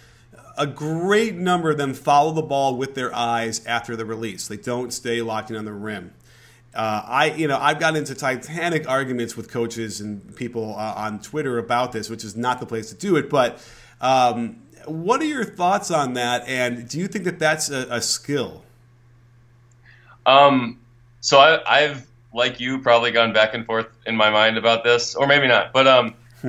A 0.60 0.66
great 0.66 1.36
number 1.36 1.70
of 1.70 1.78
them 1.78 1.94
follow 1.94 2.32
the 2.32 2.42
ball 2.42 2.76
with 2.76 2.96
their 2.96 3.14
eyes 3.14 3.64
after 3.64 3.94
the 3.94 4.04
release. 4.04 4.48
They 4.48 4.56
don't 4.56 4.92
stay 4.92 5.22
locked 5.22 5.52
in 5.52 5.56
on 5.56 5.64
the 5.64 5.72
rim. 5.72 6.12
Uh, 6.74 7.02
I, 7.06 7.30
you 7.30 7.48
know, 7.48 7.58
I've 7.58 7.78
got 7.78 7.96
into 7.96 8.14
titanic 8.14 8.88
arguments 8.88 9.36
with 9.36 9.50
coaches 9.50 10.00
and 10.00 10.34
people 10.36 10.74
uh, 10.76 10.94
on 10.96 11.20
Twitter 11.20 11.58
about 11.58 11.92
this, 11.92 12.10
which 12.10 12.24
is 12.24 12.36
not 12.36 12.60
the 12.60 12.66
place 12.66 12.88
to 12.90 12.96
do 12.96 13.16
it. 13.16 13.30
But 13.30 13.64
um, 14.00 14.62
what 14.88 15.20
are 15.20 15.26
your 15.26 15.44
thoughts 15.44 15.90
on 15.90 16.14
that? 16.14 16.46
And 16.48 16.88
do 16.88 16.98
you 16.98 17.08
think 17.08 17.24
that 17.24 17.38
that's 17.38 17.70
a, 17.70 17.86
a 17.90 18.00
skill? 18.00 18.64
Um, 20.26 20.78
so 21.20 21.38
I, 21.38 21.80
have 21.80 22.06
like 22.34 22.60
you, 22.60 22.78
probably 22.78 23.10
gone 23.10 23.32
back 23.32 23.54
and 23.54 23.64
forth 23.64 23.88
in 24.06 24.16
my 24.16 24.30
mind 24.30 24.58
about 24.58 24.84
this, 24.84 25.14
or 25.14 25.26
maybe 25.26 25.48
not. 25.48 25.72
But 25.72 25.86
um, 25.86 26.14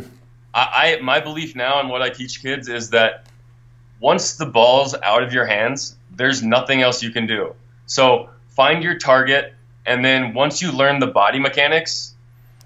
I, 0.53 0.97
I 0.97 1.01
my 1.01 1.19
belief 1.19 1.55
now 1.55 1.79
and 1.79 1.89
what 1.89 2.01
I 2.01 2.09
teach 2.09 2.41
kids 2.41 2.67
is 2.67 2.89
that 2.89 3.25
once 3.99 4.35
the 4.35 4.45
ball's 4.45 4.95
out 4.95 5.23
of 5.23 5.33
your 5.33 5.45
hands, 5.45 5.95
there's 6.11 6.43
nothing 6.43 6.81
else 6.81 7.01
you 7.03 7.11
can 7.11 7.27
do. 7.27 7.55
So 7.85 8.29
find 8.49 8.83
your 8.83 8.97
target, 8.97 9.53
and 9.85 10.03
then 10.03 10.33
once 10.33 10.61
you 10.61 10.71
learn 10.71 10.99
the 10.99 11.07
body 11.07 11.39
mechanics, 11.39 12.13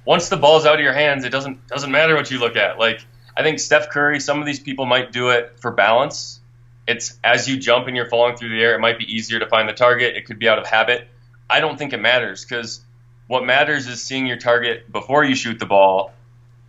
once 0.05 0.29
the 0.29 0.37
ball's 0.37 0.65
out 0.65 0.75
of 0.75 0.81
your 0.81 0.93
hands, 0.93 1.23
it 1.23 1.29
doesn't 1.29 1.65
doesn't 1.67 1.91
matter 1.91 2.15
what 2.15 2.29
you 2.31 2.39
look 2.39 2.55
at. 2.55 2.79
Like 2.79 3.05
I 3.35 3.43
think 3.43 3.59
Steph 3.59 3.89
Curry, 3.89 4.19
some 4.19 4.39
of 4.39 4.45
these 4.45 4.59
people 4.59 4.85
might 4.85 5.11
do 5.11 5.29
it 5.29 5.53
for 5.59 5.71
balance. 5.71 6.39
It's 6.87 7.17
as 7.23 7.47
you 7.47 7.57
jump 7.57 7.87
and 7.87 7.95
you're 7.95 8.09
falling 8.09 8.35
through 8.35 8.49
the 8.49 8.61
air, 8.61 8.75
it 8.75 8.79
might 8.79 8.97
be 8.97 9.05
easier 9.05 9.39
to 9.39 9.47
find 9.47 9.67
the 9.67 9.73
target. 9.73 10.15
It 10.15 10.25
could 10.25 10.39
be 10.39 10.47
out 10.47 10.59
of 10.59 10.67
habit. 10.67 11.07
I 11.49 11.59
don't 11.59 11.77
think 11.77 11.93
it 11.93 12.01
matters 12.01 12.43
because 12.43 12.81
what 13.27 13.45
matters 13.45 13.87
is 13.87 14.03
seeing 14.03 14.27
your 14.27 14.37
target 14.37 14.91
before 14.91 15.23
you 15.23 15.35
shoot 15.35 15.59
the 15.59 15.65
ball 15.65 16.13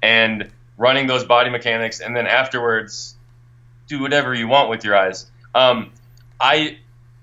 and 0.02 0.50
running 0.76 1.06
those 1.06 1.24
body 1.24 1.50
mechanics, 1.50 2.00
and 2.00 2.16
then 2.16 2.26
afterwards, 2.26 3.14
do 3.86 4.00
whatever 4.00 4.34
you 4.34 4.48
want 4.48 4.70
with 4.70 4.84
your 4.84 4.96
eyes. 4.96 5.30
Um, 5.54 5.92
I, 6.40 6.78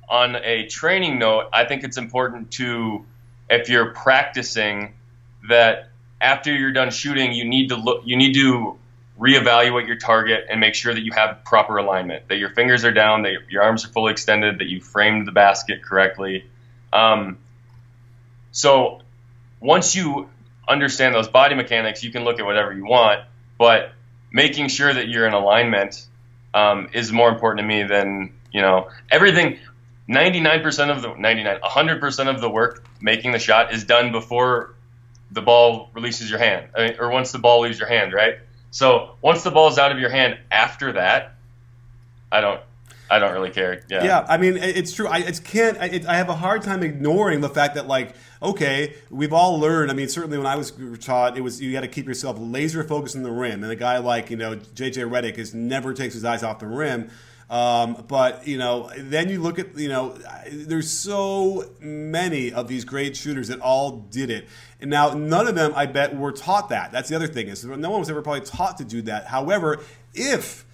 on 0.09 0.35
a 0.35 0.67
training 0.67 1.19
note, 1.19 1.49
I 1.51 1.65
think 1.65 1.83
it's 1.83 1.97
important 1.97 2.51
to, 2.51 3.05
if 3.49 3.69
you're 3.69 3.93
practicing, 3.93 4.93
that 5.49 5.89
after 6.19 6.53
you're 6.53 6.71
done 6.71 6.91
shooting, 6.91 7.33
you 7.33 7.45
need 7.45 7.69
to 7.69 7.75
look, 7.75 8.03
you 8.05 8.15
need 8.15 8.33
to 8.35 8.77
reevaluate 9.21 9.85
your 9.85 9.97
target 9.97 10.47
and 10.49 10.59
make 10.59 10.73
sure 10.73 10.93
that 10.93 11.03
you 11.03 11.11
have 11.11 11.43
proper 11.43 11.77
alignment, 11.77 12.27
that 12.27 12.37
your 12.37 12.49
fingers 12.49 12.83
are 12.83 12.91
down, 12.91 13.21
that 13.21 13.33
your 13.49 13.61
arms 13.61 13.85
are 13.85 13.89
fully 13.89 14.11
extended, 14.11 14.57
that 14.57 14.67
you 14.67 14.81
framed 14.81 15.27
the 15.27 15.31
basket 15.31 15.83
correctly. 15.83 16.43
Um, 16.91 17.37
so 18.51 19.01
once 19.59 19.95
you 19.95 20.27
understand 20.67 21.13
those 21.13 21.27
body 21.27 21.53
mechanics, 21.53 22.03
you 22.03 22.11
can 22.11 22.23
look 22.23 22.39
at 22.39 22.45
whatever 22.45 22.73
you 22.73 22.83
want, 22.83 23.21
but 23.59 23.91
making 24.31 24.69
sure 24.69 24.91
that 24.91 25.07
you're 25.07 25.27
in 25.27 25.33
alignment 25.33 26.03
um, 26.55 26.89
is 26.93 27.11
more 27.11 27.29
important 27.29 27.59
to 27.59 27.67
me 27.67 27.83
than 27.83 28.33
you 28.51 28.61
know 28.61 28.89
everything. 29.11 29.59
99% 30.09 30.89
of 30.89 31.03
the 31.03 31.13
99 31.13 31.59
100% 31.61 32.27
of 32.27 32.41
the 32.41 32.49
work 32.49 32.83
making 32.99 33.31
the 33.31 33.39
shot 33.39 33.71
is 33.71 33.85
done 33.85 34.11
before 34.11 34.73
the 35.31 35.41
ball 35.41 35.89
releases 35.93 36.29
your 36.29 36.39
hand 36.39 36.67
or 36.99 37.09
once 37.11 37.31
the 37.31 37.39
ball 37.39 37.61
leaves 37.61 37.79
your 37.79 37.87
hand 37.87 38.11
right 38.11 38.39
so 38.71 39.15
once 39.21 39.43
the 39.43 39.51
ball 39.51 39.67
is 39.67 39.77
out 39.77 39.91
of 39.91 39.99
your 39.99 40.09
hand, 40.09 40.39
after 40.49 40.93
that, 40.93 41.35
I 42.31 42.41
don't, 42.41 42.61
I 43.09 43.19
don't 43.19 43.33
really 43.33 43.51
care. 43.51 43.83
Yeah. 43.89 44.03
Yeah. 44.03 44.25
I 44.27 44.37
mean, 44.37 44.55
it's 44.55 44.93
true. 44.93 45.07
I 45.07 45.17
it 45.17 45.41
can't. 45.43 45.77
I, 45.77 46.01
I 46.07 46.15
have 46.15 46.29
a 46.29 46.35
hard 46.35 46.61
time 46.61 46.81
ignoring 46.81 47.41
the 47.41 47.49
fact 47.49 47.75
that 47.75 47.85
like, 47.85 48.15
okay, 48.41 48.95
we've 49.09 49.33
all 49.33 49.59
learned. 49.59 49.91
I 49.91 49.93
mean, 49.93 50.07
certainly 50.07 50.37
when 50.37 50.47
I 50.47 50.55
was 50.55 50.71
taught, 51.01 51.37
it 51.37 51.41
was 51.41 51.61
you 51.61 51.73
got 51.73 51.81
to 51.81 51.89
keep 51.89 52.07
yourself 52.07 52.37
laser 52.39 52.85
focused 52.85 53.17
on 53.17 53.23
the 53.23 53.31
rim. 53.31 53.63
And 53.63 53.71
a 53.71 53.75
guy 53.75 53.97
like 53.97 54.29
you 54.29 54.37
know 54.37 54.55
JJ 54.55 55.09
Redick 55.09 55.37
is 55.37 55.53
never 55.53 55.93
takes 55.93 56.13
his 56.13 56.23
eyes 56.23 56.41
off 56.41 56.59
the 56.59 56.67
rim. 56.67 57.11
Um, 57.51 58.05
but 58.07 58.47
you 58.47 58.57
know, 58.57 58.89
then 58.97 59.27
you 59.27 59.41
look 59.41 59.59
at 59.59 59.77
you 59.77 59.89
know, 59.89 60.17
there's 60.49 60.89
so 60.89 61.65
many 61.81 62.53
of 62.53 62.69
these 62.69 62.85
great 62.85 63.17
shooters 63.17 63.49
that 63.49 63.59
all 63.59 63.97
did 64.09 64.29
it, 64.29 64.47
and 64.79 64.89
now 64.89 65.09
none 65.09 65.47
of 65.47 65.55
them, 65.55 65.73
I 65.75 65.85
bet, 65.85 66.15
were 66.15 66.31
taught 66.31 66.69
that. 66.69 66.93
That's 66.93 67.09
the 67.09 67.15
other 67.17 67.27
thing 67.27 67.49
is 67.49 67.65
no 67.65 67.89
one 67.91 67.99
was 67.99 68.09
ever 68.09 68.21
probably 68.21 68.41
taught 68.41 68.77
to 68.77 68.85
do 68.85 69.01
that. 69.01 69.25
However, 69.25 69.81
if 70.13 70.65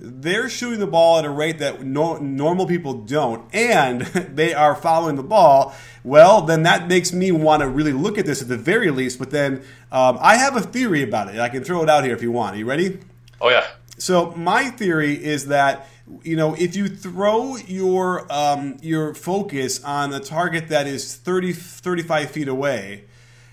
they're 0.00 0.48
shooting 0.48 0.80
the 0.80 0.86
ball 0.86 1.18
at 1.18 1.26
a 1.26 1.30
rate 1.30 1.58
that 1.58 1.84
no, 1.84 2.16
normal 2.16 2.66
people 2.66 2.94
don't, 2.94 3.46
and 3.54 4.00
they 4.34 4.54
are 4.54 4.74
following 4.74 5.16
the 5.16 5.22
ball, 5.22 5.74
well, 6.04 6.40
then 6.40 6.62
that 6.62 6.88
makes 6.88 7.12
me 7.12 7.32
want 7.32 7.60
to 7.60 7.68
really 7.68 7.92
look 7.92 8.16
at 8.16 8.24
this 8.24 8.40
at 8.40 8.48
the 8.48 8.56
very 8.56 8.90
least. 8.90 9.18
But 9.18 9.30
then 9.30 9.62
um, 9.92 10.16
I 10.22 10.38
have 10.38 10.56
a 10.56 10.62
theory 10.62 11.02
about 11.02 11.34
it. 11.34 11.38
I 11.38 11.50
can 11.50 11.62
throw 11.62 11.82
it 11.82 11.90
out 11.90 12.02
here 12.04 12.14
if 12.14 12.22
you 12.22 12.32
want. 12.32 12.56
Are 12.56 12.58
you 12.58 12.64
ready? 12.64 12.98
Oh, 13.42 13.50
yeah. 13.50 13.66
So, 13.98 14.32
my 14.32 14.70
theory 14.70 15.22
is 15.22 15.46
that 15.48 15.86
you 16.22 16.36
know, 16.36 16.54
if 16.54 16.76
you 16.76 16.88
throw 16.88 17.56
your 17.56 18.30
um, 18.32 18.76
your 18.82 19.14
focus 19.14 19.82
on 19.84 20.12
a 20.12 20.20
target 20.20 20.68
that 20.68 20.86
is 20.86 21.16
30, 21.16 21.52
35 21.52 22.30
feet 22.30 22.48
away, 22.48 23.04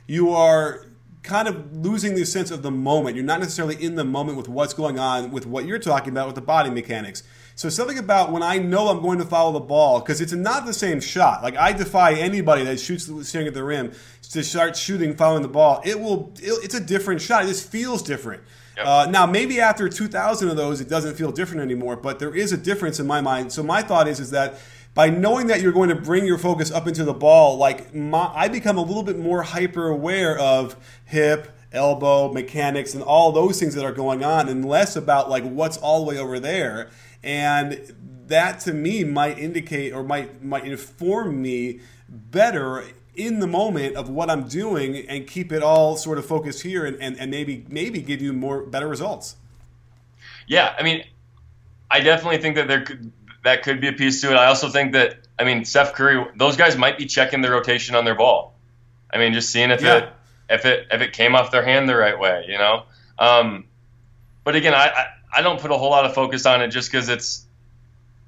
you 0.05 0.31
are 0.31 0.85
kind 1.23 1.47
of 1.47 1.77
losing 1.77 2.15
the 2.15 2.25
sense 2.25 2.51
of 2.51 2.61
the 2.61 2.71
moment. 2.71 3.15
You're 3.15 3.25
not 3.25 3.39
necessarily 3.39 3.81
in 3.81 3.95
the 3.95 4.03
moment 4.03 4.37
with 4.37 4.49
what's 4.49 4.73
going 4.73 4.99
on 4.99 5.31
with 5.31 5.45
what 5.45 5.65
you're 5.65 5.79
talking 5.79 6.09
about 6.09 6.27
with 6.27 6.35
the 6.35 6.41
body 6.41 6.69
mechanics. 6.69 7.23
So 7.55 7.69
something 7.69 7.97
about 7.97 8.31
when 8.31 8.43
I 8.43 8.57
know 8.57 8.87
I'm 8.87 9.01
going 9.01 9.19
to 9.19 9.25
follow 9.25 9.53
the 9.53 9.59
ball 9.59 9.99
because 9.99 10.19
it's 10.19 10.33
not 10.33 10.65
the 10.65 10.73
same 10.73 10.99
shot. 10.99 11.43
Like 11.43 11.55
I 11.55 11.73
defy 11.73 12.13
anybody 12.13 12.63
that 12.63 12.79
shoots 12.79 13.09
staring 13.27 13.47
at 13.47 13.53
the 13.53 13.63
rim 13.63 13.91
to 14.31 14.43
start 14.43 14.75
shooting 14.75 15.15
following 15.15 15.41
the 15.41 15.47
ball. 15.47 15.81
It 15.85 15.99
will. 15.99 16.33
It, 16.41 16.65
it's 16.65 16.75
a 16.75 16.79
different 16.79 17.21
shot. 17.21 17.43
It 17.43 17.47
just 17.47 17.69
feels 17.69 18.01
different. 18.01 18.43
Uh, 18.85 19.07
now, 19.09 19.25
maybe 19.25 19.59
after 19.59 19.87
2,000 19.89 20.49
of 20.49 20.55
those, 20.55 20.81
it 20.81 20.89
doesn't 20.89 21.15
feel 21.15 21.31
different 21.31 21.61
anymore, 21.61 21.95
but 21.95 22.19
there 22.19 22.35
is 22.35 22.51
a 22.51 22.57
difference 22.57 22.99
in 22.99 23.07
my 23.07 23.21
mind. 23.21 23.51
So 23.51 23.63
my 23.63 23.81
thought 23.81 24.07
is, 24.07 24.19
is 24.19 24.31
that 24.31 24.59
by 24.93 25.09
knowing 25.09 25.47
that 25.47 25.61
you're 25.61 25.71
going 25.71 25.89
to 25.89 25.95
bring 25.95 26.25
your 26.25 26.37
focus 26.37 26.71
up 26.71 26.87
into 26.87 27.03
the 27.03 27.13
ball, 27.13 27.57
like 27.57 27.95
my, 27.95 28.31
I 28.33 28.47
become 28.47 28.77
a 28.77 28.81
little 28.81 29.03
bit 29.03 29.17
more 29.17 29.41
hyper 29.43 29.87
aware 29.87 30.37
of 30.37 30.75
hip, 31.05 31.55
elbow, 31.71 32.31
mechanics, 32.31 32.93
and 32.93 33.03
all 33.03 33.31
those 33.31 33.59
things 33.59 33.73
that 33.75 33.85
are 33.85 33.93
going 33.93 34.23
on, 34.23 34.49
and 34.49 34.65
less 34.65 34.95
about 34.95 35.29
like 35.29 35.43
what's 35.43 35.77
all 35.77 36.03
the 36.03 36.09
way 36.09 36.17
over 36.17 36.39
there. 36.39 36.89
And 37.23 37.93
that 38.27 38.59
to 38.61 38.73
me 38.73 39.03
might 39.03 39.37
indicate 39.37 39.93
or 39.93 40.03
might 40.03 40.43
might 40.43 40.65
inform 40.65 41.41
me 41.41 41.79
better 42.09 42.83
in 43.15 43.39
the 43.39 43.47
moment 43.47 43.95
of 43.95 44.09
what 44.09 44.29
I'm 44.29 44.47
doing 44.47 44.97
and 45.07 45.27
keep 45.27 45.51
it 45.51 45.61
all 45.61 45.97
sort 45.97 46.17
of 46.17 46.25
focused 46.25 46.63
here 46.63 46.85
and, 46.85 46.97
and, 47.01 47.17
and 47.19 47.29
maybe 47.29 47.65
maybe 47.69 48.01
give 48.01 48.21
you 48.21 48.33
more 48.33 48.61
better 48.61 48.87
results. 48.87 49.35
Yeah, 50.47 50.73
I 50.77 50.83
mean, 50.83 51.03
I 51.89 51.99
definitely 51.99 52.37
think 52.37 52.55
that 52.55 52.67
there 52.67 52.81
could 52.81 53.11
that 53.43 53.63
could 53.63 53.81
be 53.81 53.87
a 53.87 53.93
piece 53.93 54.21
to 54.21 54.31
it. 54.31 54.35
I 54.35 54.45
also 54.45 54.69
think 54.69 54.93
that 54.93 55.17
I 55.37 55.43
mean 55.43 55.65
Steph 55.65 55.93
Curry, 55.93 56.25
those 56.35 56.55
guys 56.55 56.77
might 56.77 56.97
be 56.97 57.05
checking 57.05 57.41
the 57.41 57.51
rotation 57.51 57.95
on 57.95 58.05
their 58.05 58.15
ball. 58.15 58.55
I 59.13 59.17
mean, 59.17 59.33
just 59.33 59.49
seeing 59.49 59.71
if 59.71 59.81
yeah. 59.81 59.97
it 59.97 60.09
if 60.49 60.65
it 60.65 60.87
if 60.91 61.01
it 61.01 61.13
came 61.13 61.35
off 61.35 61.51
their 61.51 61.63
hand 61.63 61.89
the 61.89 61.95
right 61.95 62.17
way, 62.17 62.45
you 62.47 62.57
know. 62.57 62.83
Um, 63.19 63.65
but 64.43 64.55
again, 64.55 64.73
I, 64.73 64.87
I 64.87 65.05
I 65.33 65.41
don't 65.41 65.59
put 65.59 65.71
a 65.71 65.77
whole 65.77 65.89
lot 65.89 66.05
of 66.05 66.13
focus 66.13 66.45
on 66.45 66.61
it 66.61 66.69
just 66.69 66.91
because 66.91 67.09
it's 67.09 67.45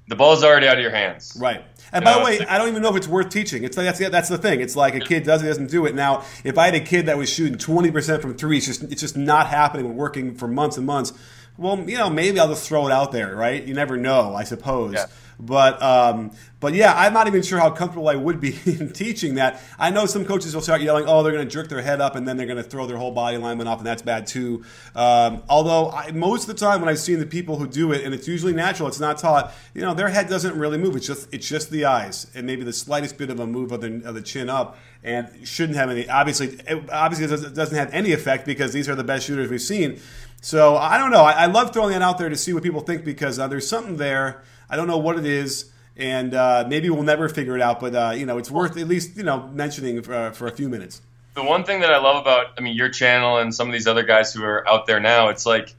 the 0.08 0.16
ball's 0.16 0.44
already 0.44 0.66
out 0.66 0.76
of 0.76 0.82
your 0.82 0.90
hands. 0.90 1.36
Right. 1.40 1.64
And 1.92 2.04
by 2.04 2.18
the 2.18 2.24
way, 2.24 2.40
I 2.40 2.58
don't 2.58 2.68
even 2.68 2.82
know 2.82 2.90
if 2.90 2.96
it's 2.96 3.06
worth 3.06 3.30
teaching. 3.30 3.62
It's 3.62 3.76
like, 3.76 3.86
that's 3.86 4.10
that's 4.10 4.28
the 4.28 4.38
thing. 4.38 4.60
It's 4.60 4.74
like 4.74 4.94
a 4.96 5.00
kid 5.00 5.22
does 5.22 5.42
it, 5.42 5.46
doesn't 5.46 5.70
do 5.70 5.86
it. 5.86 5.94
Now, 5.94 6.24
if 6.42 6.58
I 6.58 6.66
had 6.66 6.74
a 6.74 6.80
kid 6.80 7.06
that 7.06 7.16
was 7.16 7.30
shooting 7.30 7.56
twenty 7.56 7.90
percent 7.90 8.20
from 8.20 8.34
three, 8.34 8.56
it's 8.56 8.66
just 8.66 8.82
it's 8.84 9.00
just 9.00 9.16
not 9.16 9.46
happening. 9.46 9.86
We're 9.86 9.94
working 9.94 10.34
for 10.34 10.48
months 10.48 10.76
and 10.76 10.86
months. 10.86 11.12
Well, 11.56 11.78
you 11.88 11.98
know, 11.98 12.10
maybe 12.10 12.40
I'll 12.40 12.48
just 12.48 12.68
throw 12.68 12.86
it 12.86 12.92
out 12.92 13.12
there, 13.12 13.34
right? 13.34 13.62
You 13.62 13.74
never 13.74 13.96
know, 13.96 14.34
I 14.34 14.44
suppose. 14.44 14.94
Yeah. 14.94 15.06
But 15.38 15.82
um, 15.82 16.30
but 16.60 16.74
yeah, 16.74 16.94
I'm 16.96 17.12
not 17.12 17.26
even 17.26 17.42
sure 17.42 17.58
how 17.58 17.70
comfortable 17.70 18.08
I 18.08 18.14
would 18.14 18.40
be 18.40 18.58
in 18.64 18.92
teaching 18.92 19.34
that. 19.34 19.60
I 19.78 19.90
know 19.90 20.06
some 20.06 20.24
coaches 20.24 20.54
will 20.54 20.62
start 20.62 20.80
yelling, 20.80 21.06
"Oh, 21.06 21.22
they're 21.22 21.32
going 21.32 21.46
to 21.46 21.50
jerk 21.50 21.68
their 21.68 21.82
head 21.82 22.00
up 22.00 22.14
and 22.14 22.26
then 22.26 22.36
they're 22.36 22.46
going 22.46 22.62
to 22.62 22.68
throw 22.68 22.86
their 22.86 22.96
whole 22.96 23.10
body 23.10 23.36
alignment 23.36 23.68
off, 23.68 23.78
and 23.78 23.86
that's 23.86 24.02
bad 24.02 24.26
too." 24.26 24.64
Um, 24.94 25.42
although 25.48 25.90
I, 25.90 26.12
most 26.12 26.48
of 26.48 26.54
the 26.56 26.60
time 26.64 26.80
when 26.80 26.88
I've 26.88 26.98
seen 26.98 27.18
the 27.18 27.26
people 27.26 27.56
who 27.58 27.66
do 27.66 27.92
it, 27.92 28.04
and 28.04 28.14
it's 28.14 28.28
usually 28.28 28.52
natural, 28.52 28.88
it's 28.88 29.00
not 29.00 29.18
taught. 29.18 29.52
You 29.74 29.82
know, 29.82 29.94
their 29.94 30.08
head 30.08 30.28
doesn't 30.28 30.56
really 30.56 30.78
move. 30.78 30.96
It's 30.96 31.06
just 31.06 31.32
it's 31.32 31.48
just 31.48 31.70
the 31.70 31.84
eyes 31.84 32.30
and 32.34 32.46
maybe 32.46 32.64
the 32.64 32.72
slightest 32.72 33.18
bit 33.18 33.30
of 33.30 33.40
a 33.40 33.46
move 33.46 33.72
of 33.72 33.80
the, 33.80 34.02
of 34.04 34.14
the 34.14 34.22
chin 34.22 34.48
up, 34.48 34.78
and 35.02 35.28
shouldn't 35.46 35.76
have 35.76 35.90
any. 35.90 36.08
Obviously, 36.08 36.60
it 36.66 36.90
obviously 36.90 37.26
it 37.26 37.54
doesn't 37.54 37.76
have 37.76 37.92
any 37.92 38.12
effect 38.12 38.46
because 38.46 38.72
these 38.72 38.88
are 38.88 38.94
the 38.94 39.04
best 39.04 39.26
shooters 39.26 39.50
we've 39.50 39.60
seen. 39.60 40.00
So 40.44 40.76
I 40.76 40.98
don't 40.98 41.10
know. 41.10 41.22
I, 41.22 41.32
I 41.32 41.46
love 41.46 41.72
throwing 41.72 41.92
that 41.92 42.02
out 42.02 42.18
there 42.18 42.28
to 42.28 42.36
see 42.36 42.52
what 42.52 42.62
people 42.62 42.80
think 42.80 43.04
because 43.04 43.38
uh, 43.38 43.48
there's 43.48 43.66
something 43.66 43.96
there. 43.96 44.42
I 44.68 44.76
don't 44.76 44.86
know 44.86 44.98
what 44.98 45.18
it 45.18 45.24
is 45.24 45.72
and 45.96 46.34
uh, 46.34 46.64
maybe 46.68 46.90
we'll 46.90 47.02
never 47.02 47.28
figure 47.28 47.56
it 47.56 47.62
out. 47.62 47.80
But 47.80 47.94
uh, 47.94 48.12
you 48.16 48.26
know, 48.26 48.38
it's 48.38 48.50
worth 48.50 48.76
at 48.76 48.88
least 48.88 49.16
you 49.16 49.22
know 49.22 49.48
mentioning 49.48 50.02
for, 50.02 50.14
uh, 50.14 50.30
for 50.32 50.46
a 50.46 50.50
few 50.50 50.68
minutes. 50.68 51.00
The 51.34 51.42
one 51.42 51.64
thing 51.64 51.80
that 51.80 51.92
I 51.92 51.98
love 51.98 52.22
about, 52.22 52.46
I 52.56 52.60
mean, 52.60 52.76
your 52.76 52.90
channel 52.90 53.38
and 53.38 53.52
some 53.52 53.66
of 53.66 53.72
these 53.72 53.88
other 53.88 54.04
guys 54.04 54.32
who 54.32 54.44
are 54.44 54.68
out 54.68 54.86
there 54.86 55.00
now, 55.00 55.30
it's 55.30 55.44
like 55.44 55.74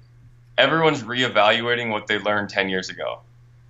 everyone's 0.58 1.02
reevaluating 1.02 1.92
what 1.92 2.08
they 2.08 2.20
learned 2.20 2.50
ten 2.50 2.70
years 2.70 2.90
ago, 2.90 3.20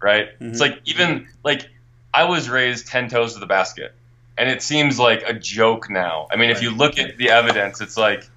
right? 0.01 0.33
Mm-hmm. 0.33 0.51
It's 0.51 0.59
like 0.59 0.81
even 0.85 1.27
like 1.43 1.67
I 2.13 2.25
was 2.25 2.49
raised 2.49 2.87
ten 2.87 3.09
toes 3.09 3.33
to 3.33 3.39
the 3.39 3.45
basket, 3.47 3.93
and 4.37 4.49
it 4.49 4.61
seems 4.61 4.99
like 4.99 5.23
a 5.27 5.33
joke 5.33 5.89
now. 5.89 6.27
I 6.31 6.35
mean, 6.35 6.49
right. 6.49 6.57
if 6.57 6.63
you 6.63 6.71
look 6.71 6.97
at 6.97 7.17
the 7.17 7.29
evidence, 7.29 7.81
it's 7.81 7.97
like, 7.97 8.27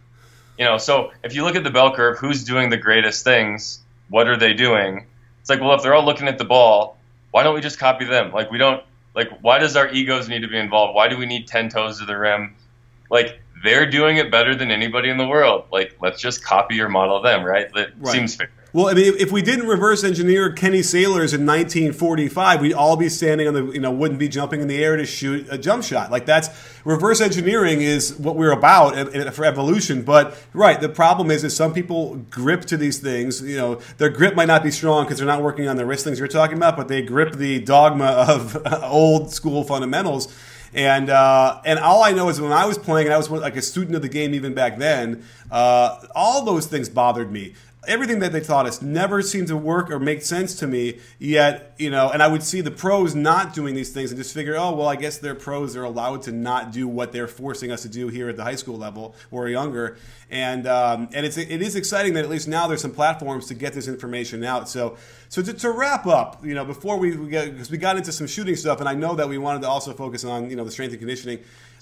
you 0.59 0.64
know, 0.64 0.78
so 0.78 1.12
if 1.22 1.34
you 1.34 1.44
look 1.44 1.56
at 1.56 1.64
the 1.64 1.70
bell 1.70 1.94
curve, 1.94 2.18
who's 2.18 2.44
doing 2.44 2.70
the 2.70 2.76
greatest 2.76 3.24
things? 3.24 3.80
What 4.09 4.28
are 4.28 4.36
they 4.36 4.54
doing? 4.54 5.06
It's 5.40 5.50
like, 5.50 5.61
well, 5.61 5.74
if 5.74 5.82
they're 5.82 5.94
all 5.94 6.04
looking 6.04 6.28
at 6.28 6.38
the 6.38 6.44
ball 6.44 6.98
why 7.30 7.42
don't 7.42 7.54
we 7.54 7.61
just 7.61 7.78
copy 7.78 8.04
them? 8.04 8.32
Like 8.32 8.50
we 8.50 8.59
don't 8.59 8.82
like 9.14 9.30
why 9.40 9.59
does 9.59 9.76
our 9.76 9.88
egos 9.90 10.28
need 10.28 10.40
to 10.40 10.48
be 10.48 10.59
involved? 10.59 10.94
Why 10.94 11.09
do 11.09 11.16
we 11.16 11.26
need 11.26 11.46
ten 11.46 11.68
toes 11.68 11.98
to 11.98 12.04
the 12.04 12.16
rim? 12.16 12.54
Like 13.11 13.40
they're 13.62 13.90
doing 13.90 14.16
it 14.16 14.30
better 14.30 14.54
than 14.54 14.70
anybody 14.70 15.11
in 15.11 15.18
the 15.18 15.26
world. 15.26 15.64
Like 15.72 15.96
let's 16.00 16.20
just 16.20 16.44
copy 16.44 16.80
or 16.80 16.88
model 16.88 17.20
them, 17.22 17.44
right? 17.44 17.72
That 17.74 17.90
right. 17.98 18.12
seems 18.12 18.36
fair. 18.36 18.50
Well, 18.70 18.88
I 18.88 18.92
mean, 18.92 19.14
if 19.18 19.32
we 19.32 19.40
didn't 19.40 19.66
reverse 19.66 20.04
engineer 20.04 20.52
Kenny 20.52 20.82
Sailors 20.82 21.32
in 21.32 21.46
1945, 21.46 22.60
we'd 22.60 22.74
all 22.74 22.98
be 22.98 23.08
standing 23.08 23.48
on 23.48 23.54
the, 23.54 23.64
you 23.72 23.80
know, 23.80 23.90
wouldn't 23.90 24.20
be 24.20 24.28
jumping 24.28 24.60
in 24.60 24.68
the 24.68 24.84
air 24.84 24.94
to 24.96 25.06
shoot 25.06 25.46
a 25.50 25.56
jump 25.56 25.82
shot. 25.82 26.10
Like 26.10 26.26
that's 26.26 26.50
reverse 26.84 27.22
engineering 27.22 27.80
is 27.80 28.14
what 28.18 28.36
we're 28.36 28.52
about 28.52 28.94
for 29.32 29.46
evolution. 29.46 30.02
But 30.02 30.36
right, 30.52 30.78
the 30.78 30.90
problem 30.90 31.30
is, 31.30 31.44
is 31.44 31.56
some 31.56 31.72
people 31.72 32.16
grip 32.28 32.66
to 32.66 32.76
these 32.76 32.98
things. 32.98 33.40
You 33.40 33.56
know, 33.56 33.74
their 33.96 34.10
grip 34.10 34.36
might 34.36 34.48
not 34.48 34.62
be 34.62 34.70
strong 34.70 35.04
because 35.04 35.16
they're 35.16 35.26
not 35.26 35.42
working 35.42 35.66
on 35.66 35.76
the 35.76 35.86
wrist 35.86 36.04
things 36.04 36.18
you're 36.18 36.28
talking 36.28 36.58
about, 36.58 36.76
but 36.76 36.88
they 36.88 37.00
grip 37.00 37.36
the 37.36 37.60
dogma 37.60 38.04
of 38.04 38.66
old 38.82 39.32
school 39.32 39.64
fundamentals. 39.64 40.28
And 40.74 41.08
uh, 41.08 41.62
and 41.64 41.78
all 41.78 42.02
I 42.02 42.12
know 42.12 42.28
is 42.28 42.38
when 42.40 42.52
I 42.52 42.66
was 42.66 42.76
playing, 42.76 43.06
and 43.06 43.14
I 43.14 43.16
was 43.16 43.30
like 43.30 43.56
a 43.56 43.62
student 43.62 43.96
of 43.96 44.02
the 44.02 44.08
game 44.08 44.34
even 44.34 44.52
back 44.52 44.76
then. 44.76 45.24
Uh, 45.50 46.06
all 46.14 46.44
those 46.44 46.66
things 46.66 46.90
bothered 46.90 47.32
me 47.32 47.54
everything 47.89 48.20
that 48.20 48.32
they 48.32 48.41
taught 48.41 48.66
us 48.66 48.80
never 48.80 49.22
seemed 49.22 49.49
to 49.49 49.57
work 49.57 49.91
or 49.91 49.99
make 49.99 50.22
sense 50.22 50.55
to 50.57 50.66
me. 50.66 51.01
Yet, 51.18 51.74
you 51.78 51.91
know, 51.91 52.11
and 52.11 52.22
I 52.22 52.28
would 52.28 52.43
see 52.43 52.61
the 52.61 52.70
pros 52.70 53.14
not 53.14 53.55
doing 53.55 53.74
these 53.74 53.91
things 53.91 54.12
and 54.12 54.20
just 54.20 54.32
figure, 54.32 54.57
oh, 54.57 54.74
well, 54.74 54.86
I 54.86 54.97
guess 54.97 55.18
they're 55.18 55.34
pros. 55.34 55.74
They're 55.74 55.82
allowed 55.82 56.22
to 56.22 56.32
not 56.32 56.70
do 56.70 56.86
what 56.86 57.12
they're 57.12 57.26
forcing 57.26 57.72
us 57.72 57.82
to 57.82 57.89
do 57.89 58.09
here 58.09 58.28
at 58.28 58.36
the 58.36 58.45
high 58.45 58.55
school 58.55 58.76
level 58.76 59.14
or 59.30 59.49
younger. 59.49 59.97
And 60.30 60.66
um, 60.66 61.09
and 61.14 61.24
it's 61.24 61.39
it 61.39 61.62
is 61.62 61.74
exciting 61.74 62.12
that 62.14 62.24
at 62.24 62.30
least 62.30 62.49
now 62.49 62.66
there's 62.66 62.82
some 62.82 62.93
platforms 62.93 63.47
to 63.47 63.55
get 63.55 63.72
this 63.72 63.89
information 63.89 64.45
out. 64.45 64.68
So 64.68 64.99
so 65.30 65.43
to, 65.43 65.55
to 65.55 65.70
wrap 65.70 66.07
up, 66.07 66.45
you 66.45 66.55
know, 66.55 66.66
before 66.66 66.99
we, 66.99 67.16
we 67.16 67.30
get 67.30 67.51
because 67.51 67.70
we 67.70 67.78
got 67.78 67.97
into 67.97 68.12
some 68.12 68.26
shooting 68.26 68.55
stuff, 68.55 68.80
and 68.80 68.89
I 68.89 68.95
know 68.95 69.14
that 69.14 69.28
we 69.28 69.39
wanted 69.39 69.62
to 69.62 69.68
also 69.68 69.95
focus 69.95 70.24
on 70.24 70.51
you 70.51 70.57
know 70.57 70.64
the 70.64 70.70
strength 70.70 70.93
and 70.93 71.01
conditioning. 71.01 71.39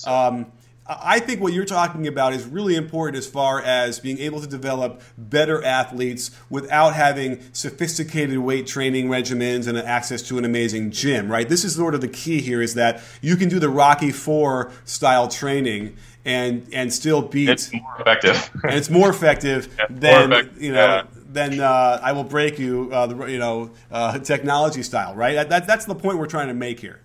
Um, 0.07 0.53
I 0.89 1.19
think 1.19 1.41
what 1.41 1.53
you're 1.53 1.65
talking 1.65 2.07
about 2.07 2.33
is 2.33 2.47
really 2.47 2.77
important 2.77 3.17
as 3.17 3.27
far 3.27 3.61
as 3.61 3.99
being 3.99 4.19
able 4.19 4.41
to 4.41 4.47
develop 4.47 5.03
better 5.19 5.63
athletes 5.65 6.31
without 6.49 6.95
having 6.95 7.43
sophisticated 7.53 8.39
weight 8.39 8.69
training 8.69 9.09
regimens 9.09 9.67
and 9.67 9.77
access 9.77 10.23
to 10.23 10.39
an 10.39 10.45
amazing 10.45 10.93
gym, 10.93 11.31
right? 11.31 11.49
This 11.49 11.65
is 11.65 11.75
sort 11.75 11.95
of 11.95 12.03
the 12.03 12.09
key 12.09 12.41
here 12.41 12.63
is 12.63 12.75
that 12.75 13.03
you 13.21 13.37
can 13.37 13.49
do 13.49 13.59
the 13.59 13.69
Rocky 13.69 14.13
Four 14.13 14.71
style 14.85 15.27
training 15.27 15.97
and 16.25 16.67
and 16.73 16.93
still 16.93 17.23
beat. 17.23 17.49
It's 17.49 17.73
more 17.73 17.97
effective. 18.01 18.51
and 18.65 18.75
it's 18.75 18.91
more 18.91 19.11
effective 19.11 19.75
yeah, 19.77 19.87
than 19.91 20.31
more 20.31 20.39
effective. 20.41 20.63
you 20.63 20.73
know. 20.73 20.87
Yeah. 20.87 21.07
Then 21.29 21.61
uh, 21.61 22.01
I 22.03 22.13
will 22.13 22.25
break 22.25 22.59
you, 22.59 22.89
uh, 22.91 23.09
the, 23.09 23.27
you 23.27 23.39
know, 23.39 23.73
uh, 23.91 24.19
technology 24.21 24.83
style, 24.83 25.15
right? 25.15 25.35
That, 25.35 25.51
that, 25.51 25.67
that's 25.67 25.85
the 25.85 25.95
point 25.95 26.17
we're 26.17 26.27
trying 26.27 26.49
to 26.49 26.55
make 26.55 26.81
here. 26.81 27.01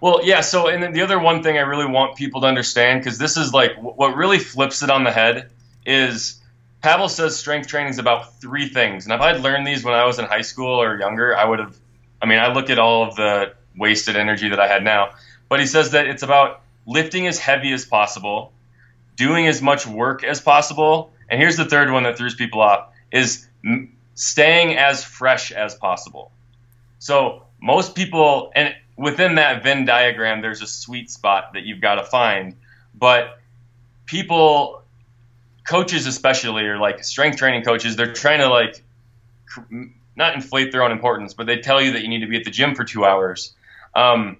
Well, 0.00 0.20
yeah. 0.22 0.40
So, 0.40 0.68
and 0.68 0.82
then 0.82 0.92
the 0.92 1.02
other 1.02 1.18
one 1.18 1.42
thing 1.42 1.56
I 1.56 1.62
really 1.62 1.86
want 1.86 2.16
people 2.16 2.40
to 2.42 2.46
understand, 2.46 3.00
because 3.00 3.18
this 3.18 3.36
is 3.36 3.52
like 3.52 3.76
what 3.76 4.16
really 4.16 4.38
flips 4.38 4.82
it 4.82 4.90
on 4.90 5.04
the 5.04 5.12
head, 5.12 5.50
is 5.86 6.40
Pavel 6.82 7.08
says 7.08 7.36
strength 7.36 7.68
training 7.68 7.90
is 7.90 7.98
about 7.98 8.40
three 8.40 8.68
things. 8.68 9.04
And 9.04 9.12
if 9.14 9.20
I'd 9.20 9.40
learned 9.40 9.66
these 9.66 9.84
when 9.84 9.94
I 9.94 10.04
was 10.04 10.18
in 10.18 10.26
high 10.26 10.42
school 10.42 10.80
or 10.80 10.98
younger, 10.98 11.36
I 11.36 11.44
would 11.44 11.58
have. 11.58 11.76
I 12.20 12.26
mean, 12.26 12.38
I 12.38 12.52
look 12.52 12.70
at 12.70 12.78
all 12.78 13.06
of 13.06 13.16
the 13.16 13.54
wasted 13.76 14.16
energy 14.16 14.48
that 14.48 14.60
I 14.60 14.68
had 14.68 14.82
now. 14.82 15.10
But 15.48 15.60
he 15.60 15.66
says 15.66 15.90
that 15.90 16.06
it's 16.06 16.22
about 16.22 16.62
lifting 16.86 17.26
as 17.26 17.38
heavy 17.38 17.72
as 17.72 17.84
possible, 17.84 18.52
doing 19.16 19.46
as 19.46 19.62
much 19.62 19.86
work 19.86 20.24
as 20.24 20.40
possible, 20.40 21.12
and 21.28 21.40
here's 21.40 21.56
the 21.56 21.64
third 21.64 21.90
one 21.90 22.02
that 22.04 22.16
throws 22.16 22.34
people 22.34 22.60
off: 22.60 22.88
is 23.12 23.46
staying 24.14 24.76
as 24.76 25.04
fresh 25.04 25.52
as 25.52 25.74
possible. 25.74 26.32
So 26.98 27.44
most 27.60 27.94
people, 27.94 28.52
and 28.54 28.74
within 28.96 29.36
that 29.36 29.62
Venn 29.62 29.84
diagram, 29.84 30.42
there's 30.42 30.62
a 30.62 30.66
sweet 30.66 31.10
spot 31.10 31.54
that 31.54 31.64
you've 31.64 31.80
got 31.80 31.96
to 31.96 32.04
find. 32.04 32.56
But 32.94 33.38
people, 34.06 34.82
coaches 35.66 36.06
especially, 36.06 36.64
or 36.64 36.78
like 36.78 37.02
strength 37.04 37.38
training 37.38 37.64
coaches, 37.64 37.96
they're 37.96 38.12
trying 38.12 38.40
to 38.40 38.48
like 38.48 38.82
not 40.16 40.34
inflate 40.34 40.72
their 40.72 40.82
own 40.82 40.92
importance, 40.92 41.34
but 41.34 41.46
they 41.46 41.58
tell 41.58 41.80
you 41.80 41.92
that 41.92 42.02
you 42.02 42.08
need 42.08 42.20
to 42.20 42.26
be 42.26 42.36
at 42.36 42.44
the 42.44 42.50
gym 42.50 42.74
for 42.74 42.84
two 42.84 43.04
hours. 43.04 43.52
Um, 43.94 44.38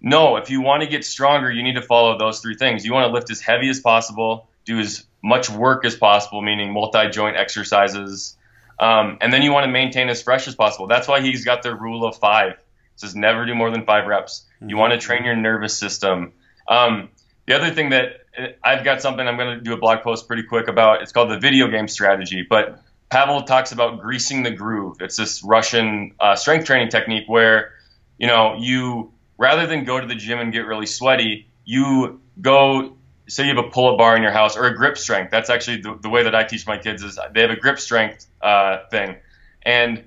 no, 0.00 0.36
if 0.36 0.50
you 0.50 0.60
want 0.60 0.82
to 0.82 0.88
get 0.88 1.04
stronger, 1.04 1.50
you 1.50 1.62
need 1.62 1.74
to 1.74 1.82
follow 1.82 2.18
those 2.18 2.40
three 2.40 2.54
things. 2.54 2.84
You 2.84 2.92
want 2.92 3.06
to 3.06 3.12
lift 3.12 3.30
as 3.30 3.40
heavy 3.40 3.68
as 3.68 3.80
possible, 3.80 4.48
do 4.64 4.78
as 4.78 5.04
much 5.22 5.50
work 5.50 5.84
as 5.84 5.96
possible, 5.96 6.40
meaning 6.40 6.72
multi 6.72 7.08
joint 7.10 7.36
exercises, 7.36 8.36
um, 8.78 9.18
and 9.20 9.32
then 9.32 9.42
you 9.42 9.52
want 9.52 9.64
to 9.64 9.72
maintain 9.72 10.08
as 10.08 10.22
fresh 10.22 10.46
as 10.46 10.54
possible. 10.54 10.86
That's 10.86 11.08
why 11.08 11.20
he's 11.20 11.44
got 11.44 11.62
the 11.62 11.74
rule 11.74 12.04
of 12.04 12.16
five 12.16 12.54
says 13.00 13.14
never 13.14 13.46
do 13.46 13.54
more 13.54 13.70
than 13.70 13.84
five 13.84 14.06
reps. 14.06 14.46
Mm-hmm. 14.56 14.70
You 14.70 14.76
want 14.76 14.92
to 14.92 14.98
train 14.98 15.24
your 15.24 15.36
nervous 15.36 15.76
system. 15.76 16.32
Um, 16.68 17.08
the 17.46 17.54
other 17.54 17.70
thing 17.70 17.90
that 17.90 18.20
uh, 18.38 18.46
I've 18.62 18.84
got 18.84 19.00
something 19.02 19.26
I'm 19.26 19.36
going 19.36 19.58
to 19.58 19.64
do 19.64 19.72
a 19.72 19.78
blog 19.78 20.02
post 20.02 20.26
pretty 20.26 20.42
quick 20.42 20.68
about. 20.68 21.02
It's 21.02 21.12
called 21.12 21.30
the 21.30 21.38
video 21.38 21.68
game 21.68 21.88
strategy. 21.88 22.46
But 22.48 22.82
Pavel 23.10 23.42
talks 23.42 23.72
about 23.72 24.00
greasing 24.00 24.42
the 24.42 24.50
groove. 24.50 24.98
It's 25.00 25.16
this 25.16 25.42
Russian 25.42 26.14
uh, 26.20 26.36
strength 26.36 26.66
training 26.66 26.90
technique 26.90 27.24
where, 27.26 27.72
you 28.18 28.26
know, 28.26 28.56
you 28.58 29.12
rather 29.38 29.66
than 29.66 29.84
go 29.84 29.98
to 30.00 30.06
the 30.06 30.14
gym 30.14 30.38
and 30.38 30.52
get 30.52 30.66
really 30.66 30.86
sweaty, 30.86 31.48
you 31.64 32.20
go. 32.40 32.94
Say 33.30 33.42
you 33.42 33.54
have 33.54 33.62
a 33.62 33.68
pull-up 33.68 33.98
bar 33.98 34.16
in 34.16 34.22
your 34.22 34.32
house 34.32 34.56
or 34.56 34.64
a 34.64 34.74
grip 34.74 34.96
strength. 34.96 35.30
That's 35.30 35.50
actually 35.50 35.82
the, 35.82 35.98
the 36.00 36.08
way 36.08 36.22
that 36.22 36.34
I 36.34 36.44
teach 36.44 36.66
my 36.66 36.78
kids 36.78 37.02
is 37.02 37.18
they 37.34 37.42
have 37.42 37.50
a 37.50 37.56
grip 37.56 37.78
strength 37.78 38.26
uh, 38.40 38.78
thing, 38.90 39.16
and 39.60 40.02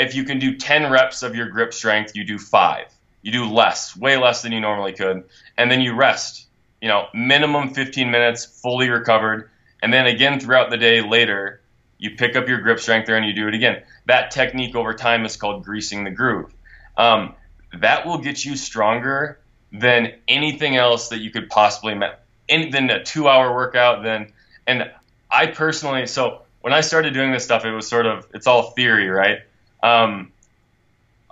if 0.00 0.14
you 0.14 0.24
can 0.24 0.38
do 0.38 0.56
10 0.56 0.90
reps 0.90 1.22
of 1.22 1.34
your 1.34 1.48
grip 1.48 1.72
strength, 1.72 2.16
you 2.16 2.24
do 2.24 2.38
five. 2.38 2.86
You 3.22 3.32
do 3.32 3.44
less, 3.44 3.96
way 3.96 4.16
less 4.16 4.42
than 4.42 4.52
you 4.52 4.60
normally 4.60 4.92
could. 4.92 5.24
And 5.58 5.70
then 5.70 5.80
you 5.80 5.94
rest, 5.94 6.46
you 6.80 6.88
know, 6.88 7.06
minimum 7.12 7.74
15 7.74 8.10
minutes, 8.10 8.44
fully 8.44 8.88
recovered. 8.88 9.50
And 9.82 9.92
then 9.92 10.06
again 10.06 10.40
throughout 10.40 10.70
the 10.70 10.76
day 10.76 11.02
later, 11.02 11.60
you 11.98 12.16
pick 12.16 12.34
up 12.34 12.48
your 12.48 12.60
grip 12.60 12.80
strength 12.80 13.06
there 13.06 13.16
and 13.16 13.26
you 13.26 13.34
do 13.34 13.46
it 13.46 13.54
again. 13.54 13.82
That 14.06 14.30
technique 14.30 14.74
over 14.74 14.94
time 14.94 15.26
is 15.26 15.36
called 15.36 15.64
greasing 15.64 16.04
the 16.04 16.10
groove. 16.10 16.52
Um, 16.96 17.34
that 17.78 18.06
will 18.06 18.18
get 18.18 18.44
you 18.44 18.56
stronger 18.56 19.38
than 19.70 20.14
anything 20.26 20.76
else 20.76 21.10
that 21.10 21.20
you 21.20 21.30
could 21.30 21.48
possibly 21.50 21.94
met. 21.94 22.24
Than 22.48 22.90
a 22.90 23.04
two-hour 23.04 23.54
workout. 23.54 24.02
Then, 24.02 24.32
and 24.66 24.90
I 25.30 25.46
personally, 25.46 26.06
so 26.06 26.42
when 26.62 26.72
I 26.72 26.80
started 26.80 27.14
doing 27.14 27.30
this 27.30 27.44
stuff, 27.44 27.64
it 27.64 27.70
was 27.70 27.86
sort 27.86 28.06
of 28.06 28.26
it's 28.34 28.46
all 28.46 28.72
theory, 28.72 29.08
right? 29.08 29.40
Um, 29.82 30.32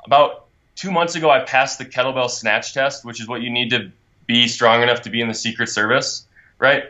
about 0.05 0.47
two 0.77 0.91
months 0.91 1.15
ago, 1.15 1.31
I 1.31 1.41
passed 1.41 1.79
the 1.79 1.85
kettlebell 1.85 2.31
snatch 2.31 2.75
test, 2.75 3.05
which 3.05 3.21
is 3.21 3.29
what 3.29 3.43
you 3.43 3.51
need 3.51 3.71
to 3.71 3.93
be 4.27 4.49
strong 4.49 4.83
enough 4.83 5.03
to 5.03 5.11
be 5.11 5.21
in 5.21 5.29
the 5.29 5.35
Secret 5.35 5.69
Service, 5.69 6.27
right? 6.59 6.85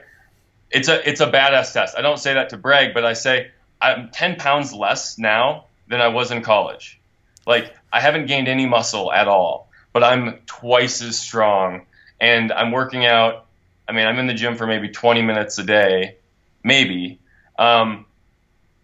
It's 0.71 0.89
a 0.89 1.09
it's 1.09 1.21
a 1.21 1.31
badass 1.31 1.73
test. 1.73 1.97
I 1.97 2.03
don't 2.03 2.19
say 2.19 2.35
that 2.35 2.51
to 2.51 2.59
brag, 2.59 2.93
but 2.93 3.05
I 3.05 3.15
say 3.15 3.51
I'm 3.81 4.11
10 4.11 4.37
pounds 4.37 4.73
less 4.73 5.19
now 5.19 5.65
than 5.87 6.01
I 6.01 6.09
was 6.09 6.31
in 6.31 6.43
college. 6.43 7.01
Like 7.47 7.75
I 7.93 8.01
haven't 8.01 8.27
gained 8.27 8.49
any 8.49 8.67
muscle 8.67 9.11
at 9.11 9.29
all, 9.29 9.71
but 9.93 10.05
I'm 10.05 10.41
twice 10.47 11.01
as 11.03 11.19
strong, 11.19 11.87
and 12.21 12.53
I'm 12.53 12.73
working 12.73 13.07
out. 13.07 13.47
I 13.89 13.93
mean, 13.93 14.07
I'm 14.07 14.19
in 14.19 14.27
the 14.27 14.35
gym 14.35 14.57
for 14.57 14.67
maybe 14.67 14.91
20 14.91 15.23
minutes 15.23 15.59
a 15.59 15.65
day, 15.65 16.17
maybe. 16.63 17.19
Um, 17.59 18.05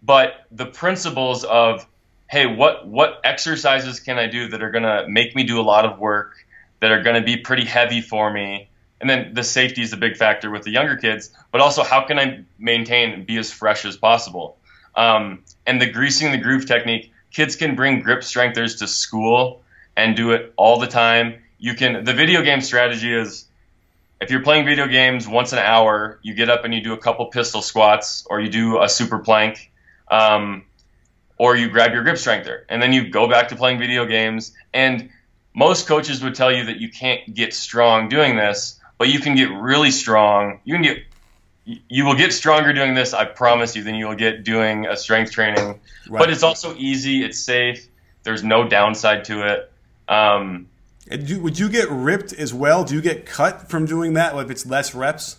but 0.01 0.45
the 0.51 0.65
principles 0.65 1.43
of 1.43 1.85
hey, 2.35 2.45
what 2.45 2.85
what 2.85 3.21
exercises 3.23 4.01
can 4.01 4.19
I 4.19 4.27
do 4.27 4.49
that 4.49 4.61
are 4.61 4.69
to 4.83 5.05
make 5.07 5.37
me 5.37 5.43
do 5.43 5.57
a 5.57 5.63
lot 5.63 5.85
of 5.85 5.99
work, 5.99 6.45
that 6.81 6.91
are 6.91 7.01
to 7.15 7.21
be 7.21 7.37
pretty 7.37 7.63
heavy 7.63 8.01
for 8.01 8.29
me, 8.29 8.67
and 8.99 9.09
then 9.09 9.33
the 9.33 9.41
safety 9.41 9.81
is 9.81 9.93
a 9.93 9.97
big 9.97 10.17
factor 10.17 10.51
with 10.51 10.63
the 10.63 10.71
younger 10.71 10.97
kids, 10.97 11.31
but 11.53 11.61
also 11.61 11.81
how 11.81 12.01
can 12.01 12.19
I 12.19 12.43
maintain 12.59 13.11
and 13.11 13.25
be 13.25 13.37
as 13.37 13.53
fresh 13.53 13.85
as 13.85 13.95
possible. 13.95 14.57
Um, 14.95 15.43
and 15.65 15.81
the 15.81 15.89
greasing 15.89 16.33
the 16.33 16.37
groove 16.37 16.65
technique, 16.65 17.13
kids 17.31 17.55
can 17.55 17.73
bring 17.73 18.01
grip 18.01 18.21
strengthers 18.21 18.75
to 18.77 18.87
school 18.87 19.63
and 19.95 20.17
do 20.17 20.31
it 20.31 20.51
all 20.57 20.77
the 20.77 20.87
time. 20.87 21.41
You 21.57 21.73
can 21.73 22.03
the 22.03 22.13
video 22.13 22.41
game 22.41 22.59
strategy 22.59 23.13
is 23.13 23.45
if 24.19 24.29
you're 24.29 24.43
playing 24.43 24.65
video 24.65 24.87
games 24.87 25.25
once 25.25 25.53
an 25.53 25.59
hour, 25.59 26.19
you 26.21 26.33
get 26.33 26.49
up 26.49 26.65
and 26.65 26.73
you 26.73 26.81
do 26.81 26.91
a 26.91 26.97
couple 26.97 27.27
pistol 27.27 27.61
squats 27.61 28.27
or 28.29 28.41
you 28.41 28.49
do 28.49 28.81
a 28.81 28.89
super 28.89 29.19
plank. 29.19 29.71
Um, 30.11 30.65
or 31.37 31.55
you 31.55 31.69
grab 31.69 31.93
your 31.93 32.03
grip 32.03 32.17
strengther 32.17 32.65
and 32.69 32.81
then 32.81 32.93
you 32.93 33.09
go 33.09 33.27
back 33.27 33.49
to 33.49 33.55
playing 33.55 33.79
video 33.79 34.05
games. 34.05 34.53
And 34.73 35.09
most 35.53 35.87
coaches 35.87 36.23
would 36.23 36.35
tell 36.35 36.51
you 36.51 36.65
that 36.65 36.77
you 36.77 36.89
can't 36.89 37.33
get 37.33 37.53
strong 37.53 38.09
doing 38.09 38.35
this 38.35 38.79
but 38.97 39.09
you 39.09 39.19
can 39.19 39.35
get 39.35 39.49
really 39.51 39.91
strong. 39.91 40.59
You 40.63 40.73
can 40.75 40.83
get 40.83 41.03
you 41.65 42.05
will 42.05 42.15
get 42.15 42.31
stronger 42.31 42.73
doing 42.73 42.93
this 42.93 43.11
i 43.15 43.25
promise 43.25 43.75
you 43.75 43.83
than 43.83 43.95
you 43.95 44.07
will 44.07 44.15
get 44.15 44.43
doing 44.43 44.85
a 44.85 44.95
strength 44.95 45.31
training. 45.31 45.79
Right. 46.07 46.19
but 46.19 46.29
it's 46.29 46.43
also 46.43 46.75
easy. 46.75 47.23
It's 47.23 47.39
safe. 47.39 47.87
There's 48.23 48.43
no 48.43 48.67
downside 48.67 49.25
to 49.25 49.53
it. 49.53 49.71
Um, 50.07 50.67
do, 51.09 51.39
would 51.39 51.57
you 51.57 51.69
get 51.69 51.89
ripped 51.89 52.33
as 52.33 52.53
well? 52.53 52.83
Do 52.83 52.93
you 52.95 53.01
get 53.01 53.25
cut 53.25 53.69
from 53.69 53.85
doing 53.85 54.13
that 54.13 54.35
if 54.35 54.49
it's 54.49 54.65
less 54.65 54.93
reps? 54.93 55.37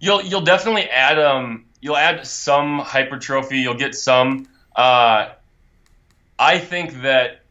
You'll 0.00 0.22
you'll 0.22 0.42
definitely 0.42 0.88
add 0.88 1.18
um 1.18 1.64
you'll 1.80 1.96
add 1.96 2.26
some 2.26 2.78
hypertrophy. 2.78 3.58
You'll 3.58 3.74
get 3.74 3.94
some 3.94 4.48
uh, 4.76 5.30
I 6.38 6.58
think 6.58 7.02
that 7.02 7.42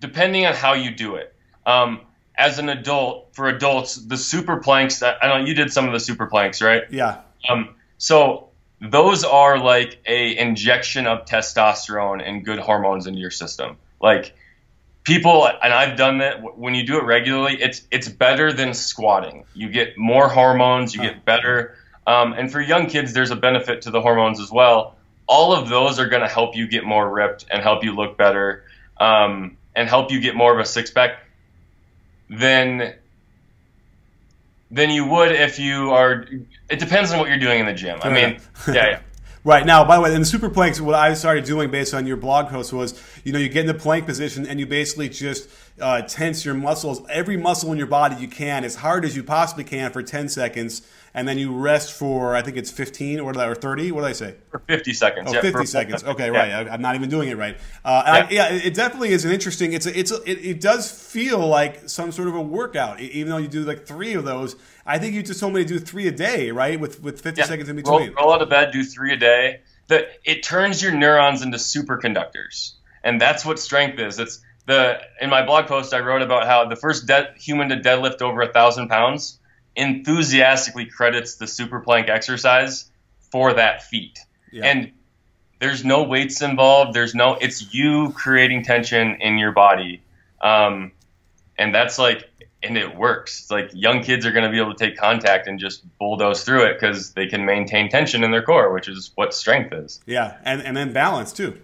depending 0.00 0.46
on 0.46 0.54
how 0.54 0.74
you 0.74 0.90
do 0.90 1.16
it, 1.16 1.34
um, 1.66 2.00
as 2.36 2.58
an 2.58 2.68
adult, 2.68 3.28
for 3.32 3.48
adults, 3.48 3.96
the 3.96 4.16
super 4.16 4.58
planks. 4.58 5.02
I 5.02 5.16
know 5.22 5.44
you 5.44 5.54
did 5.54 5.72
some 5.72 5.86
of 5.86 5.92
the 5.92 6.00
super 6.00 6.26
planks, 6.26 6.62
right? 6.62 6.84
Yeah. 6.90 7.22
Um, 7.48 7.74
so 7.98 8.48
those 8.80 9.24
are 9.24 9.58
like 9.58 10.00
a 10.06 10.38
injection 10.38 11.06
of 11.06 11.24
testosterone 11.24 12.22
and 12.26 12.44
good 12.44 12.60
hormones 12.60 13.08
into 13.08 13.18
your 13.18 13.32
system. 13.32 13.76
Like 14.00 14.34
people, 15.02 15.46
and 15.46 15.74
I've 15.74 15.96
done 15.96 16.18
that. 16.18 16.56
When 16.56 16.76
you 16.76 16.86
do 16.86 16.98
it 16.98 17.04
regularly, 17.04 17.60
it's 17.60 17.82
it's 17.90 18.08
better 18.08 18.52
than 18.52 18.72
squatting. 18.72 19.44
You 19.54 19.68
get 19.68 19.98
more 19.98 20.28
hormones. 20.28 20.94
You 20.94 21.02
get 21.02 21.24
better. 21.24 21.74
Um, 22.06 22.32
and 22.34 22.50
for 22.50 22.60
young 22.60 22.86
kids, 22.86 23.12
there's 23.12 23.32
a 23.32 23.36
benefit 23.36 23.82
to 23.82 23.90
the 23.90 24.00
hormones 24.00 24.40
as 24.40 24.50
well 24.50 24.97
all 25.28 25.52
of 25.52 25.68
those 25.68 25.98
are 26.00 26.08
going 26.08 26.22
to 26.22 26.28
help 26.28 26.56
you 26.56 26.66
get 26.66 26.84
more 26.84 27.08
ripped 27.08 27.44
and 27.50 27.62
help 27.62 27.84
you 27.84 27.94
look 27.94 28.16
better 28.16 28.64
um, 28.96 29.56
and 29.76 29.88
help 29.88 30.10
you 30.10 30.20
get 30.20 30.34
more 30.34 30.52
of 30.52 30.58
a 30.58 30.64
six 30.64 30.90
pack 30.90 31.20
than 32.28 32.94
than 34.70 34.90
you 34.90 35.06
would 35.06 35.32
if 35.32 35.58
you 35.58 35.90
are. 35.92 36.26
It 36.68 36.80
depends 36.80 37.12
on 37.12 37.18
what 37.20 37.28
you're 37.28 37.38
doing 37.38 37.60
in 37.60 37.66
the 37.66 37.74
gym. 37.74 38.00
I 38.02 38.08
mean, 38.10 38.40
yeah, 38.66 38.74
yeah. 38.74 39.00
Right 39.44 39.64
now, 39.64 39.84
by 39.84 39.96
the 39.96 40.02
way, 40.02 40.12
in 40.12 40.20
the 40.20 40.26
super 40.26 40.50
planks, 40.50 40.80
what 40.80 40.96
I 40.96 41.14
started 41.14 41.44
doing 41.44 41.70
based 41.70 41.94
on 41.94 42.06
your 42.06 42.16
blog 42.16 42.48
post 42.48 42.72
was, 42.72 43.00
you 43.24 43.32
know, 43.32 43.38
you 43.38 43.48
get 43.48 43.60
in 43.60 43.66
the 43.66 43.72
plank 43.72 44.04
position 44.04 44.46
and 44.46 44.58
you 44.58 44.66
basically 44.66 45.08
just 45.08 45.48
uh, 45.80 46.02
tense 46.02 46.44
your 46.44 46.54
muscles, 46.54 47.00
every 47.08 47.36
muscle 47.36 47.70
in 47.72 47.78
your 47.78 47.86
body 47.86 48.16
you 48.16 48.28
can, 48.28 48.64
as 48.64 48.74
hard 48.74 49.04
as 49.04 49.16
you 49.16 49.22
possibly 49.22 49.64
can 49.64 49.90
for 49.92 50.02
10 50.02 50.28
seconds, 50.28 50.82
and 51.14 51.26
then 51.26 51.38
you 51.38 51.54
rest 51.54 51.92
for 51.92 52.36
I 52.36 52.42
think 52.42 52.56
it's 52.56 52.70
15 52.70 53.20
or, 53.20 53.36
or 53.36 53.54
30. 53.54 53.92
What 53.92 54.02
did 54.02 54.08
I 54.08 54.12
say? 54.12 54.34
For 54.50 54.58
50 54.60 54.92
seconds. 54.92 55.30
Oh, 55.30 55.34
yeah, 55.34 55.40
50 55.40 55.66
seconds. 55.66 56.04
Okay, 56.04 56.30
right. 56.30 56.48
Yeah. 56.48 56.58
I, 56.70 56.74
am 56.74 56.82
not 56.82 56.94
even 56.94 57.08
doing 57.08 57.28
it 57.28 57.36
right. 57.36 57.56
Uh, 57.84 58.02
yeah. 58.04 58.12
I, 58.12 58.28
yeah. 58.30 58.66
it 58.66 58.74
definitely 58.74 59.10
is 59.10 59.24
an 59.24 59.32
interesting. 59.32 59.72
It's 59.72 59.86
a, 59.86 59.98
it's 59.98 60.10
a, 60.10 60.22
it, 60.30 60.44
it, 60.44 60.60
does 60.60 60.90
feel 60.90 61.46
like 61.46 61.88
some 61.88 62.12
sort 62.12 62.28
of 62.28 62.34
a 62.34 62.40
workout, 62.40 63.00
even 63.00 63.30
though 63.30 63.38
you 63.38 63.48
do 63.48 63.64
like 63.64 63.86
three 63.86 64.14
of 64.14 64.24
those. 64.24 64.56
I 64.84 64.98
think 64.98 65.14
you 65.14 65.22
just 65.22 65.40
told 65.40 65.54
me 65.54 65.62
to 65.62 65.68
do 65.68 65.78
three 65.78 66.08
a 66.08 66.12
day, 66.12 66.50
right? 66.50 66.78
With 66.78 67.02
with 67.02 67.20
50 67.20 67.42
seconds 67.42 67.68
in 67.68 67.76
between. 67.76 68.12
Roll, 68.14 68.24
roll 68.24 68.32
out 68.34 68.42
of 68.42 68.48
bed, 68.48 68.72
do 68.72 68.84
three 68.84 69.12
a 69.12 69.16
day. 69.16 69.60
That 69.88 70.08
it 70.24 70.42
turns 70.42 70.82
your 70.82 70.92
neurons 70.92 71.42
into 71.42 71.56
superconductors, 71.56 72.72
and 73.02 73.20
that's 73.20 73.44
what 73.44 73.58
strength 73.58 73.98
is. 73.98 74.18
It's 74.18 74.40
the 74.66 75.00
in 75.20 75.30
my 75.30 75.44
blog 75.44 75.66
post 75.66 75.94
I 75.94 76.00
wrote 76.00 76.22
about 76.22 76.46
how 76.46 76.66
the 76.66 76.76
first 76.76 77.06
de- 77.06 77.32
human 77.38 77.70
to 77.70 77.76
deadlift 77.76 78.20
over 78.20 78.42
a 78.42 78.52
thousand 78.52 78.88
pounds 78.88 79.38
enthusiastically 79.76 80.86
credits 80.86 81.36
the 81.36 81.46
super 81.46 81.80
plank 81.80 82.08
exercise 82.08 82.90
for 83.30 83.54
that 83.54 83.84
feat. 83.84 84.18
Yeah. 84.50 84.66
And 84.66 84.92
there's 85.60 85.84
no 85.84 86.04
weights 86.04 86.42
involved. 86.42 86.94
There's 86.94 87.14
no. 87.14 87.34
It's 87.34 87.74
you 87.74 88.12
creating 88.12 88.64
tension 88.64 89.18
in 89.20 89.38
your 89.38 89.52
body, 89.52 90.02
um, 90.40 90.92
and 91.58 91.74
that's 91.74 91.98
like, 91.98 92.30
and 92.62 92.78
it 92.78 92.96
works. 92.96 93.40
It's 93.40 93.50
like 93.50 93.70
young 93.72 94.02
kids 94.02 94.24
are 94.24 94.32
going 94.32 94.44
to 94.44 94.50
be 94.50 94.58
able 94.58 94.74
to 94.74 94.78
take 94.78 94.96
contact 94.96 95.48
and 95.48 95.58
just 95.58 95.82
bulldoze 95.98 96.44
through 96.44 96.66
it 96.66 96.80
because 96.80 97.12
they 97.12 97.26
can 97.26 97.44
maintain 97.44 97.88
tension 97.88 98.22
in 98.22 98.30
their 98.30 98.42
core, 98.42 98.72
which 98.72 98.88
is 98.88 99.10
what 99.16 99.34
strength 99.34 99.72
is. 99.72 100.00
Yeah, 100.06 100.36
and 100.44 100.62
and 100.62 100.76
then 100.76 100.92
balance 100.92 101.32
too. 101.32 101.58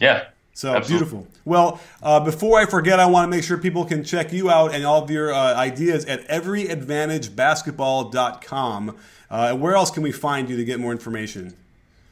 Yeah, 0.00 0.24
so 0.56 0.74
Absolutely. 0.74 1.06
beautiful. 1.06 1.26
Well, 1.44 1.80
uh, 2.02 2.18
before 2.20 2.58
I 2.58 2.64
forget, 2.64 2.98
I 2.98 3.04
want 3.04 3.30
to 3.30 3.36
make 3.36 3.44
sure 3.44 3.58
people 3.58 3.84
can 3.84 4.02
check 4.02 4.32
you 4.32 4.48
out 4.48 4.74
and 4.74 4.86
all 4.86 5.02
of 5.02 5.10
your 5.10 5.30
uh, 5.30 5.54
ideas 5.54 6.06
at 6.06 6.26
everyadvantagebasketball.com. 6.28 8.96
Uh, 9.28 9.54
where 9.54 9.74
else 9.74 9.90
can 9.90 10.02
we 10.02 10.12
find 10.12 10.48
you 10.48 10.56
to 10.56 10.64
get 10.64 10.80
more 10.80 10.92
information? 10.92 11.52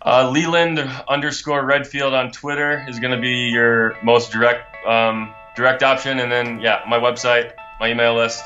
Uh, 0.05 0.28
Leland 0.30 0.78
underscore 1.09 1.64
Redfield 1.64 2.12
on 2.12 2.32
Twitter 2.32 2.84
is 2.86 3.01
going 3.01 3.12
to 3.12 3.20
be 3.20 3.49
your 3.49 3.97
most 4.05 4.30
direct 4.30 4.76
um, 4.86 5.32
direct 5.57 5.82
option, 5.82 6.18
and 6.18 6.30
then 6.30 6.61
yeah, 6.61 6.82
my 6.86 6.99
website, 6.99 7.55
my 7.80 7.92
email 7.92 8.14
list, 8.14 8.45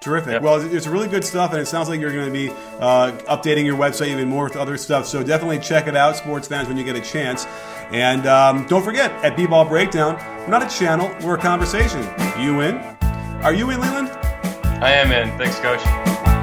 Terrific. 0.00 0.34
Yep. 0.34 0.42
Well, 0.42 0.74
it's 0.74 0.86
really 0.86 1.08
good 1.08 1.24
stuff, 1.24 1.52
and 1.52 1.60
it 1.60 1.66
sounds 1.66 1.88
like 1.88 2.00
you're 2.00 2.12
going 2.12 2.26
to 2.26 2.32
be 2.32 2.50
uh, 2.78 3.12
updating 3.28 3.64
your 3.64 3.76
website 3.76 4.08
even 4.08 4.28
more 4.28 4.44
with 4.44 4.56
other 4.56 4.76
stuff. 4.76 5.06
So 5.06 5.24
definitely 5.24 5.58
check 5.58 5.88
it 5.88 5.96
out, 5.96 6.16
sports 6.16 6.46
fans, 6.46 6.68
when 6.68 6.76
you 6.76 6.84
get 6.84 6.94
a 6.94 7.00
chance. 7.00 7.46
And 7.90 8.26
um, 8.26 8.66
don't 8.66 8.84
forget, 8.84 9.10
at 9.24 9.36
B-Ball 9.36 9.64
Breakdown, 9.64 10.16
we're 10.40 10.48
not 10.48 10.62
a 10.62 10.78
channel, 10.78 11.10
we're 11.22 11.36
a 11.36 11.40
conversation. 11.40 12.02
You 12.38 12.60
in? 12.60 12.76
Are 13.42 13.54
you 13.54 13.70
in, 13.70 13.80
Leland? 13.80 14.08
I 14.82 14.92
am 14.92 15.10
in. 15.10 15.36
Thanks, 15.38 15.58
Coach. 15.58 16.37